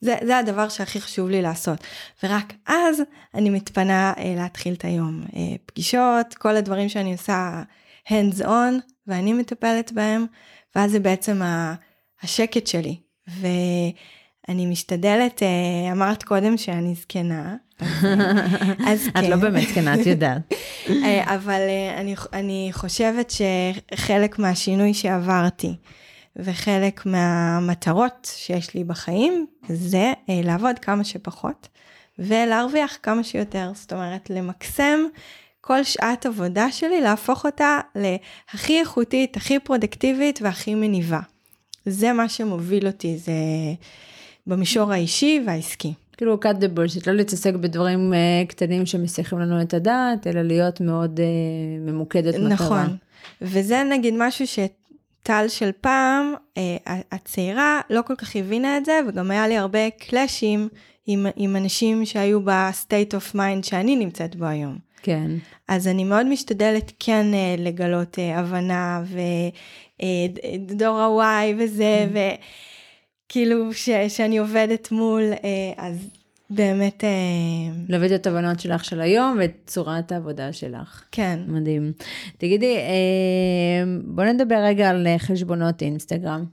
זה, 0.02 0.16
זה 0.24 0.38
הדבר 0.38 0.70
שהכי 0.70 1.02
חשוב 1.02 1.30
לי 1.30 1.42
לעשות. 1.42 1.80
ורק 2.24 2.54
אז 2.68 3.02
אני 3.34 3.50
מתפנה 3.50 4.14
אה, 4.18 4.34
להתחיל 4.38 4.74
את 4.74 4.86
היום. 4.86 5.24
אה, 5.36 5.56
פגישות, 5.66 6.34
כל 6.34 6.56
הדברים 6.56 6.90
שאני 6.90 7.12
עושה 7.12 7.64
hands 8.08 8.42
on, 8.42 8.74
ואני 9.08 9.34
מטפלת 9.34 9.92
בהם, 9.92 10.26
ואז 10.76 10.92
זה 10.92 11.00
בעצם 11.00 11.42
ה, 11.42 11.76
השקט 12.24 12.68
שלי. 12.68 12.96
ואני 14.48 14.66
משתדלת, 14.66 15.44
אה, 15.44 15.92
אמרת 15.92 16.24
קודם 16.24 16.58
שאני 16.58 16.96
זקנה, 16.96 17.56
אז 18.88 19.08
כן. 19.14 19.20
את 19.20 19.30
לא 19.30 19.36
באמת 19.36 19.68
זקנה, 19.70 20.02
את 20.02 20.06
יודעת. 20.06 20.54
אבל 21.36 21.62
אני, 21.98 22.16
אני 22.34 22.70
חושבת 22.72 23.32
שחלק 23.32 24.40
מהשינוי 24.40 24.94
שעברתי 24.94 25.76
וחלק 26.36 27.06
מהמטרות 27.06 28.32
שיש 28.36 28.76
לי 28.76 28.84
בחיים 28.84 29.46
זה 29.70 30.14
לעבוד 30.30 30.80
כמה 30.80 31.04
שפחות 31.04 31.68
ולהרוויח 32.20 32.98
כמה 33.04 33.24
שיותר. 33.24 33.72
זאת 33.76 33.94
אומרת, 33.94 34.30
למקסם 34.30 35.00
כל 35.62 35.84
שעת 35.84 36.26
עבודה 36.26 36.72
שלי, 36.72 37.02
להפוך 37.02 37.46
אותה 37.46 37.80
להכי 37.96 38.80
איכותית, 38.80 39.38
הכי 39.38 39.60
פרודקטיבית 39.60 40.40
והכי 40.42 40.76
מניבה. 40.76 41.20
זה 41.86 42.14
מה 42.14 42.30
שמוביל 42.30 42.88
אותי, 42.88 43.18
זה 43.18 43.32
במישור 44.50 44.92
האישי 44.92 45.42
והעסקי. 45.46 45.94
כאילו 46.18 46.40
cut 46.44 46.56
the 46.62 46.78
bullshit, 46.78 47.04
לא 47.08 47.14
להתעסק 47.14 47.54
בדברים 47.54 48.14
uh, 48.14 48.48
קטנים 48.48 48.86
שמסיחים 48.86 49.40
לנו 49.40 49.62
את 49.62 49.74
הדעת, 49.74 50.28
אלא 50.28 50.42
להיות 50.42 50.82
מאוד 50.82 51.20
uh, 51.20 51.90
ממוקדת 51.92 52.36
מטרה. 52.36 52.48
נכון, 52.50 52.98
וזה 53.42 53.84
נגיד 53.92 54.14
משהו 54.18 54.46
שטל 54.48 55.46
של 55.48 55.70
פעם, 55.82 56.34
uh, 56.56 56.60
הצעירה 57.12 57.82
לא 57.90 58.02
כל 58.02 58.16
כך 58.16 58.36
הבינה 58.36 58.78
את 58.78 58.86
זה, 58.86 59.00
וגם 59.08 59.32
היה 59.32 59.48
לי 59.48 59.58
הרבה 59.58 59.90
קלאשים 59.90 60.68
עם, 61.08 61.26
עם 61.36 61.56
אנשים 61.56 62.06
שהיו 62.06 62.40
ב 62.44 62.56
state 62.56 63.16
of 63.16 63.36
mind 63.36 63.64
שאני 63.64 63.96
נמצאת 63.96 64.36
בו 64.36 64.46
היום. 64.46 64.78
כן. 65.02 65.32
אז 65.68 65.88
אני 65.88 66.04
מאוד 66.04 66.28
משתדלת 66.28 66.92
כן 67.00 67.26
לגלות 67.58 68.18
הבנה 68.36 69.04
ודור 70.00 71.00
ה-Y 71.02 71.56
וזה, 71.58 72.08
mm. 72.14 72.18
וכאילו 73.30 73.74
ש, 73.74 73.90
שאני 74.08 74.38
עובדת 74.38 74.92
מול, 74.92 75.24
uh, 75.34 75.46
אז 75.78 76.08
באמת, 76.50 77.04
אה, 77.04 77.10
להביא 77.90 78.08
את 78.08 78.12
התובנות 78.12 78.60
שלך 78.60 78.86
של 78.86 79.02
היום 79.02 79.38
ואת 79.40 79.52
צורת 79.66 80.12
העבודה 80.12 80.54
שלך. 80.54 81.04
כן. 81.12 81.40
מדהים. 81.48 81.92
תגידי, 82.38 82.76
אה, 82.78 83.84
בוא 84.04 84.24
נדבר 84.24 84.56
רגע 84.64 84.90
על 84.90 85.08
אה, 85.08 85.20
חשבונות 85.20 85.82
אינסטגרם. 85.82 86.46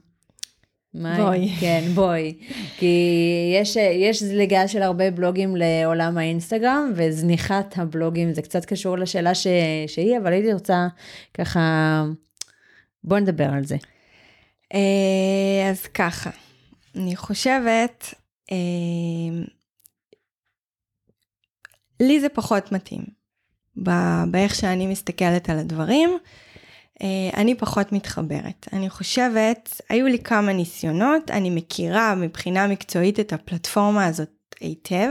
מה- 0.93 1.17
בואי. 1.17 1.49
כן, 1.59 1.83
בואי. 1.95 2.33
כי 2.79 2.95
יש, 3.61 3.77
אה, 3.77 3.83
יש 3.83 4.23
זליגה 4.23 4.67
של 4.67 4.81
הרבה 4.81 5.11
בלוגים 5.11 5.55
לעולם 5.55 6.17
האינסטגרם, 6.17 6.91
וזניחת 6.95 7.73
הבלוגים, 7.77 8.33
זה 8.33 8.41
קצת 8.41 8.65
קשור 8.65 8.97
לשאלה 8.97 9.35
ש, 9.35 9.47
שהיא, 9.87 10.17
אבל 10.17 10.33
הייתי 10.33 10.53
רוצה 10.53 10.87
ככה, 11.33 12.03
בוא 13.03 13.19
נדבר 13.19 13.49
על 13.53 13.63
זה. 13.65 13.77
אה, 14.73 15.69
אז 15.69 15.85
ככה, 15.85 16.29
אני 16.97 17.15
חושבת, 17.15 18.13
אה, 18.51 18.57
לי 21.99 22.19
זה 22.19 22.29
פחות 22.29 22.71
מתאים. 22.71 23.01
באיך 24.31 24.55
שאני 24.55 24.87
מסתכלת 24.87 25.49
על 25.49 25.59
הדברים, 25.59 26.09
אה, 27.01 27.29
אני 27.33 27.55
פחות 27.55 27.91
מתחברת. 27.91 28.67
אני 28.73 28.89
חושבת, 28.89 29.81
היו 29.89 30.07
לי 30.07 30.19
כמה 30.19 30.53
ניסיונות, 30.53 31.31
אני 31.31 31.49
מכירה 31.49 32.15
מבחינה 32.15 32.67
מקצועית 32.67 33.19
את 33.19 33.33
הפלטפורמה 33.33 34.05
הזאת 34.05 34.55
היטב. 34.59 35.09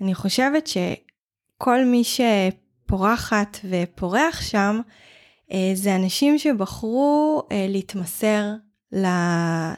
אני 0.00 0.14
חושבת 0.14 0.66
שכל 0.66 1.84
מי 1.84 2.02
שפורחת 2.04 3.58
ופורח 3.70 4.40
שם, 4.40 4.80
אה, 5.52 5.70
זה 5.74 5.96
אנשים 5.96 6.38
שבחרו 6.38 7.42
להתמסר, 7.68 8.52
ל... 8.92 9.06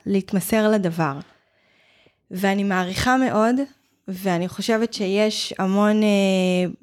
להתמסר 0.06 0.68
לדבר. 0.70 1.18
ואני 2.30 2.64
מעריכה 2.64 3.16
מאוד, 3.16 3.56
ואני 4.08 4.48
חושבת 4.48 4.94
שיש 4.94 5.54
המון 5.58 6.02
אה, 6.02 6.08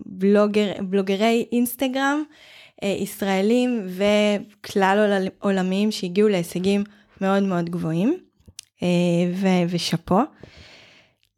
בלוגר, 0.05 0.71
בלוגרי 0.81 1.45
אינסטגרם 1.51 2.23
אה, 2.83 2.87
ישראלים 2.99 3.87
וכלל 3.87 4.97
עול- 4.99 5.29
עולמיים 5.39 5.91
שהגיעו 5.91 6.29
להישגים 6.29 6.83
מאוד 7.21 7.43
מאוד 7.43 7.69
גבוהים, 7.69 8.17
אה, 8.83 8.87
ו- 9.35 9.69
ושאפו. 9.69 10.19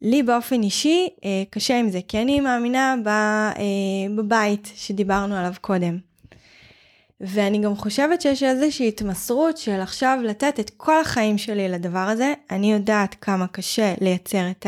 לי 0.02 0.22
באופן 0.22 0.62
אישי 0.62 1.08
אה, 1.24 1.42
קשה 1.50 1.78
עם 1.78 1.90
זה, 1.90 2.00
כי 2.08 2.22
אני 2.22 2.40
מאמינה 2.40 2.94
ב, 3.04 3.08
אה, 3.08 3.54
בבית 4.16 4.72
שדיברנו 4.76 5.34
עליו 5.36 5.52
קודם. 5.60 6.07
ואני 7.20 7.58
גם 7.58 7.76
חושבת 7.76 8.20
שיש 8.20 8.42
איזושהי 8.42 8.88
התמסרות 8.88 9.56
של 9.56 9.80
עכשיו 9.80 10.18
לתת 10.24 10.60
את 10.60 10.70
כל 10.76 11.00
החיים 11.00 11.38
שלי 11.38 11.68
לדבר 11.68 11.98
הזה. 11.98 12.34
אני 12.50 12.72
יודעת 12.72 13.16
כמה 13.20 13.46
קשה 13.46 13.94
לייצר 14.00 14.50
את 14.50 14.66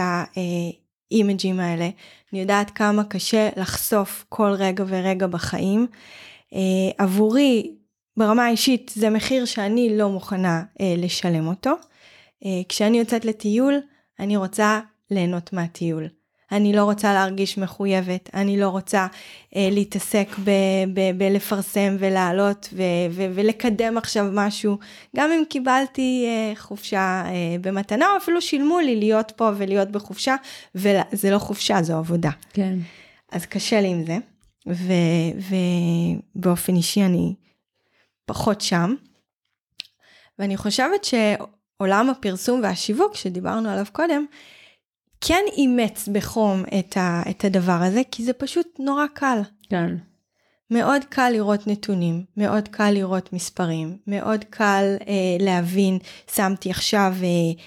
האימג'ים 1.10 1.60
האלה. 1.60 1.88
אני 2.32 2.40
יודעת 2.40 2.70
כמה 2.70 3.04
קשה 3.04 3.48
לחשוף 3.56 4.24
כל 4.28 4.50
רגע 4.58 4.84
ורגע 4.88 5.26
בחיים. 5.26 5.86
אה, 6.54 7.04
עבורי, 7.04 7.74
ברמה 8.16 8.44
האישית, 8.44 8.92
זה 8.94 9.10
מחיר 9.10 9.44
שאני 9.44 9.96
לא 9.96 10.08
מוכנה 10.08 10.62
אה, 10.80 10.94
לשלם 10.96 11.46
אותו. 11.46 11.72
אה, 12.44 12.60
כשאני 12.68 12.98
יוצאת 12.98 13.24
לטיול, 13.24 13.74
אני 14.18 14.36
רוצה 14.36 14.80
ליהנות 15.10 15.52
מהטיול. 15.52 16.08
אני 16.52 16.72
לא 16.72 16.84
רוצה 16.84 17.12
להרגיש 17.14 17.58
מחויבת, 17.58 18.30
אני 18.34 18.60
לא 18.60 18.68
רוצה 18.68 19.06
אה, 19.56 19.68
להתעסק 19.72 20.28
בלפרסם 21.16 21.96
ולעלות 21.98 22.68
ו- 22.72 22.82
ו- 23.10 23.26
ולקדם 23.34 23.98
עכשיו 23.98 24.26
משהו. 24.32 24.78
גם 25.16 25.30
אם 25.30 25.42
קיבלתי 25.48 26.26
אה, 26.26 26.52
חופשה 26.56 27.22
אה, 27.26 27.56
במתנה, 27.60 28.06
או 28.12 28.16
אפילו 28.16 28.42
שילמו 28.42 28.80
לי 28.80 28.96
להיות 28.96 29.32
פה 29.36 29.50
ולהיות 29.56 29.90
בחופשה, 29.90 30.36
וזה 30.74 31.30
לא 31.30 31.38
חופשה, 31.38 31.82
זו 31.82 31.96
עבודה. 31.96 32.30
כן. 32.52 32.74
אז 33.32 33.46
קשה 33.46 33.80
לי 33.80 33.88
עם 33.88 34.04
זה, 34.06 34.16
ו- 34.66 35.54
ובאופן 36.36 36.76
אישי 36.76 37.02
אני 37.02 37.34
פחות 38.26 38.60
שם. 38.60 38.94
ואני 40.38 40.56
חושבת 40.56 41.04
שעולם 41.04 42.10
הפרסום 42.10 42.60
והשיווק 42.62 43.14
שדיברנו 43.14 43.68
עליו 43.70 43.84
קודם, 43.92 44.26
כן 45.20 45.44
אימץ 45.56 46.08
בחום 46.12 46.64
את, 46.78 46.96
ה- 46.96 47.22
את 47.30 47.44
הדבר 47.44 47.72
הזה, 47.82 48.02
כי 48.10 48.24
זה 48.24 48.32
פשוט 48.32 48.66
נורא 48.78 49.06
קל. 49.14 49.38
כן. 49.70 49.94
מאוד 50.70 51.02
קל 51.08 51.30
לראות 51.30 51.66
נתונים, 51.66 52.24
מאוד 52.36 52.68
קל 52.68 52.90
לראות 52.90 53.32
מספרים, 53.32 53.98
מאוד 54.06 54.44
קל 54.50 54.96
אה, 55.08 55.36
להבין, 55.40 55.98
שמתי 56.34 56.70
עכשיו, 56.70 57.12
אה, 57.22 57.62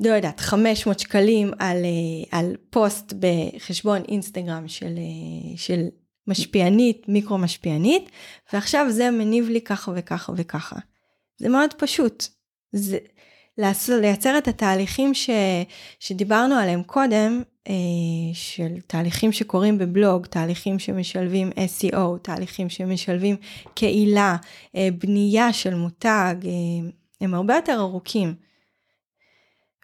לא 0.00 0.14
יודעת, 0.14 0.40
500 0.40 0.98
שקלים 0.98 1.50
על, 1.58 1.76
אה, 1.84 2.38
על 2.38 2.56
פוסט 2.70 3.12
בחשבון 3.18 4.02
אינסטגרם 4.08 4.68
של, 4.68 4.94
אה, 4.98 5.56
של 5.56 5.80
משפיענית, 6.26 7.08
מיקרו 7.08 7.38
משפיענית, 7.38 8.10
ועכשיו 8.52 8.86
זה 8.90 9.10
מניב 9.10 9.48
לי 9.48 9.60
ככה 9.60 9.92
וככה 9.96 10.32
וככה. 10.36 10.76
זה 11.38 11.48
מאוד 11.48 11.74
פשוט. 11.78 12.24
זה, 12.72 12.98
לייצר 13.58 14.38
את 14.38 14.48
התהליכים 14.48 15.14
ש, 15.14 15.30
שדיברנו 16.00 16.54
עליהם 16.54 16.82
קודם, 16.82 17.42
אה, 17.68 17.74
של 18.32 18.80
תהליכים 18.86 19.32
שקורים 19.32 19.78
בבלוג, 19.78 20.26
תהליכים 20.26 20.78
שמשלבים 20.78 21.50
SEO, 21.50 22.18
תהליכים 22.22 22.68
שמשלבים 22.68 23.36
קהילה, 23.74 24.36
אה, 24.76 24.88
בנייה 24.98 25.52
של 25.52 25.74
מותג, 25.74 26.34
אה, 26.44 26.90
הם 27.20 27.34
הרבה 27.34 27.54
יותר 27.54 27.76
ארוכים. 27.78 28.34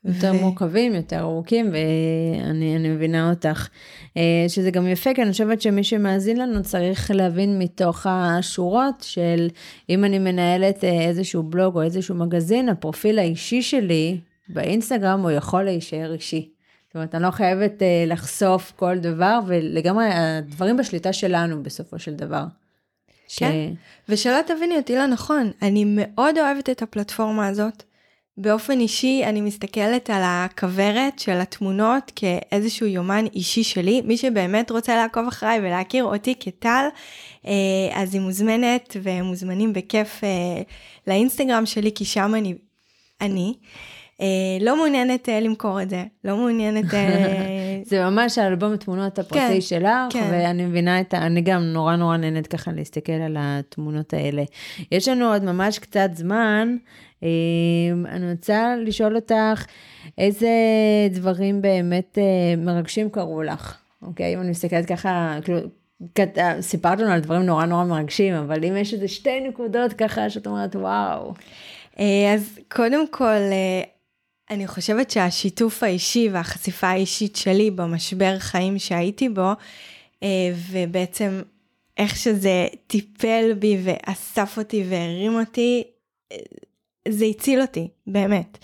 יותר 0.05 0.33
ו- 0.35 0.41
מורכבים, 0.41 0.95
יותר 0.95 1.19
ארוכים, 1.19 1.71
ואני 1.73 2.77
אני 2.77 2.89
מבינה 2.89 3.31
אותך. 3.31 3.69
אה, 4.17 4.45
שזה 4.49 4.71
גם 4.71 4.87
יפה, 4.87 5.15
כי 5.15 5.23
אני 5.23 5.33
חושבת 5.33 5.63
שמי 5.63 5.85
שמאזין 5.85 6.37
לנו 6.37 6.63
צריך 6.63 7.11
להבין 7.15 7.59
מתוך 7.59 8.07
השורות 8.09 8.95
של 9.01 9.49
אם 9.89 10.05
אני 10.05 10.19
מנהלת 10.19 10.85
אה, 10.85 11.09
איזשהו 11.09 11.43
בלוג 11.43 11.77
או 11.77 11.83
איזשהו 11.83 12.15
מגזין, 12.15 12.69
הפרופיל 12.69 13.19
האישי 13.19 13.63
שלי 13.63 14.21
באינסטגרם 14.49 15.21
הוא 15.21 15.31
יכול 15.31 15.63
להישאר 15.63 16.13
אישי. 16.13 16.49
זאת 16.87 16.95
אומרת, 16.95 17.15
אני 17.15 17.23
לא 17.23 17.31
חייבת 17.31 17.83
אה, 17.83 18.05
לחשוף 18.07 18.73
כל 18.77 18.99
דבר, 18.99 19.41
ולגמרי 19.47 20.09
הדברים 20.13 20.77
בשליטה 20.77 21.13
שלנו 21.13 21.63
בסופו 21.63 21.99
של 21.99 22.15
דבר. 22.15 22.45
כן. 23.37 23.73
ושלא 24.09 24.39
תביני 24.47 24.77
אותי 24.77 24.97
לא 24.97 25.07
נכון, 25.07 25.51
אני 25.63 25.85
מאוד 25.87 26.39
אוהבת 26.39 26.71
את 26.71 26.83
הפלטפורמה 26.83 27.47
הזאת. 27.47 27.83
באופן 28.41 28.81
אישי 28.81 29.23
אני 29.25 29.41
מסתכלת 29.41 30.11
על 30.11 30.23
הכוורת 30.25 31.19
של 31.19 31.41
התמונות 31.41 32.13
כאיזשהו 32.17 32.87
יומן 32.87 33.25
אישי 33.35 33.65
שלי. 33.65 34.03
מי 34.05 34.17
שבאמת 34.17 34.71
רוצה 34.71 34.97
לעקוב 34.97 35.29
אחריי 35.29 35.59
ולהכיר 35.59 36.05
אותי 36.05 36.35
כטל, 36.41 36.85
אה, 37.47 37.53
אז 37.95 38.15
היא 38.15 38.23
מוזמנת 38.23 38.97
ומוזמנים 39.03 39.73
בכיף 39.73 40.25
אה, 40.25 40.63
לאינסטגרם 41.07 41.67
שלי, 41.67 41.93
כי 41.95 42.05
שם 42.05 42.35
אני. 42.35 42.55
אני. 43.21 43.55
אה, 44.21 44.27
לא 44.61 44.77
מעוניינת 44.77 45.29
למכור 45.43 45.83
את 45.83 45.91
זה, 45.91 46.05
לא 46.25 46.37
מעוניינת... 46.37 46.85
זה 47.91 48.05
ממש 48.05 48.39
האלבום 48.39 48.73
התמונות 48.73 49.19
הפרטי 49.19 49.41
כן, 49.41 49.61
שלך, 49.61 50.13
כן. 50.13 50.29
ואני 50.33 50.67
מבינה 50.67 51.01
את 51.01 51.15
ה... 51.15 51.27
אני 51.27 51.41
גם 51.41 51.63
נורא 51.63 51.97
נורא 51.97 52.17
נהנית 52.17 52.47
ככה 52.47 52.73
להסתכל 52.73 53.13
על 53.13 53.37
התמונות 53.39 54.15
האלה. 54.15 54.43
יש 54.93 55.09
לנו 55.09 55.33
עוד 55.33 55.45
ממש 55.45 55.79
קצת 55.79 56.11
זמן. 56.15 56.77
אה, 57.23 57.29
אני 58.09 58.31
רוצה 58.33 58.75
לשאול 58.87 59.17
אותך, 59.17 59.67
איזה 60.19 60.51
דברים 61.11 61.63
באמת 61.63 62.19
אה, 62.19 62.57
מרגשים 62.57 63.11
קרו 63.11 63.43
לך, 63.43 63.77
אוקיי? 64.03 64.35
אם 64.35 64.41
אני 64.41 64.51
מסתכלת 64.51 64.87
ככה, 64.87 65.39
כאילו... 65.45 65.61
כת- 66.15 66.39
סיפרת 66.61 67.01
לנו 67.01 67.13
על 67.13 67.21
דברים 67.21 67.43
נורא 67.43 67.67
נורא 67.67 67.85
מרגשים, 67.85 68.35
אבל 68.35 68.65
אם 68.65 68.77
יש 68.77 68.95
איזה 68.95 69.09
שתי 69.09 69.41
נקודות 69.41 69.93
ככה 69.93 70.31
שאת 70.31 70.47
אומרת, 70.47 70.77
וואו. 70.77 71.35
אה, 71.99 72.35
אז 72.35 72.59
קודם 72.69 73.09
כל, 73.09 73.25
אה, 73.25 73.83
אני 74.51 74.67
חושבת 74.67 75.11
שהשיתוף 75.11 75.83
האישי 75.83 76.29
והחשיפה 76.33 76.87
האישית 76.87 77.37
שלי 77.37 77.71
במשבר 77.71 78.39
חיים 78.39 78.79
שהייתי 78.79 79.29
בו, 79.29 79.51
אה, 80.23 80.53
ובעצם 80.71 81.43
איך 81.97 82.17
שזה 82.17 82.67
טיפל 82.87 83.53
בי 83.59 83.79
ואסף 83.85 84.59
אותי 84.59 84.85
והרים 84.89 85.39
אותי, 85.41 85.83
אה, 86.33 86.37
זה 87.09 87.25
הציל 87.25 87.61
אותי, 87.61 87.89
באמת. 88.07 88.59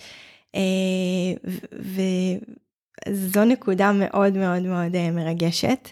אה, 0.55 0.61
ו- 1.83 2.47
וזו 3.09 3.45
נקודה 3.45 3.93
מאוד 3.93 4.37
מאוד 4.37 4.63
מאוד 4.63 4.97
אה, 4.97 5.11
מרגשת. 5.11 5.89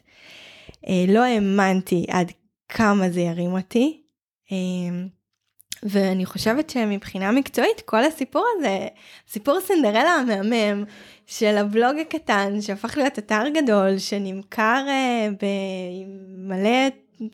אה, 0.88 1.05
לא 1.09 1.24
האמנתי 1.24 2.07
עד 2.09 2.32
כמה 2.68 3.11
זה 3.11 3.20
ירים 3.20 3.53
אותי. 3.53 4.01
ואני 5.82 6.26
חושבת 6.26 6.70
שמבחינה 6.70 7.32
מקצועית 7.32 7.80
כל 7.80 8.05
הסיפור 8.05 8.47
הזה, 8.59 8.86
סיפור 9.28 9.61
סינדרלה 9.61 10.11
המהמם 10.11 10.84
של 11.26 11.57
הבלוג 11.57 11.97
הקטן 12.01 12.61
שהפך 12.61 12.97
להיות 12.97 13.18
אתר 13.18 13.42
גדול 13.55 13.99
שנמכר 13.99 14.84
אה, 14.88 15.28
במלא 15.42 16.88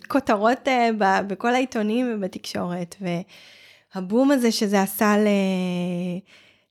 כותרות 0.08 0.68
ב- 0.98 1.20
בכל 1.26 1.54
העיתונים 1.54 2.12
ובתקשורת 2.14 2.96
והבום 3.94 4.30
הזה 4.30 4.52
שזה 4.52 4.82
עשה 4.82 5.16
ל... 5.18 5.26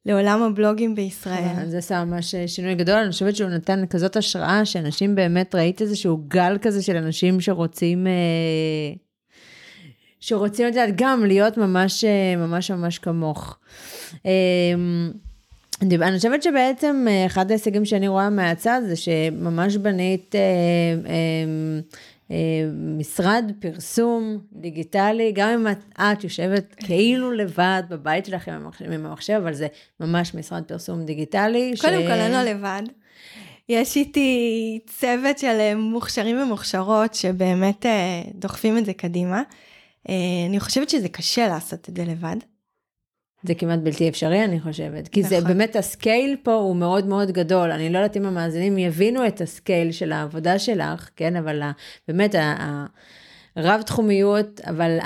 לעולם 0.05 0.43
הבלוגים 0.43 0.95
בישראל. 0.95 1.65
זה 1.65 1.77
עשה 1.77 2.05
ממש 2.05 2.35
שינוי 2.47 2.75
גדול, 2.75 2.95
אני 2.95 3.11
חושבת 3.11 3.35
שהוא 3.35 3.49
נתן 3.49 3.85
כזאת 3.89 4.15
השראה, 4.15 4.65
שאנשים 4.65 5.15
באמת, 5.15 5.55
ראית 5.55 5.81
איזשהו 5.81 6.17
גל 6.27 6.57
כזה 6.61 6.83
של 6.83 6.95
אנשים 6.95 7.41
שרוצים, 7.41 8.07
אה, 8.07 8.93
שרוצים 10.19 10.67
את 10.67 10.73
זה 10.73 10.85
גם 10.95 11.25
להיות 11.25 11.57
ממש 11.57 12.03
אה, 12.03 12.35
ממש 12.35 12.71
ממש 12.71 12.99
כמוך. 12.99 13.57
אה, 14.25 14.31
אני 15.81 16.17
חושבת 16.17 16.43
שבעצם 16.43 17.05
אחד 17.25 17.51
ההישגים 17.51 17.85
שאני 17.85 18.07
רואה 18.07 18.29
מהצד 18.29 18.81
זה 18.87 18.95
שממש 18.95 19.77
בנית 19.77 20.35
משרד 22.97 23.51
פרסום 23.59 24.39
דיגיטלי, 24.53 25.31
גם 25.31 25.49
אם 25.49 25.67
את, 25.67 25.79
את 25.99 26.23
יושבת 26.23 26.75
כאילו 26.77 27.31
לבד 27.31 27.83
בבית 27.89 28.25
שלך 28.25 28.47
עם 28.47 28.53
המחשב, 28.53 28.91
עם 28.91 29.05
המחשב, 29.05 29.33
אבל 29.33 29.53
זה 29.53 29.67
ממש 29.99 30.35
משרד 30.35 30.63
פרסום 30.63 31.05
דיגיטלי. 31.05 31.73
קודם 31.81 32.01
ש... 32.01 32.05
כל, 32.05 32.11
אני 32.11 32.33
לא 32.33 32.41
לבד. 32.43 32.83
יש 33.69 33.95
איתי 33.95 34.79
צוות 34.87 35.39
של 35.39 35.75
מוכשרים 35.75 36.41
ומוכשרות 36.41 37.13
שבאמת 37.13 37.85
אה, 37.85 38.21
דוחפים 38.35 38.77
את 38.77 38.85
זה 38.85 38.93
קדימה. 38.93 39.41
אה, 40.09 40.15
אני 40.49 40.59
חושבת 40.59 40.89
שזה 40.89 41.09
קשה 41.09 41.47
לעשות 41.47 41.89
את 41.89 41.97
זה 41.97 42.05
לבד. 42.05 42.35
זה 43.43 43.55
כמעט 43.55 43.79
בלתי 43.79 44.09
אפשרי, 44.09 44.43
אני 44.43 44.59
חושבת. 44.59 45.07
כי 45.07 45.19
נכון. 45.19 45.29
זה 45.29 45.47
באמת, 45.47 45.75
ה 45.75 45.85
scale 45.85 46.35
פה 46.43 46.53
הוא 46.53 46.75
מאוד 46.75 47.05
מאוד 47.05 47.31
גדול. 47.31 47.71
אני 47.71 47.89
לא 47.89 47.97
יודעת 47.97 48.17
אם 48.17 48.25
המאזינים 48.25 48.77
יבינו 48.77 49.27
את 49.27 49.41
ה 49.41 49.50
scale 49.50 49.91
של 49.91 50.11
העבודה 50.11 50.59
שלך, 50.59 51.09
כן? 51.15 51.35
אבל 51.35 51.61
באמת, 52.07 52.35
הרב-תחומיות, 53.55 54.61
אבל 54.61 54.97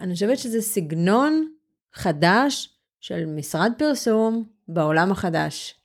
אני 0.00 0.14
חושבת 0.14 0.38
שזה 0.38 0.62
סגנון 0.62 1.48
חדש 1.94 2.68
של 3.00 3.26
משרד 3.26 3.72
פרסום 3.78 4.44
בעולם 4.68 5.12
החדש. 5.12 5.79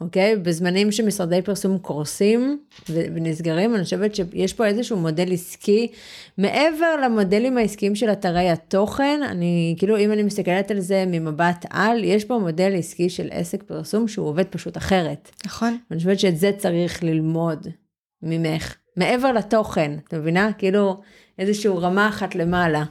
אוקיי? 0.00 0.36
בזמנים 0.36 0.92
שמשרדי 0.92 1.42
פרסום 1.42 1.78
קורסים 1.78 2.58
ונסגרים, 2.88 3.74
אני 3.74 3.84
חושבת 3.84 4.14
שיש 4.14 4.52
פה 4.52 4.66
איזשהו 4.66 4.96
מודל 4.96 5.32
עסקי, 5.32 5.88
מעבר 6.38 6.96
למודלים 7.04 7.58
העסקיים 7.58 7.94
של 7.94 8.12
אתרי 8.12 8.50
התוכן, 8.50 9.20
אני, 9.22 9.74
כאילו, 9.78 9.98
אם 9.98 10.12
אני 10.12 10.22
מסתכלת 10.22 10.70
על 10.70 10.80
זה 10.80 11.04
ממבט 11.06 11.66
על, 11.70 12.04
יש 12.04 12.24
פה 12.24 12.38
מודל 12.38 12.72
עסקי 12.76 13.10
של 13.10 13.28
עסק 13.30 13.62
פרסום 13.62 14.08
שהוא 14.08 14.26
עובד 14.26 14.44
פשוט 14.44 14.76
אחרת. 14.76 15.30
נכון. 15.46 15.78
ואני 15.90 15.98
חושבת 15.98 16.20
שאת 16.20 16.36
זה 16.36 16.50
צריך 16.58 17.02
ללמוד 17.02 17.66
ממך, 18.22 18.74
מעבר 18.96 19.32
לתוכן, 19.32 19.92
את 20.08 20.14
מבינה? 20.14 20.52
כאילו, 20.58 21.00
איזשהו 21.38 21.78
רמה 21.78 22.08
אחת 22.08 22.34
למעלה, 22.34 22.84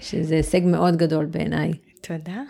שזה 0.00 0.34
הישג 0.34 0.60
מאוד 0.64 0.96
גדול 0.96 1.24
בעיניי. 1.24 1.72
תודה. 2.00 2.42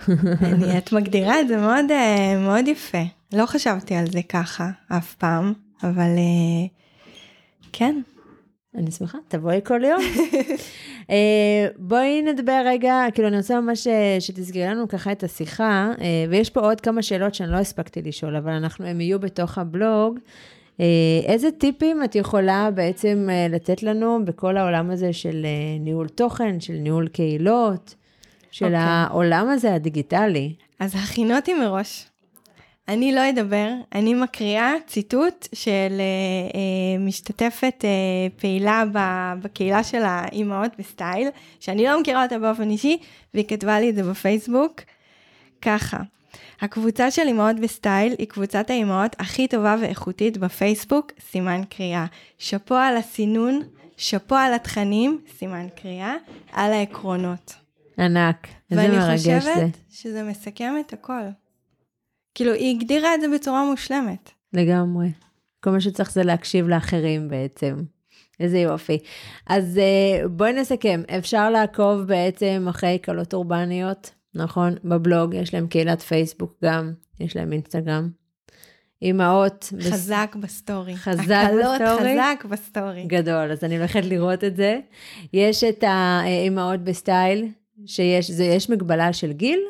אני, 0.43 0.79
את 0.79 0.93
מגדירה 0.93 1.41
את 1.41 1.49
זה 1.49 1.57
מאוד, 1.57 1.91
אה, 1.91 2.39
מאוד 2.39 2.69
יפה. 2.69 3.03
לא 3.35 3.47
חשבתי 3.47 3.95
על 3.95 4.07
זה 4.07 4.21
ככה 4.29 4.71
אף 4.89 5.15
פעם, 5.15 5.53
אבל 5.83 6.01
אה, 6.01 6.67
כן. 7.73 8.01
אני 8.75 8.91
שמחה, 8.91 9.19
תבואי 9.29 9.61
כל 9.65 9.85
יום. 9.85 10.01
אה, 11.11 11.67
בואי 11.77 12.23
נדבר 12.23 12.63
רגע, 12.67 13.05
כאילו 13.15 13.29
אני 13.29 13.37
רוצה 13.37 13.61
ממש 13.61 13.87
שתסגרי 14.21 14.67
לנו 14.67 14.89
ככה 14.89 15.13
את 15.13 15.23
השיחה, 15.23 15.91
ויש 16.31 16.51
פה 16.51 16.61
עוד 16.61 16.81
כמה 16.81 17.03
שאלות 17.03 17.35
שאני 17.35 17.53
לא 17.53 17.57
הספקתי 17.57 18.03
לשאול, 18.03 18.37
אבל 18.37 18.53
אנחנו, 18.53 18.87
הם 18.87 19.01
יהיו 19.01 19.21
בתוך 19.21 19.59
הבלוג. 19.59 20.19
איזה 21.27 21.51
טיפים 21.51 22.05
את 22.05 22.15
יכולה 22.15 22.71
בעצם 22.75 23.29
לתת 23.51 23.83
לנו 23.83 24.25
בכל 24.25 24.57
העולם 24.57 24.91
הזה 24.91 25.13
של 25.13 25.47
ניהול 25.81 26.09
תוכן, 26.09 26.61
של 26.61 26.73
ניהול 26.73 27.09
קהילות? 27.09 27.95
של 28.55 28.65
okay. 28.65 28.69
אוקיי. 28.69 28.81
העולם 28.81 29.49
הזה 29.49 29.75
הדיגיטלי. 29.75 30.55
אז 30.81 30.95
הכינותי 30.95 31.55
מראש. 31.55 32.07
אני 32.89 33.15
לא 33.15 33.31
אדבר, 33.31 33.69
אני 33.95 34.15
מקריאה 34.15 34.73
ציטוט 34.87 35.49
של 35.53 35.71
אה, 35.71 35.99
אה, 36.55 36.99
משתתפת 36.99 37.85
אה, 37.85 37.91
פעילה 38.37 38.85
בקהילה 39.43 39.85
של 39.85 40.03
האימהות 40.03 40.71
בסטייל, 40.79 41.29
שאני 41.61 41.85
לא 41.85 42.01
מכירה 42.01 42.23
אותה 42.23 42.39
באופן 42.39 42.71
אישי, 42.71 42.99
והיא 43.35 43.45
כתבה 43.49 43.81
לי 43.81 43.91
את 43.91 43.95
זה 43.95 44.03
בפייסבוק. 44.03 44.81
ככה, 45.63 45.99
הקבוצה 46.61 47.11
של 47.11 47.23
אימהות 47.23 47.61
בסטייל 47.61 48.15
היא 48.19 48.27
קבוצת 48.27 48.71
האימהות 48.71 49.17
הכי 49.19 49.49
טובה 49.49 49.77
ואיכותית 49.81 50.39
בפייסבוק, 50.39 51.13
סימן 51.31 51.61
קריאה. 51.69 52.07
שאפו 52.39 52.75
על 52.75 52.97
הסינון, 52.97 53.61
שאפו 53.97 54.35
על 54.35 54.55
התכנים, 54.55 55.21
סימן 55.39 55.67
קריאה, 55.77 56.15
על 56.53 56.73
העקרונות. 56.73 57.55
ענק, 57.99 58.47
איזה 58.71 58.89
מרגש 58.89 59.21
זה. 59.21 59.31
ואני 59.31 59.41
חושבת 59.41 59.79
שזה 59.91 60.23
מסכם 60.23 60.75
את 60.81 60.93
הכל. 60.93 61.23
כאילו, 62.35 62.53
היא 62.53 62.77
הגדירה 62.77 63.15
את 63.15 63.21
זה 63.21 63.27
בצורה 63.35 63.65
מושלמת. 63.71 64.31
לגמרי. 64.53 65.09
כל 65.61 65.71
מה 65.71 65.81
שצריך 65.81 66.13
זה 66.13 66.23
להקשיב 66.23 66.69
לאחרים 66.69 67.29
בעצם. 67.29 67.77
איזה 68.41 68.59
יופי. 68.59 68.99
אז 69.47 69.79
אה, 69.79 70.29
בואי 70.29 70.53
נסכם, 70.53 71.03
אפשר 71.19 71.51
לעקוב 71.51 72.01
בעצם 72.01 72.67
אחרי 72.71 72.99
כלות 72.99 73.35
אורבניות, 73.35 74.11
נכון? 74.35 74.75
בבלוג, 74.85 75.35
יש 75.35 75.55
להם 75.55 75.67
קהילת 75.67 76.03
פייסבוק 76.03 76.55
גם, 76.65 76.93
יש 77.21 77.37
להם 77.37 77.53
אינסטגרם. 77.53 78.09
אימהות. 79.03 79.73
חזק 79.81 80.37
בס... 80.37 80.45
בסטורי. 80.45 80.97
חזק 80.97 81.47
בסטורי. 81.61 82.17
חזק 82.19 82.45
בסטורי. 82.51 83.05
גדול, 83.07 83.53
אז 83.53 83.65
אני 83.65 83.77
הולכת 83.77 84.05
לראות 84.05 84.45
את 84.45 84.57
זה. 84.57 84.79
יש 85.33 85.65
את 85.65 85.85
האימהות 85.87 86.81
בסטייל, 86.81 87.49
שיש, 87.87 88.31
זה, 88.31 88.45
יש 88.45 88.71
מגבלה 88.71 89.13
של 89.13 89.33
גיל? 89.33 89.61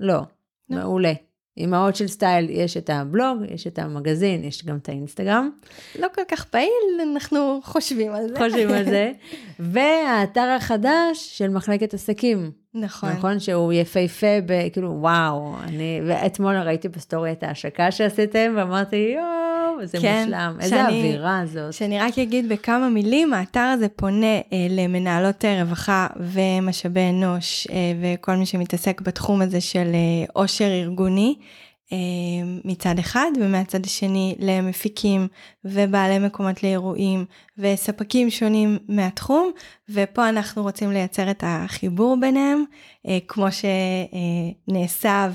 לא. 0.00 0.22
לא. 0.70 0.76
מעולה. 0.76 1.12
אימהות 1.56 1.96
בסטייל, 1.96 2.50
יש 2.50 2.76
את 2.76 2.90
הבלוג, 2.90 3.38
יש 3.48 3.66
את 3.66 3.78
המגזין, 3.78 4.44
יש 4.44 4.64
גם 4.64 4.76
את 4.76 4.88
האינסטגרם. 4.88 5.50
לא 5.98 6.08
כל 6.14 6.22
כך 6.28 6.44
פעיל, 6.44 7.00
אנחנו 7.12 7.60
חושבים 7.64 8.12
על 8.12 8.28
זה. 8.28 8.34
חושבים 8.38 8.70
על 8.70 8.84
זה. 8.84 9.12
והאתר 9.72 10.56
החדש 10.56 11.38
של 11.38 11.48
מחלקת 11.48 11.94
עסקים. 11.94 12.63
נכון. 12.74 13.10
נכון 13.10 13.40
שהוא 13.40 13.72
יפהפה, 13.72 14.40
ב, 14.46 14.68
כאילו, 14.72 14.96
וואו, 15.00 15.54
אני, 15.62 16.00
ואתמול 16.06 16.56
ראיתי 16.56 16.88
בסטורי 16.88 17.32
את 17.32 17.42
ההשקה 17.42 17.90
שעשיתם, 17.90 18.54
ואמרתי, 18.56 19.14
יואו, 19.16 19.86
זה 19.86 19.98
כן, 20.00 20.22
מושלם, 20.24 20.56
איזה 20.60 20.76
שאני, 20.76 20.98
אווירה 20.98 21.42
זאת. 21.46 21.72
שאני 21.72 22.00
רק 22.00 22.18
אגיד 22.18 22.48
בכמה 22.48 22.88
מילים, 22.88 23.32
האתר 23.32 23.60
הזה 23.60 23.88
פונה 23.88 24.36
אה, 24.36 24.66
למנהלות 24.70 25.44
רווחה 25.44 26.06
ומשאבי 26.16 27.10
אנוש, 27.10 27.66
אה, 27.70 27.76
וכל 28.02 28.36
מי 28.36 28.46
שמתעסק 28.46 29.00
בתחום 29.00 29.42
הזה 29.42 29.60
של 29.60 29.90
אה, 29.94 30.24
עושר 30.32 30.68
ארגוני. 30.82 31.34
אה, 31.92 31.98
מצד 32.64 32.98
אחד, 32.98 33.30
ומהצד 33.40 33.86
השני 33.86 34.34
למפיקים 34.38 35.28
ובעלי 35.64 36.18
מקומות 36.18 36.62
לאירועים 36.62 37.24
וספקים 37.58 38.30
שונים 38.30 38.78
מהתחום, 38.88 39.50
ופה 39.88 40.28
אנחנו 40.28 40.62
רוצים 40.62 40.92
לייצר 40.92 41.30
את 41.30 41.44
החיבור 41.46 42.16
ביניהם, 42.20 42.64
אה, 43.08 43.18
כמו 43.28 43.46
שנעשה 44.68 45.28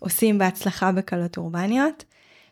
ועושים 0.00 0.38
בהצלחה 0.38 0.92
בקלות 0.92 1.36
אורבניות. 1.36 2.04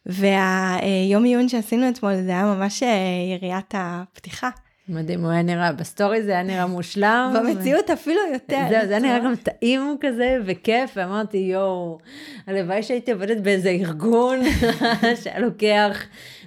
והיום 0.06 1.24
עיון 1.24 1.48
שעשינו 1.48 1.88
אתמול 1.88 2.22
זה 2.22 2.30
היה 2.30 2.44
ממש 2.44 2.82
אה, 2.82 2.88
יריית 3.34 3.74
הפתיחה. 3.76 4.50
מדהים, 4.90 5.24
הוא 5.24 5.30
היה 5.30 5.42
נראה, 5.42 5.72
בסטורי 5.72 6.22
זה 6.22 6.30
היה 6.30 6.42
נראה 6.42 6.66
מושלם. 6.66 7.34
במציאות 7.36 7.90
אפילו 7.90 8.20
יותר. 8.32 8.60
זהו, 8.70 8.86
זה 8.86 8.90
היה 8.90 8.98
נראה 8.98 9.18
גם 9.18 9.36
טעים 9.36 9.96
כזה 10.00 10.38
וכיף, 10.44 10.90
ואמרתי, 10.96 11.38
יואו, 11.38 11.98
הלוואי 12.46 12.82
שהייתי 12.82 13.12
עובדת 13.12 13.36
באיזה 13.36 13.68
ארגון 13.68 14.40
שהיה 15.22 15.38
לוקח 15.38 16.06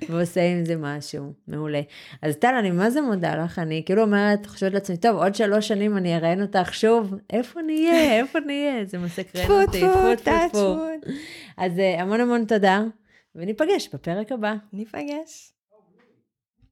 ועושה 0.10 0.44
עם 0.44 0.66
זה 0.66 0.76
משהו, 0.76 1.34
מעולה. 1.48 1.82
אז 2.22 2.36
טל, 2.36 2.56
אני 2.60 2.72
מה 2.72 2.90
זה 2.90 3.02
מודה 3.02 3.36
לך, 3.36 3.60
אני 3.60 3.84
כאילו 3.86 4.02
אומרת, 4.02 4.46
חושבת 4.46 4.74
לעצמי, 4.74 4.98
טוב, 4.98 5.16
עוד 5.16 5.36
שלוש 5.36 5.68
שנים 5.68 5.98
אני 5.98 6.16
אראיין 6.18 6.42
אותך 6.42 6.74
שוב, 6.74 7.14
איפה 7.30 7.62
נהיה, 7.62 8.20
איפה 8.20 8.40
נהיה? 8.40 8.86
זה 8.86 8.98
מסקרן 8.98 9.52
אותי. 9.52 9.80
טפו, 9.80 10.16
טפו, 10.16 10.50
טפו. 10.50 10.78
אז 11.58 11.80
אה, 11.80 12.02
המון 12.02 12.22
המון 12.22 12.46
תודה, 12.46 12.84
וניפגש 13.36 13.90
בפרק 13.94 14.32
הבא. 14.32 14.56
ניפגש. 14.74 15.53